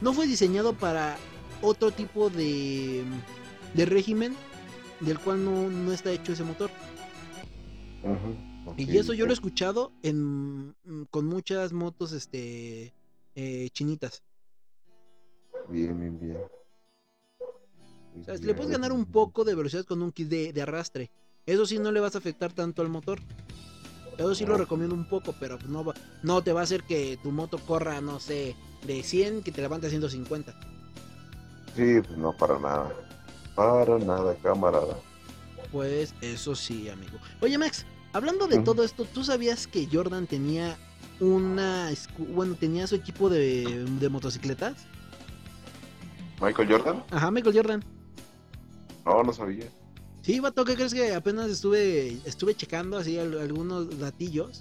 No 0.00 0.12
fue 0.12 0.28
diseñado 0.28 0.74
para 0.74 1.16
otro 1.62 1.90
tipo 1.90 2.30
de, 2.30 3.04
de 3.74 3.86
régimen 3.86 4.34
del 5.00 5.18
cual 5.18 5.44
no, 5.44 5.68
no 5.68 5.92
está 5.92 6.12
hecho 6.12 6.32
ese 6.32 6.44
motor. 6.44 6.70
Y 8.76 8.96
eso 8.98 9.14
yo 9.14 9.24
lo 9.26 9.32
he 9.32 9.34
escuchado 9.34 9.92
en, 10.02 10.68
mm, 10.68 11.04
con 11.10 11.26
muchas 11.26 11.72
motos 11.72 12.12
este 12.12 12.94
eh, 13.34 13.68
chinitas. 13.72 14.22
Bien, 15.68 15.98
bien, 15.98 16.18
bien. 16.18 16.38
O 18.20 18.24
sea, 18.24 18.34
le 18.36 18.54
puedes 18.54 18.72
ganar 18.72 18.92
un 18.92 19.04
poco 19.04 19.44
de 19.44 19.54
velocidad 19.54 19.84
con 19.84 20.02
un 20.02 20.12
kit 20.12 20.28
de, 20.28 20.52
de 20.52 20.62
arrastre. 20.62 21.10
Eso 21.44 21.66
sí 21.66 21.78
no 21.78 21.92
le 21.92 22.00
vas 22.00 22.14
a 22.14 22.18
afectar 22.18 22.52
tanto 22.52 22.82
al 22.82 22.88
motor. 22.88 23.20
Eso 24.16 24.34
sí 24.34 24.46
lo 24.46 24.56
recomiendo 24.56 24.94
un 24.94 25.08
poco, 25.08 25.34
pero 25.38 25.58
no, 25.68 25.92
no 26.22 26.42
te 26.42 26.52
va 26.52 26.60
a 26.60 26.64
hacer 26.64 26.82
que 26.84 27.18
tu 27.22 27.30
moto 27.30 27.58
corra, 27.58 28.00
no 28.00 28.18
sé, 28.18 28.56
de 28.86 29.02
100 29.02 29.42
que 29.42 29.52
te 29.52 29.60
levante 29.60 29.88
a 29.88 29.90
150. 29.90 30.75
Sí, 31.76 32.00
pues 32.06 32.16
no, 32.18 32.32
para 32.32 32.58
nada. 32.58 32.92
Para 33.54 33.98
nada, 33.98 34.34
camarada. 34.42 34.96
Pues 35.70 36.14
eso 36.20 36.54
sí, 36.54 36.88
amigo. 36.88 37.18
Oye, 37.40 37.58
Max, 37.58 37.84
hablando 38.12 38.46
de 38.46 38.58
todo 38.60 38.82
esto, 38.82 39.04
¿tú 39.04 39.24
sabías 39.24 39.66
que 39.66 39.88
Jordan 39.90 40.26
tenía 40.26 40.76
una, 41.20 41.90
bueno, 42.18 42.54
tenía 42.54 42.86
su 42.86 42.94
equipo 42.94 43.28
de, 43.28 43.84
de 43.84 44.08
motocicletas? 44.08 44.74
¿Michael 46.40 46.70
Jordan? 46.70 47.04
Ajá, 47.10 47.30
Michael 47.30 47.56
Jordan. 47.56 47.84
No, 49.04 49.22
no 49.22 49.32
sabía. 49.32 49.66
Sí, 50.22 50.40
vato, 50.40 50.64
¿qué 50.64 50.74
crees 50.74 50.92
que 50.92 51.14
apenas 51.14 51.48
estuve 51.50 52.18
estuve 52.24 52.54
checando 52.54 52.98
así 52.98 53.18
al- 53.18 53.38
algunos 53.38 53.98
datillos? 53.98 54.60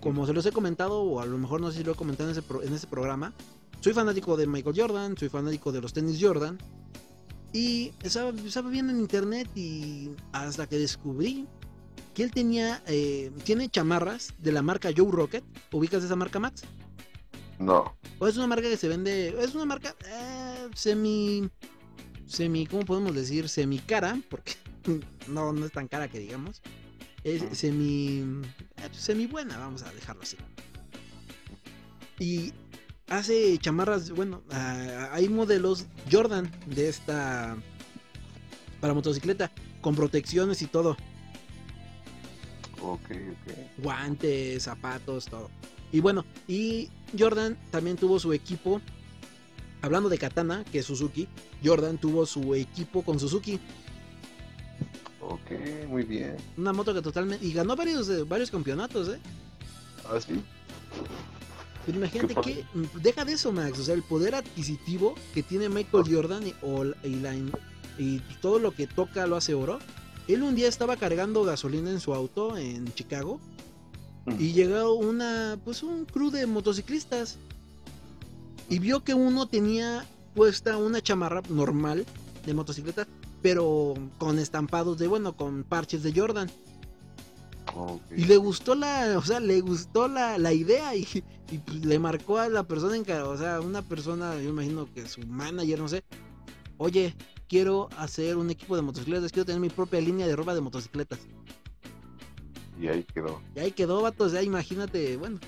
Como 0.00 0.26
se 0.26 0.32
los 0.32 0.46
he 0.46 0.52
comentado, 0.52 1.02
o 1.02 1.20
a 1.20 1.26
lo 1.26 1.36
mejor 1.36 1.60
no 1.60 1.70
sé 1.70 1.78
si 1.78 1.84
lo 1.84 1.92
he 1.92 1.94
comentado 1.96 2.30
en 2.30 2.32
ese, 2.36 2.42
pro- 2.42 2.62
en 2.62 2.72
ese 2.72 2.86
programa, 2.86 3.32
soy 3.82 3.92
fanático 3.94 4.36
de 4.36 4.46
Michael 4.46 4.76
Jordan, 4.78 5.18
soy 5.18 5.28
fanático 5.28 5.72
de 5.72 5.80
los 5.80 5.92
tenis 5.92 6.18
Jordan. 6.20 6.56
Y 7.52 7.92
estaba, 8.02 8.30
estaba 8.30 8.70
viendo 8.70 8.92
en 8.92 9.00
internet 9.00 9.48
y 9.56 10.10
hasta 10.32 10.68
que 10.68 10.78
descubrí 10.78 11.48
que 12.14 12.22
él 12.22 12.30
tenía, 12.30 12.80
eh, 12.86 13.32
tiene 13.44 13.68
chamarras 13.68 14.34
de 14.38 14.52
la 14.52 14.62
marca 14.62 14.90
Joe 14.96 15.10
Rocket. 15.10 15.44
¿Ubicas 15.72 16.04
esa 16.04 16.14
marca, 16.14 16.38
Max? 16.38 16.62
No. 17.58 17.96
O 18.20 18.28
es 18.28 18.36
una 18.36 18.46
marca 18.46 18.68
que 18.68 18.76
se 18.76 18.86
vende, 18.86 19.34
es 19.42 19.54
una 19.54 19.64
marca 19.64 19.96
eh, 20.06 20.68
semi, 20.74 21.50
semi, 22.26 22.66
¿cómo 22.66 22.84
podemos 22.84 23.14
decir? 23.16 23.48
Semi 23.48 23.80
cara, 23.80 24.16
porque 24.30 24.52
no, 25.26 25.52
no 25.52 25.66
es 25.66 25.72
tan 25.72 25.88
cara 25.88 26.08
que 26.08 26.20
digamos. 26.20 26.62
Es 27.24 27.58
semi, 27.58 28.20
eh, 28.76 28.88
semi 28.92 29.26
buena, 29.26 29.58
vamos 29.58 29.82
a 29.82 29.92
dejarlo 29.92 30.22
así. 30.22 30.36
Y 32.20 32.52
hace 33.08 33.58
chamarras, 33.58 34.10
bueno, 34.10 34.42
ah, 34.50 35.10
hay 35.12 35.28
modelos 35.28 35.86
Jordan 36.10 36.50
de 36.66 36.88
esta, 36.88 37.56
para 38.80 38.94
motocicleta, 38.94 39.50
con 39.80 39.94
protecciones 39.94 40.62
y 40.62 40.66
todo. 40.66 40.96
Ok, 42.80 43.10
ok. 43.10 43.54
guantes, 43.78 44.64
zapatos, 44.64 45.26
todo. 45.26 45.50
Y 45.92 46.00
bueno, 46.00 46.24
y 46.48 46.90
Jordan 47.16 47.56
también 47.70 47.96
tuvo 47.96 48.18
su 48.18 48.32
equipo. 48.32 48.80
Hablando 49.82 50.08
de 50.08 50.18
Katana, 50.18 50.64
que 50.70 50.78
es 50.78 50.86
Suzuki, 50.86 51.28
Jordan 51.64 51.98
tuvo 51.98 52.24
su 52.24 52.54
equipo 52.54 53.02
con 53.02 53.18
Suzuki. 53.20 53.60
Ok, 55.20 55.50
muy 55.88 56.04
bien. 56.04 56.36
Una 56.56 56.72
moto 56.72 56.94
que 56.94 57.02
totalmente. 57.02 57.44
Y 57.44 57.52
ganó 57.52 57.76
varios, 57.76 58.08
eh, 58.08 58.22
varios 58.24 58.50
campeonatos, 58.50 59.08
¿eh? 59.08 59.20
¿Ah, 60.04 60.20
sí? 60.20 60.42
Pero 61.84 61.98
imagínate 61.98 62.34
que. 62.36 62.64
Deja 63.02 63.24
de 63.24 63.32
eso, 63.32 63.52
Max. 63.52 63.78
O 63.78 63.82
sea, 63.84 63.94
el 63.94 64.02
poder 64.02 64.34
adquisitivo 64.34 65.14
que 65.34 65.42
tiene 65.42 65.68
Michael 65.68 66.04
Jordan 66.08 66.42
y, 66.46 66.54
y, 67.06 67.16
la- 67.16 67.34
y 67.98 68.20
todo 68.40 68.58
lo 68.58 68.72
que 68.72 68.86
toca 68.86 69.26
lo 69.26 69.36
hace 69.36 69.54
oro. 69.54 69.78
Él 70.28 70.42
un 70.42 70.54
día 70.54 70.68
estaba 70.68 70.96
cargando 70.96 71.42
gasolina 71.44 71.90
en 71.90 72.00
su 72.00 72.14
auto 72.14 72.56
en 72.56 72.92
Chicago. 72.94 73.40
Y 74.38 74.52
llegó 74.52 74.94
una, 74.94 75.58
pues 75.64 75.82
un 75.82 76.04
crew 76.04 76.30
de 76.30 76.46
motociclistas. 76.46 77.38
Y 78.68 78.78
vio 78.78 79.02
que 79.02 79.14
uno 79.14 79.46
tenía 79.48 80.06
puesta 80.34 80.76
una 80.76 81.00
chamarra 81.02 81.42
normal 81.48 82.06
de 82.46 82.54
motocicleta, 82.54 83.06
pero 83.42 83.94
con 84.18 84.38
estampados 84.38 84.96
de, 84.98 85.08
bueno, 85.08 85.36
con 85.36 85.64
parches 85.64 86.04
de 86.04 86.12
Jordan. 86.14 86.48
Y 88.14 88.24
le 88.24 88.36
gustó 88.36 88.74
la, 88.74 89.16
o 89.18 89.22
sea, 89.22 89.40
le 89.40 89.60
gustó 89.60 90.08
la, 90.08 90.38
la 90.38 90.52
idea 90.52 90.94
y, 90.94 91.06
y, 91.50 91.58
pues, 91.58 91.84
le 91.84 91.98
marcó 91.98 92.38
a 92.38 92.48
la 92.48 92.64
persona 92.64 92.96
encargada, 92.96 93.28
o 93.28 93.36
sea, 93.36 93.60
una 93.60 93.82
persona, 93.82 94.34
yo 94.40 94.50
imagino 94.50 94.92
que 94.92 95.06
su 95.06 95.20
manager, 95.26 95.78
no 95.78 95.88
sé. 95.88 96.04
Oye, 96.76 97.14
quiero 97.48 97.88
hacer 97.96 98.36
un 98.36 98.50
equipo 98.50 98.76
de 98.76 98.82
motocicletas, 98.82 99.32
quiero 99.32 99.46
tener 99.46 99.60
mi 99.60 99.68
propia 99.68 100.00
línea 100.00 100.26
de 100.26 100.36
ropa 100.36 100.54
de 100.54 100.60
motocicletas. 100.60 101.20
Y 102.80 102.88
ahí 102.88 103.04
quedó. 103.04 103.40
Y 103.54 103.60
ahí 103.60 103.70
quedó, 103.70 104.02
vatos, 104.02 104.32
ya 104.32 104.42
imagínate, 104.42 105.16
bueno, 105.16 105.38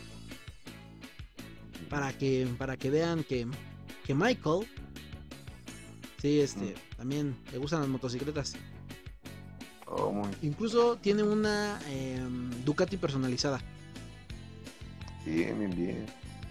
para 1.88 2.16
que 2.16 2.48
para 2.58 2.76
que 2.76 2.90
vean 2.90 3.24
que, 3.24 3.46
que 4.04 4.14
Michael 4.14 4.66
sí 6.20 6.40
este 6.40 6.74
también 6.96 7.36
le 7.52 7.58
gustan 7.58 7.80
las 7.80 7.88
motocicletas 7.88 8.54
Oh, 9.86 10.10
muy. 10.10 10.28
Incluso 10.42 10.96
tiene 10.96 11.22
una 11.22 11.78
em, 11.88 12.50
Ducati 12.64 12.96
personalizada. 12.96 13.60
Bien, 15.24 15.58
bien, 15.58 15.70
bien. 15.74 16.06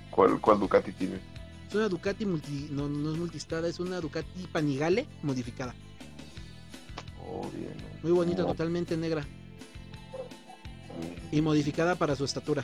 ¿Cuál, 0.10 0.40
cuál 0.40 0.60
Ducati 0.60 0.92
tiene? 0.92 1.20
es 1.68 1.76
una 1.76 1.90
Ducati 1.90 2.24
multi 2.26 2.68
no, 2.70 2.88
no 2.88 3.12
es 3.12 3.18
multistrada 3.18 3.68
es 3.68 3.80
una 3.80 4.00
Ducati 4.00 4.48
Panigale 4.52 5.08
modificada. 5.24 5.74
Oh, 7.26 7.50
bien. 7.50 7.74
muy 8.04 8.12
bonita 8.12 8.44
Oh, 8.44 8.48
totalmente 8.48 8.96
negra. 8.96 9.26
Y 11.32 11.42
modificada 11.42 11.96
para 11.96 12.16
su 12.16 12.26
estatura. 12.26 12.64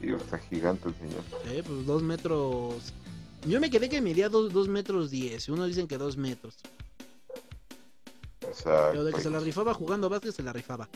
Sí, 0.00 0.08
está 0.08 0.38
gigante 0.38 0.88
el 0.88 0.94
señor. 0.96 1.22
Eh, 1.46 1.62
pues 1.66 1.86
dos 1.86 2.02
metros. 2.02 2.92
Yo 3.46 3.60
me 3.60 3.70
quedé 3.70 3.88
que 3.88 4.02
medía 4.02 4.28
dos, 4.28 4.52
dos 4.52 4.68
metros 4.68 5.10
diez 5.10 5.48
unos 5.48 5.68
dicen 5.68 5.88
que 5.88 5.96
dos 5.96 6.16
metros 6.16 6.58
Exacto. 8.52 8.88
pero 8.92 9.04
de 9.04 9.12
que 9.12 9.20
se 9.20 9.30
la 9.30 9.40
rifaba 9.40 9.74
jugando 9.74 10.08
básquet 10.08 10.32
se 10.32 10.42
la 10.42 10.52
rifaba 10.52 10.88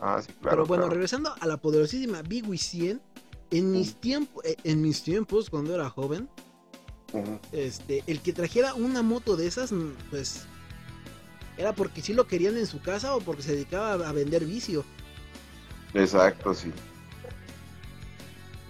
Ah, 0.00 0.20
sí, 0.20 0.32
claro. 0.40 0.56
Pero 0.56 0.66
bueno, 0.66 0.82
claro. 0.82 0.94
regresando 0.94 1.34
a 1.38 1.46
la 1.46 1.56
poderosísima 1.56 2.22
Big 2.22 2.46
Wii 2.46 2.58
100, 2.58 3.00
en 3.50 3.70
mis 3.70 3.94
tiempos, 3.96 4.44
eh, 4.44 4.56
en 4.64 4.82
mis 4.82 5.02
tiempos 5.02 5.48
cuando 5.48 5.74
era 5.74 5.88
joven, 5.88 6.28
este, 7.52 8.02
el 8.06 8.20
que 8.20 8.32
trajera 8.32 8.74
una 8.74 9.02
moto 9.02 9.36
de 9.36 9.46
esas, 9.46 9.72
mm, 9.72 9.92
pues 10.10 10.42
era 11.56 11.72
porque 11.72 12.02
sí 12.02 12.12
lo 12.12 12.26
querían 12.26 12.56
en 12.56 12.66
su 12.66 12.80
casa 12.80 13.14
o 13.14 13.20
porque 13.20 13.42
se 13.42 13.52
dedicaba 13.52 14.08
a, 14.08 14.12
vender 14.12 14.44
vicio. 14.44 14.84
Exacto, 15.94 16.52
sí. 16.54 16.72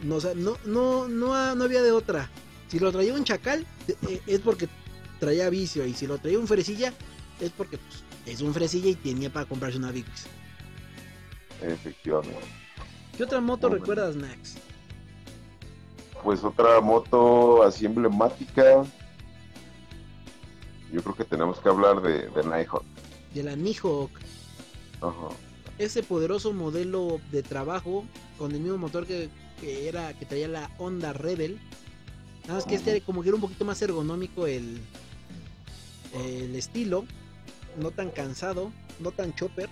No, 0.02 0.16
o 0.16 0.20
sea, 0.20 0.34
no, 0.34 0.58
no, 0.66 1.08
no, 1.08 1.54
no 1.54 1.64
había 1.64 1.82
de 1.82 1.92
otra. 1.92 2.28
Si 2.68 2.78
lo 2.78 2.92
traía 2.92 3.14
un 3.14 3.24
chacal, 3.24 3.66
eh, 3.88 4.20
es 4.26 4.40
porque 4.40 4.68
traía 5.18 5.48
vicio. 5.48 5.86
Y 5.86 5.94
si 5.94 6.06
lo 6.06 6.18
traía 6.18 6.38
un 6.38 6.46
fresilla, 6.46 6.92
es 7.40 7.50
porque 7.50 7.78
pues, 7.78 8.02
es 8.26 8.40
un 8.40 8.54
fresilla 8.54 8.90
y 8.90 8.94
tenía 8.94 9.32
para 9.32 9.46
comprarse 9.46 9.78
una 9.78 9.90
Big 9.90 10.04
Wii. 10.04 11.72
Efectivamente. 11.72 12.38
¿Qué 13.16 13.24
otra 13.24 13.40
moto 13.40 13.68
Muy 13.68 13.78
recuerdas, 13.78 14.16
Max? 14.16 14.56
Pues 16.22 16.42
otra 16.42 16.80
moto 16.80 17.62
así 17.62 17.86
emblemática. 17.86 18.84
Yo 20.92 21.02
creo 21.02 21.14
que 21.16 21.24
tenemos 21.24 21.58
que 21.60 21.68
hablar 21.68 22.00
de, 22.02 22.28
de 22.28 22.44
Nighthawk. 22.44 22.84
De 23.34 23.42
la 23.42 23.56
Nighthawk. 23.56 24.10
Ajá. 25.00 25.34
ese 25.76 26.02
poderoso 26.02 26.52
modelo 26.52 27.20
de 27.30 27.42
trabajo 27.42 28.04
con 28.38 28.52
el 28.52 28.60
mismo 28.60 28.78
motor 28.78 29.06
que, 29.06 29.28
que 29.60 29.88
era 29.88 30.14
que 30.14 30.24
traía 30.24 30.48
la 30.48 30.70
Honda 30.78 31.12
Rebel. 31.12 31.60
Nada 32.42 32.54
más 32.54 32.64
que 32.64 32.74
este 32.76 33.00
como 33.02 33.22
que 33.22 33.28
era 33.28 33.34
un 33.34 33.40
poquito 33.40 33.64
más 33.64 33.80
ergonómico 33.82 34.46
el, 34.46 34.80
el 36.14 36.54
estilo, 36.54 37.04
no 37.76 37.90
tan 37.90 38.10
cansado, 38.10 38.72
no 39.00 39.10
tan 39.10 39.34
chopper, 39.34 39.68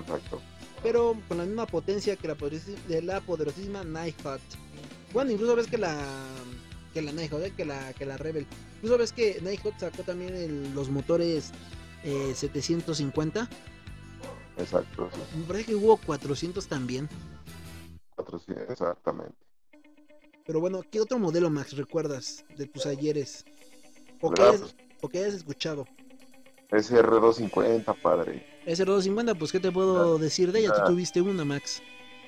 Exacto. 0.00 0.40
pero 0.82 1.16
con 1.28 1.38
la 1.38 1.44
misma 1.44 1.66
potencia 1.66 2.16
que 2.16 2.28
la 2.28 2.34
de 2.88 3.02
la 3.02 3.20
poderosísima 3.20 3.84
Nighthawk. 3.84 4.40
Bueno, 5.12 5.30
incluso 5.30 5.56
ves 5.56 5.66
que 5.66 5.78
la 5.78 5.96
que 6.92 7.02
la 7.02 7.12
Nighthawk, 7.12 7.42
eh, 7.42 7.52
que 7.56 7.64
la 7.64 7.92
que 7.92 8.04
la 8.04 8.16
Rebel. 8.16 8.46
Incluso 8.76 8.98
ves 8.98 9.12
que 9.12 9.40
Nighthawk 9.42 9.74
sacó 9.78 10.02
también 10.02 10.34
el- 10.34 10.74
los 10.74 10.88
motores 10.90 11.52
eh, 12.02 12.32
750. 12.34 13.48
Exacto, 14.56 15.10
sí. 15.12 15.20
Me 15.38 15.44
parece 15.44 15.66
que 15.66 15.74
hubo 15.74 15.96
400 15.98 16.66
también. 16.66 17.08
400, 18.16 18.70
exactamente. 18.70 19.34
Pero 20.46 20.60
bueno, 20.60 20.82
¿qué 20.90 21.00
otro 21.00 21.18
modelo, 21.18 21.48
Max, 21.50 21.76
recuerdas 21.76 22.44
de 22.56 22.66
tus 22.66 22.86
ayeres? 22.86 23.44
O 24.20 24.30
que, 24.32 24.42
hayas, 24.42 24.74
o 25.00 25.08
que 25.08 25.18
hayas 25.18 25.34
escuchado. 25.34 25.86
SR250, 26.70 27.94
padre. 28.00 28.46
Ese 28.66 28.84
250, 28.84 29.34
pues, 29.34 29.52
¿qué 29.52 29.60
te 29.60 29.72
puedo 29.72 30.18
decir 30.18 30.52
de 30.52 30.60
ella? 30.60 30.72
Tú 30.84 30.92
tuviste 30.92 31.20
una, 31.20 31.44
Max. 31.44 31.82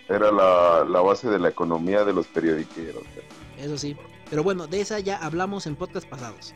Era 0.09 0.32
la, 0.32 0.85
la 0.89 1.01
base 1.01 1.28
de 1.31 1.39
la 1.39 1.48
economía 1.48 2.05
de 2.05 2.12
los 2.12 2.27
periodiqueros. 2.27 3.05
Eso 3.59 3.78
sí. 3.78 3.97
Pero 4.28 4.43
bueno, 4.43 4.66
de 4.66 4.81
esa 4.81 4.98
ya 4.98 5.16
hablamos 5.19 5.66
en 5.66 5.77
podcast 5.77 6.09
pasados. 6.09 6.55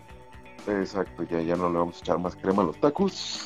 Exacto, 0.67 1.23
ya, 1.31 1.41
ya 1.41 1.55
no 1.57 1.71
le 1.71 1.79
vamos 1.79 1.97
a 1.97 2.01
echar 2.01 2.19
más 2.19 2.35
crema 2.35 2.63
a 2.63 2.67
los 2.67 2.81
tacos. 2.81 3.43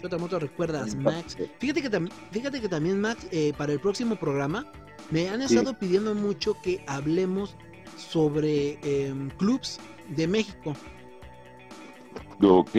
¿Qué 0.00 0.06
otra 0.06 0.18
moto 0.18 0.38
recuerdas, 0.38 0.94
Max? 0.96 1.36
Fíjate 1.58 1.82
que, 1.82 2.08
fíjate 2.32 2.60
que 2.60 2.68
también, 2.68 3.00
Max, 3.00 3.26
eh, 3.30 3.52
para 3.56 3.72
el 3.72 3.80
próximo 3.80 4.16
programa, 4.16 4.70
me 5.10 5.28
han 5.28 5.46
Sí. 5.48 5.56
estado 5.56 5.78
pidiendo 5.78 6.14
mucho 6.14 6.56
que 6.62 6.84
hablemos 6.88 7.56
sobre 7.96 8.78
em, 8.82 9.30
clubs 9.30 9.78
de 10.08 10.26
México. 10.26 10.74
Ok. 12.42 12.70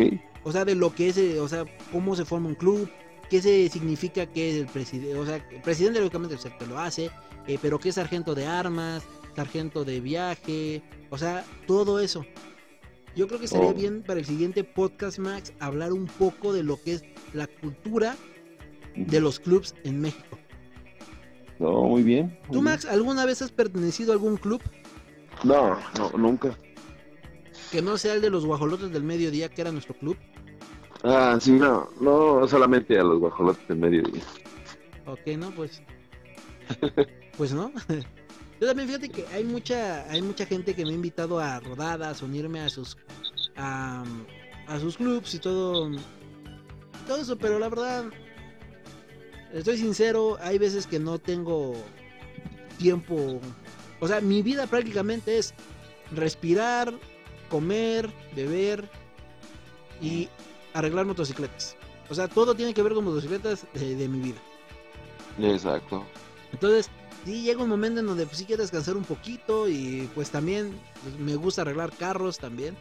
O 0.43 0.51
sea, 0.51 0.63
de 0.65 0.75
lo 0.75 0.93
que 0.93 1.09
es, 1.09 1.17
eh, 1.17 1.39
o 1.39 1.47
sea, 1.47 1.65
cómo 1.91 2.15
se 2.15 2.23
forma 2.25 2.47
un 2.49 2.55
club, 2.55 2.89
qué 3.29 3.41
se 3.41 3.67
significa 3.69 4.25
que 4.25 4.51
es 4.51 4.55
el 4.57 4.67
presidente, 4.67 5.17
o 5.17 5.25
sea, 5.25 5.35
el 5.51 5.61
presidente 5.61 5.99
lógicamente 5.99 6.35
es 6.35 6.45
el 6.45 6.57
que 6.57 6.65
lo 6.67 6.79
hace, 6.79 7.09
eh, 7.47 7.57
pero 7.61 7.79
qué 7.79 7.89
es 7.89 7.95
sargento 7.95 8.33
de 8.35 8.45
armas, 8.45 9.03
sargento 9.35 9.83
de 9.83 9.99
viaje, 9.99 10.81
o 11.09 11.17
sea, 11.17 11.43
todo 11.65 11.99
eso. 11.99 12.25
Yo 13.15 13.27
creo 13.27 13.39
que 13.39 13.47
sería 13.47 13.69
Oh. 13.69 13.73
bien 13.73 14.03
para 14.03 14.19
el 14.19 14.25
siguiente 14.25 14.63
podcast, 14.63 15.17
Max, 15.19 15.51
hablar 15.59 15.91
un 15.91 16.05
poco 16.05 16.53
de 16.53 16.63
lo 16.63 16.81
que 16.81 16.93
es 16.93 17.03
la 17.33 17.47
cultura 17.47 18.15
de 18.95 19.19
los 19.19 19.39
clubs 19.39 19.73
en 19.83 19.99
México. 20.01 20.37
No, 21.59 21.83
muy 21.83 22.03
bien. 22.03 22.27
muy 22.27 22.45
¿Tú, 22.47 22.51
bien. 22.53 22.63
Max, 22.65 22.85
alguna 22.85 23.25
vez 23.25 23.41
has 23.41 23.51
pertenecido 23.51 24.11
a 24.11 24.13
algún 24.13 24.37
club 24.37 24.61
No, 25.43 25.75
no, 25.97 26.11
nunca. 26.17 26.55
Que 27.71 27.81
no 27.81 27.97
sea 27.97 28.13
el 28.13 28.21
de 28.21 28.29
los 28.29 28.45
guajolotes 28.45 28.91
del 28.91 29.03
mediodía, 29.03 29.49
que 29.49 29.61
era 29.61 29.71
nuestro 29.71 29.95
club? 29.95 30.17
Ah, 31.03 31.37
sí, 31.39 31.51
no, 31.51 31.89
no, 32.01 32.47
solamente 32.47 32.97
a 32.97 33.03
los 33.03 33.19
guajolotes 33.19 33.67
del 33.67 33.77
mediodía. 33.77 34.23
Ok, 35.05 35.27
no, 35.37 35.51
pues. 35.51 35.81
Pues 37.37 37.53
no. 37.53 37.71
Yo 38.59 38.67
también 38.67 38.87
fíjate 38.87 39.09
que 39.09 39.25
hay 39.27 39.43
mucha, 39.43 40.09
hay 40.09 40.21
mucha 40.21 40.45
gente 40.45 40.73
que 40.75 40.83
me 40.83 40.91
ha 40.91 40.95
invitado 40.95 41.39
a 41.39 41.59
rodadas, 41.59 42.21
a 42.21 42.25
unirme 42.25 42.61
a 42.61 42.69
sus 42.69 42.97
a, 43.55 44.03
a 44.67 44.79
sus 44.79 44.97
clubs 44.97 45.35
y 45.35 45.39
todo. 45.39 45.91
Todo 47.05 47.17
eso, 47.17 47.37
pero 47.37 47.59
la 47.59 47.69
verdad. 47.69 48.05
Estoy 49.53 49.77
sincero, 49.77 50.37
hay 50.41 50.57
veces 50.57 50.87
que 50.87 50.99
no 50.99 51.19
tengo 51.19 51.75
tiempo. 52.77 53.39
O 53.99 54.07
sea, 54.07 54.19
mi 54.19 54.41
vida 54.41 54.67
prácticamente 54.67 55.37
es 55.37 55.53
respirar, 56.11 56.93
comer, 57.47 58.09
beber 58.35 58.89
y 60.01 60.29
arreglar 60.73 61.05
motocicletas. 61.05 61.75
O 62.09 62.15
sea, 62.15 62.27
todo 62.27 62.55
tiene 62.55 62.73
que 62.73 62.83
ver 62.83 62.93
con 62.93 63.03
motocicletas 63.03 63.65
de, 63.73 63.95
de 63.95 64.07
mi 64.07 64.19
vida. 64.19 64.39
Exacto. 65.39 66.05
Entonces, 66.53 66.89
sí 67.25 67.41
llega 67.41 67.61
un 67.63 67.69
momento 67.69 67.99
en 67.99 68.05
donde 68.07 68.25
pues, 68.25 68.37
sí 68.37 68.45
quiero 68.45 68.61
descansar 68.61 68.95
un 68.95 69.03
poquito 69.03 69.67
y 69.67 70.09
pues 70.15 70.29
también 70.29 70.79
pues, 71.03 71.17
me 71.19 71.35
gusta 71.35 71.61
arreglar 71.63 71.91
carros 71.91 72.37
también. 72.37 72.77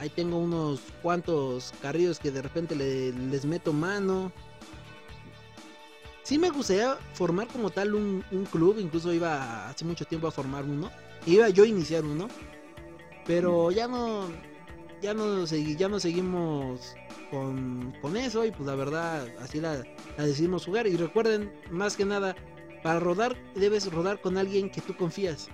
Ahí 0.00 0.10
tengo 0.10 0.38
unos 0.38 0.80
cuantos 1.02 1.72
carrillos 1.80 2.18
que 2.18 2.30
de 2.30 2.42
repente 2.42 2.74
le- 2.74 3.12
les 3.12 3.44
meto 3.44 3.72
mano. 3.72 4.32
Sí 6.24 6.38
me 6.38 6.50
gustaría 6.50 6.96
formar 7.12 7.48
como 7.48 7.70
tal 7.70 7.94
un, 7.94 8.24
un 8.30 8.44
club, 8.46 8.78
incluso 8.80 9.12
iba 9.12 9.68
hace 9.68 9.84
mucho 9.84 10.04
tiempo 10.04 10.26
a 10.26 10.30
formar 10.30 10.64
uno. 10.64 10.90
Iba 11.26 11.48
yo 11.50 11.64
a 11.64 11.66
iniciar 11.66 12.04
uno, 12.04 12.28
pero 13.26 13.70
ya 13.70 13.88
no, 13.88 14.28
ya 15.02 15.14
no, 15.14 15.44
ya 15.46 15.88
no 15.88 16.00
seguimos 16.00 16.94
con, 17.30 17.92
con 18.00 18.16
eso 18.16 18.44
y 18.44 18.50
pues 18.50 18.66
la 18.66 18.74
verdad 18.74 19.26
así 19.40 19.60
la, 19.60 19.84
la 20.16 20.26
decidimos 20.26 20.64
jugar. 20.64 20.86
Y 20.86 20.96
recuerden, 20.96 21.52
más 21.70 21.96
que 21.96 22.04
nada, 22.04 22.34
para 22.82 23.00
rodar 23.00 23.36
debes 23.54 23.90
rodar 23.92 24.20
con 24.20 24.36
alguien 24.38 24.70
que 24.70 24.80
tú 24.80 24.96
confías. 24.96 25.48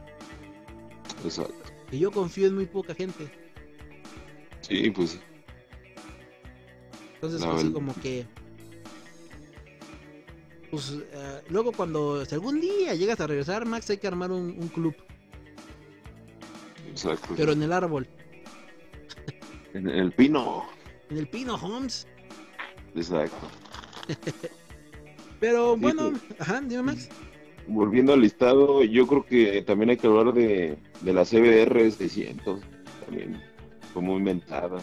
Exacto. 1.24 1.54
Y 1.90 1.98
yo 1.98 2.10
confío 2.10 2.46
en 2.46 2.54
muy 2.54 2.66
poca 2.66 2.94
gente. 2.94 3.30
Sí, 4.60 4.90
pues 4.90 5.18
Entonces, 7.14 7.40
La 7.40 7.46
pues, 7.48 7.60
sí, 7.62 7.66
verdad. 7.68 7.74
como 7.74 7.94
que. 8.00 8.26
Pues 10.70 10.92
eh, 11.12 11.42
luego, 11.48 11.72
cuando 11.72 12.24
si 12.24 12.34
algún 12.34 12.60
día 12.60 12.94
llegas 12.94 13.20
a 13.20 13.26
regresar, 13.26 13.66
Max, 13.66 13.90
hay 13.90 13.98
que 13.98 14.06
armar 14.06 14.30
un, 14.30 14.56
un 14.56 14.68
club, 14.68 14.94
exacto. 17.04 17.34
pero 17.36 17.52
en 17.52 17.62
el 17.62 17.72
árbol, 17.72 18.08
en 19.74 19.88
el 19.88 20.12
pino. 20.12 20.64
en 21.10 21.18
el 21.18 21.26
pino, 21.28 21.54
Holmes. 21.56 22.06
Exacto. 22.94 23.48
Pero 25.38 25.74
Sí, 25.74 25.80
bueno, 25.80 26.12
ajá, 26.38 26.60
dime, 26.60 26.82
Max. 26.82 27.08
Volviendo 27.66 28.12
al 28.12 28.20
listado, 28.20 28.82
yo 28.82 29.06
creo 29.06 29.24
que 29.24 29.62
también 29.62 29.90
hay 29.90 29.96
que 29.96 30.06
hablar 30.06 30.34
de, 30.34 30.76
de 31.00 31.12
la 31.12 31.24
CBR 31.24 31.90
600. 31.90 32.60
También 33.06 33.40
fue 33.92 34.02
muy 34.02 34.16
inventada. 34.16 34.78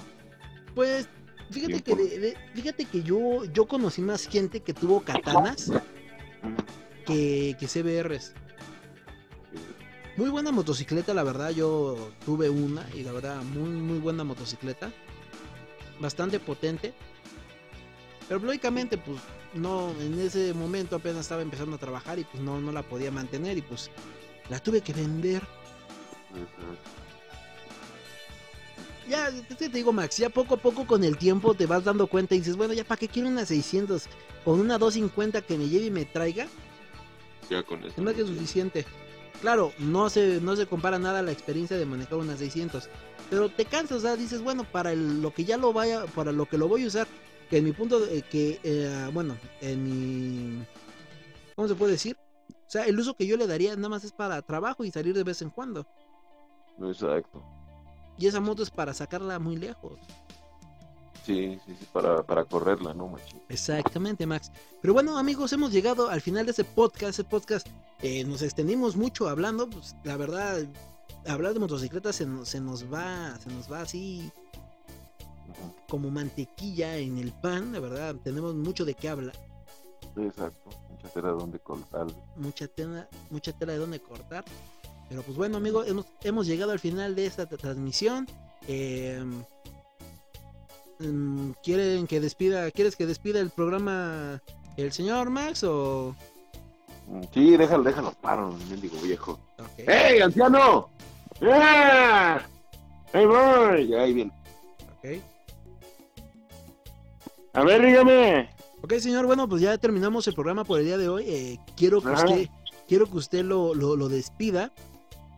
Pues 0.73 1.09
fíjate 1.51 1.81
que 1.81 1.91
por- 1.95 1.97
de- 2.09 2.19
de- 2.19 2.37
fíjate 2.53 2.85
que 2.85 3.03
yo 3.03 3.43
yo 3.45 3.67
conocí 3.67 4.01
más 4.01 4.27
gente 4.27 4.61
que 4.61 4.73
tuvo 4.73 5.01
katanas 5.01 5.71
que, 7.05 7.55
que 7.59 7.67
CBRs. 7.67 8.33
Muy 10.17 10.31
buena 10.31 10.51
motocicleta, 10.51 11.13
la 11.13 11.23
verdad. 11.23 11.51
Yo 11.51 12.09
tuve 12.25 12.49
una 12.49 12.89
y 12.95 13.03
la 13.03 13.11
verdad, 13.11 13.43
muy, 13.43 13.69
muy 13.69 13.99
buena 13.99 14.23
motocicleta. 14.23 14.91
Bastante 15.99 16.39
potente. 16.39 16.93
Pero 18.27 18.39
lógicamente, 18.39 18.97
pues 18.97 19.19
no, 19.53 19.91
en 20.01 20.19
ese 20.19 20.55
momento 20.55 20.95
apenas 20.95 21.21
estaba 21.21 21.43
empezando 21.43 21.75
a 21.75 21.79
trabajar 21.79 22.17
y 22.17 22.23
pues 22.23 22.41
no, 22.41 22.59
no 22.59 22.71
la 22.71 22.81
podía 22.81 23.11
mantener 23.11 23.59
y 23.59 23.61
pues 23.61 23.91
la 24.49 24.59
tuve 24.59 24.81
que 24.81 24.91
vender. 24.91 25.43
Ya, 29.07 29.31
te, 29.31 29.55
te 29.55 29.69
digo, 29.69 29.93
Max, 29.93 30.17
ya 30.17 30.29
poco 30.29 30.55
a 30.55 30.57
poco 30.57 30.85
con 30.85 31.03
el 31.03 31.17
tiempo 31.17 31.53
te 31.53 31.67
vas 31.67 31.83
dando 31.83 32.07
cuenta 32.07 32.33
y 32.33 32.39
dices, 32.39 32.57
bueno, 32.57 32.73
ya 32.73 32.83
para 32.83 32.99
qué 32.99 33.07
quiero 33.07 33.29
una 33.29 33.45
600 33.45 34.07
con 34.43 34.59
una 34.59 34.79
250 34.79 35.43
que 35.43 35.57
me 35.59 35.69
lleve 35.69 35.85
y 35.85 35.91
me 35.91 36.05
traiga. 36.05 36.47
Ya 37.49 37.61
con 37.61 37.79
eso. 37.81 37.93
Es 37.95 37.99
más 37.99 38.15
que 38.15 38.25
suficiente. 38.25 38.85
Claro, 39.41 39.71
no 39.77 40.09
se, 40.09 40.41
no 40.41 40.55
se 40.55 40.65
compara 40.65 40.97
nada 40.97 41.19
a 41.19 41.23
la 41.23 41.31
experiencia 41.31 41.77
de 41.77 41.85
manejar 41.85 42.17
una 42.17 42.35
600. 42.37 42.89
Pero 43.29 43.49
te 43.49 43.65
cansas, 43.65 43.97
o 43.97 44.01
sea, 44.01 44.15
dices, 44.15 44.41
bueno, 44.41 44.63
para 44.63 44.91
el- 44.93 45.21
lo 45.21 45.33
que 45.33 45.45
ya 45.45 45.57
lo 45.57 45.73
vaya, 45.73 46.05
para 46.07 46.31
lo 46.31 46.45
que 46.47 46.57
lo 46.57 46.67
voy 46.67 46.83
a 46.83 46.87
usar, 46.87 47.07
que 47.49 47.57
en 47.57 47.65
mi 47.65 47.71
punto, 47.71 47.99
de, 47.99 48.21
que, 48.23 48.59
eh, 48.63 49.09
bueno, 49.13 49.37
en 49.61 49.83
mi... 49.83 50.65
¿Cómo 51.55 51.67
se 51.67 51.75
puede 51.75 51.93
decir? 51.93 52.17
O 52.49 52.69
sea, 52.69 52.85
el 52.85 52.99
uso 52.99 53.13
que 53.15 53.25
yo 53.27 53.37
le 53.37 53.47
daría 53.47 53.75
nada 53.75 53.89
más 53.89 54.03
es 54.03 54.11
para 54.11 54.41
trabajo 54.41 54.83
y 54.83 54.91
salir 54.91 55.13
de 55.15 55.23
vez 55.23 55.41
en 55.41 55.49
cuando. 55.49 55.85
Exacto. 56.81 57.43
Y 58.17 58.27
esa 58.27 58.39
moto 58.39 58.63
es 58.63 58.69
para 58.71 58.93
sacarla 58.93 59.39
muy 59.39 59.55
lejos. 59.55 59.99
Sí, 61.27 61.59
sí, 61.65 61.75
sí, 61.79 61.85
para, 61.93 62.23
para 62.23 62.45
correrla, 62.45 62.93
¿no, 62.93 63.07
machín? 63.09 63.41
Exactamente, 63.49 64.25
Max. 64.25 64.51
Pero 64.81 64.93
bueno, 64.93 65.17
amigos, 65.17 65.51
hemos 65.53 65.71
llegado 65.71 66.09
al 66.09 66.21
final 66.21 66.45
de 66.45 66.51
ese 66.53 66.63
podcast. 66.63 67.19
Ese 67.19 67.23
podcast 67.25 67.67
eh, 68.01 68.23
nos 68.23 68.41
extendimos 68.41 68.95
mucho 68.95 69.27
hablando. 69.27 69.69
Pues 69.69 69.95
la 70.05 70.15
verdad, 70.17 70.59
hablar 71.27 71.53
de 71.53 71.59
motocicletas 71.59 72.15
se 72.15 72.25
nos, 72.25 72.47
se 72.49 72.61
nos 72.61 72.91
va, 72.91 73.37
se 73.39 73.49
nos 73.49 73.71
va 73.71 73.81
así 73.81 74.31
como 75.89 76.09
mantequilla 76.09 76.97
en 76.97 77.17
el 77.17 77.31
pan. 77.33 77.71
La 77.73 77.79
verdad, 77.79 78.15
tenemos 78.23 78.55
mucho 78.55 78.85
de 78.85 78.93
qué 78.93 79.09
hablar, 79.09 79.35
Exacto. 80.15 80.69
Mucha 80.89 81.09
tela 81.09 81.29
donde 81.29 81.59
cortar. 81.59 82.07
mucha 82.35 82.67
tela, 82.67 83.07
mucha 83.29 83.51
tela 83.53 83.73
de 83.73 83.79
dónde 83.79 83.99
cortar. 83.99 84.43
Pero 85.09 85.21
pues 85.23 85.37
bueno, 85.37 85.57
amigos, 85.57 85.87
hemos, 85.87 86.05
hemos 86.23 86.47
llegado 86.47 86.71
al 86.71 86.79
final 86.79 87.15
de 87.15 87.25
esta 87.27 87.47
tra- 87.47 87.57
transmisión. 87.57 88.27
Eh, 88.67 89.23
¿Quieren 91.63 92.07
que 92.07 92.19
despida, 92.19 92.71
quieres 92.71 92.95
que 92.95 93.05
despida 93.05 93.39
el 93.39 93.51
programa 93.51 94.41
el 94.77 94.91
señor 94.91 95.29
Max 95.29 95.63
o 95.63 96.15
Mm, 97.09 97.21
Sí, 97.33 97.55
déjalo, 97.55 97.83
déjalo, 97.83 98.11
paro, 98.19 98.53
mendigo 98.69 98.99
viejo. 99.01 99.39
Ok. 99.59 99.87
¡Ey, 99.87 100.19
anciano! 100.19 100.89
¡Ah! 101.41 102.41
¡Ahí 103.13 103.25
voy! 103.25 103.93
Ahí 103.93 104.13
viene. 104.13 104.31
Ok. 104.97 105.21
A 107.53 107.63
ver, 107.63 107.85
dígame. 107.85 108.49
Ok, 108.81 108.93
señor, 108.95 109.25
bueno, 109.25 109.47
pues 109.47 109.61
ya 109.61 109.77
terminamos 109.77 110.27
el 110.27 110.33
programa 110.35 110.65
por 110.65 110.79
el 110.79 110.85
día 110.85 110.97
de 110.97 111.07
hoy. 111.07 111.23
Eh, 111.27 111.59
quiero 111.77 112.01
que 112.01 112.09
Ajá. 112.09 112.25
usted, 112.25 112.49
quiero 112.89 113.09
que 113.09 113.17
usted 113.17 113.45
lo, 113.45 113.73
lo, 113.73 113.95
lo 113.95 114.09
despida. 114.09 114.73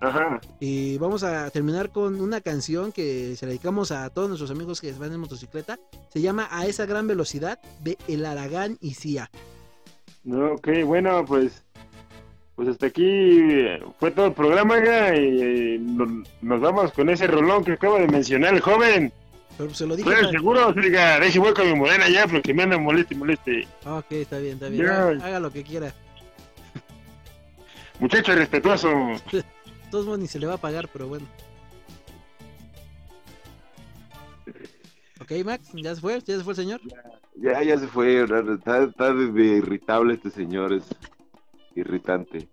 Ajá. 0.01 0.39
Y 0.59 0.97
vamos 0.97 1.23
a 1.23 1.49
terminar 1.49 1.91
con 1.91 2.21
una 2.21 2.41
canción 2.41 2.91
que 2.91 3.35
se 3.35 3.45
la 3.45 3.49
dedicamos 3.49 3.91
a 3.91 4.09
todos 4.09 4.29
nuestros 4.29 4.51
amigos 4.51 4.79
que 4.79 4.91
van 4.93 5.11
en 5.11 5.19
motocicleta. 5.19 5.77
Se 6.09 6.21
llama 6.21 6.47
A 6.51 6.65
esa 6.67 6.85
gran 6.85 7.07
velocidad 7.07 7.59
de 7.83 7.97
El 8.07 8.25
Aragán 8.25 8.77
y 8.79 8.93
Cia. 8.93 9.29
Ok, 10.25 10.69
bueno, 10.85 11.25
pues 11.25 11.63
pues 12.59 12.67
hasta 12.67 12.87
aquí 12.87 13.05
eh, 13.05 13.81
fue 14.01 14.11
todo 14.11 14.25
el 14.25 14.33
programa 14.33 14.73
oiga, 14.73 15.15
y, 15.15 15.41
eh, 15.41 15.79
nos, 15.79 16.59
vamos 16.59 16.91
con 16.91 17.09
ese 17.09 17.25
rolón 17.25 17.63
que 17.63 17.71
acaba 17.71 17.99
de 17.99 18.07
mencionar 18.09 18.53
el 18.53 18.59
joven. 18.59 19.13
Pero 19.57 19.73
se 19.73 19.87
lo 19.87 19.95
dije. 19.95 20.11
Seguro, 20.29 20.73
diga, 20.73 21.21
deje 21.21 21.39
voy 21.39 21.53
con 21.53 21.67
mi 21.71 21.75
morena 21.75 22.09
ya, 22.09 22.27
porque 22.27 22.53
me 22.53 22.63
anda 22.63 22.77
moleste 22.77 23.13
y 23.13 23.17
moleste. 23.17 23.67
Ok, 23.85 24.11
está 24.11 24.39
bien, 24.39 24.55
está 24.55 24.67
bien. 24.67 24.87
Haga, 24.87 25.25
haga 25.25 25.39
lo 25.39 25.51
que 25.51 25.63
quiera. 25.63 25.93
Muchacho 27.99 28.35
respetuoso. 28.35 28.89
Todos 29.91 30.05
modos 30.05 30.19
ni 30.19 30.27
se 30.27 30.39
le 30.39 30.47
va 30.47 30.55
a 30.55 30.57
pagar, 30.61 30.89
pero 30.91 31.07
bueno. 31.07 31.25
Ok, 35.21 35.31
Max, 35.45 35.69
¿ya 35.73 35.93
se 35.95 36.01
fue? 36.01 36.19
¿Ya 36.21 36.37
se 36.37 36.43
fue 36.43 36.53
el 36.53 36.57
señor? 36.57 36.81
Ya, 37.35 37.61
ya 37.63 37.77
se 37.77 37.87
fue. 37.87 38.23
Está, 38.23 38.83
está 38.83 39.13
de, 39.13 39.43
irritable 39.57 40.13
este 40.15 40.29
señor. 40.29 40.73
Es 40.73 40.85
irritante. 41.75 42.49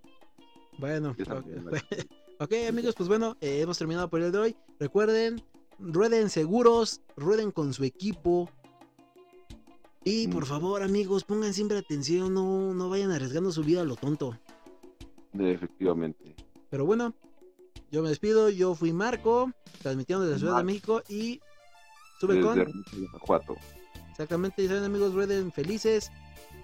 Bueno, 0.78 1.14
está 1.16 1.36
ok, 2.38 2.52
amigos, 2.68 2.94
pues 2.94 3.08
bueno, 3.08 3.36
eh, 3.40 3.60
hemos 3.62 3.78
terminado 3.78 4.10
por 4.10 4.20
el 4.20 4.30
de 4.32 4.38
hoy. 4.38 4.56
Recuerden, 4.78 5.42
rueden 5.78 6.28
seguros, 6.28 7.00
rueden 7.16 7.50
con 7.50 7.72
su 7.72 7.84
equipo. 7.84 8.50
Y 10.04 10.28
por 10.28 10.44
Mm. 10.44 10.46
favor, 10.46 10.82
amigos, 10.82 11.24
pongan 11.24 11.52
siempre 11.54 11.78
atención, 11.78 12.32
no, 12.34 12.74
no 12.74 12.88
vayan 12.90 13.10
arriesgando 13.10 13.50
su 13.52 13.62
vida 13.64 13.80
a 13.80 13.84
lo 13.84 13.96
tonto. 13.96 14.38
Efectivamente. 15.38 16.34
Pero 16.70 16.84
bueno, 16.84 17.14
yo 17.90 18.02
me 18.02 18.08
despido, 18.08 18.50
yo 18.50 18.74
fui 18.74 18.92
Marco, 18.92 19.52
transmitiendo 19.82 20.24
desde 20.24 20.34
la 20.34 20.38
Ciudad 20.38 20.54
de. 20.56 20.64
México 20.64 21.02
y 21.08 21.40
sube 22.20 22.34
Desde 22.34 22.46
con... 22.46 22.84
Guanajuato. 23.10 23.56
Exactamente, 24.10 24.62
ya 24.62 24.68
saben 24.68 24.84
amigos, 24.84 25.14
rueden 25.14 25.52
felices, 25.52 26.10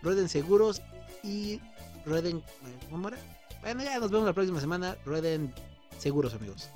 rueden 0.03 0.28
seguros 0.28 0.81
y 1.23 1.61
rueden... 2.07 2.39
eh, 2.39 2.86
¿Cómo 2.90 3.09
era? 3.09 3.19
Bueno, 3.61 3.85
ya 3.85 3.99
nos 3.99 4.11
vemos 4.11 4.27
la 4.27 4.32
próxima 4.32 4.61
semana, 4.61 4.97
rueden 5.05 5.55
seguros 5.99 6.35
amigos. 6.35 6.69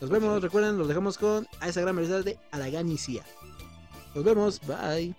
Nos 0.00 0.10
vemos, 0.10 0.42
recuerden, 0.42 0.78
los 0.78 0.88
dejamos 0.88 1.18
con 1.18 1.46
a 1.60 1.68
esa 1.68 1.80
gran 1.80 1.96
variedad 1.96 2.22
de 2.22 2.38
Alaganicia. 2.50 3.24
Nos 4.14 4.24
vemos, 4.24 4.60
bye. 4.66 5.14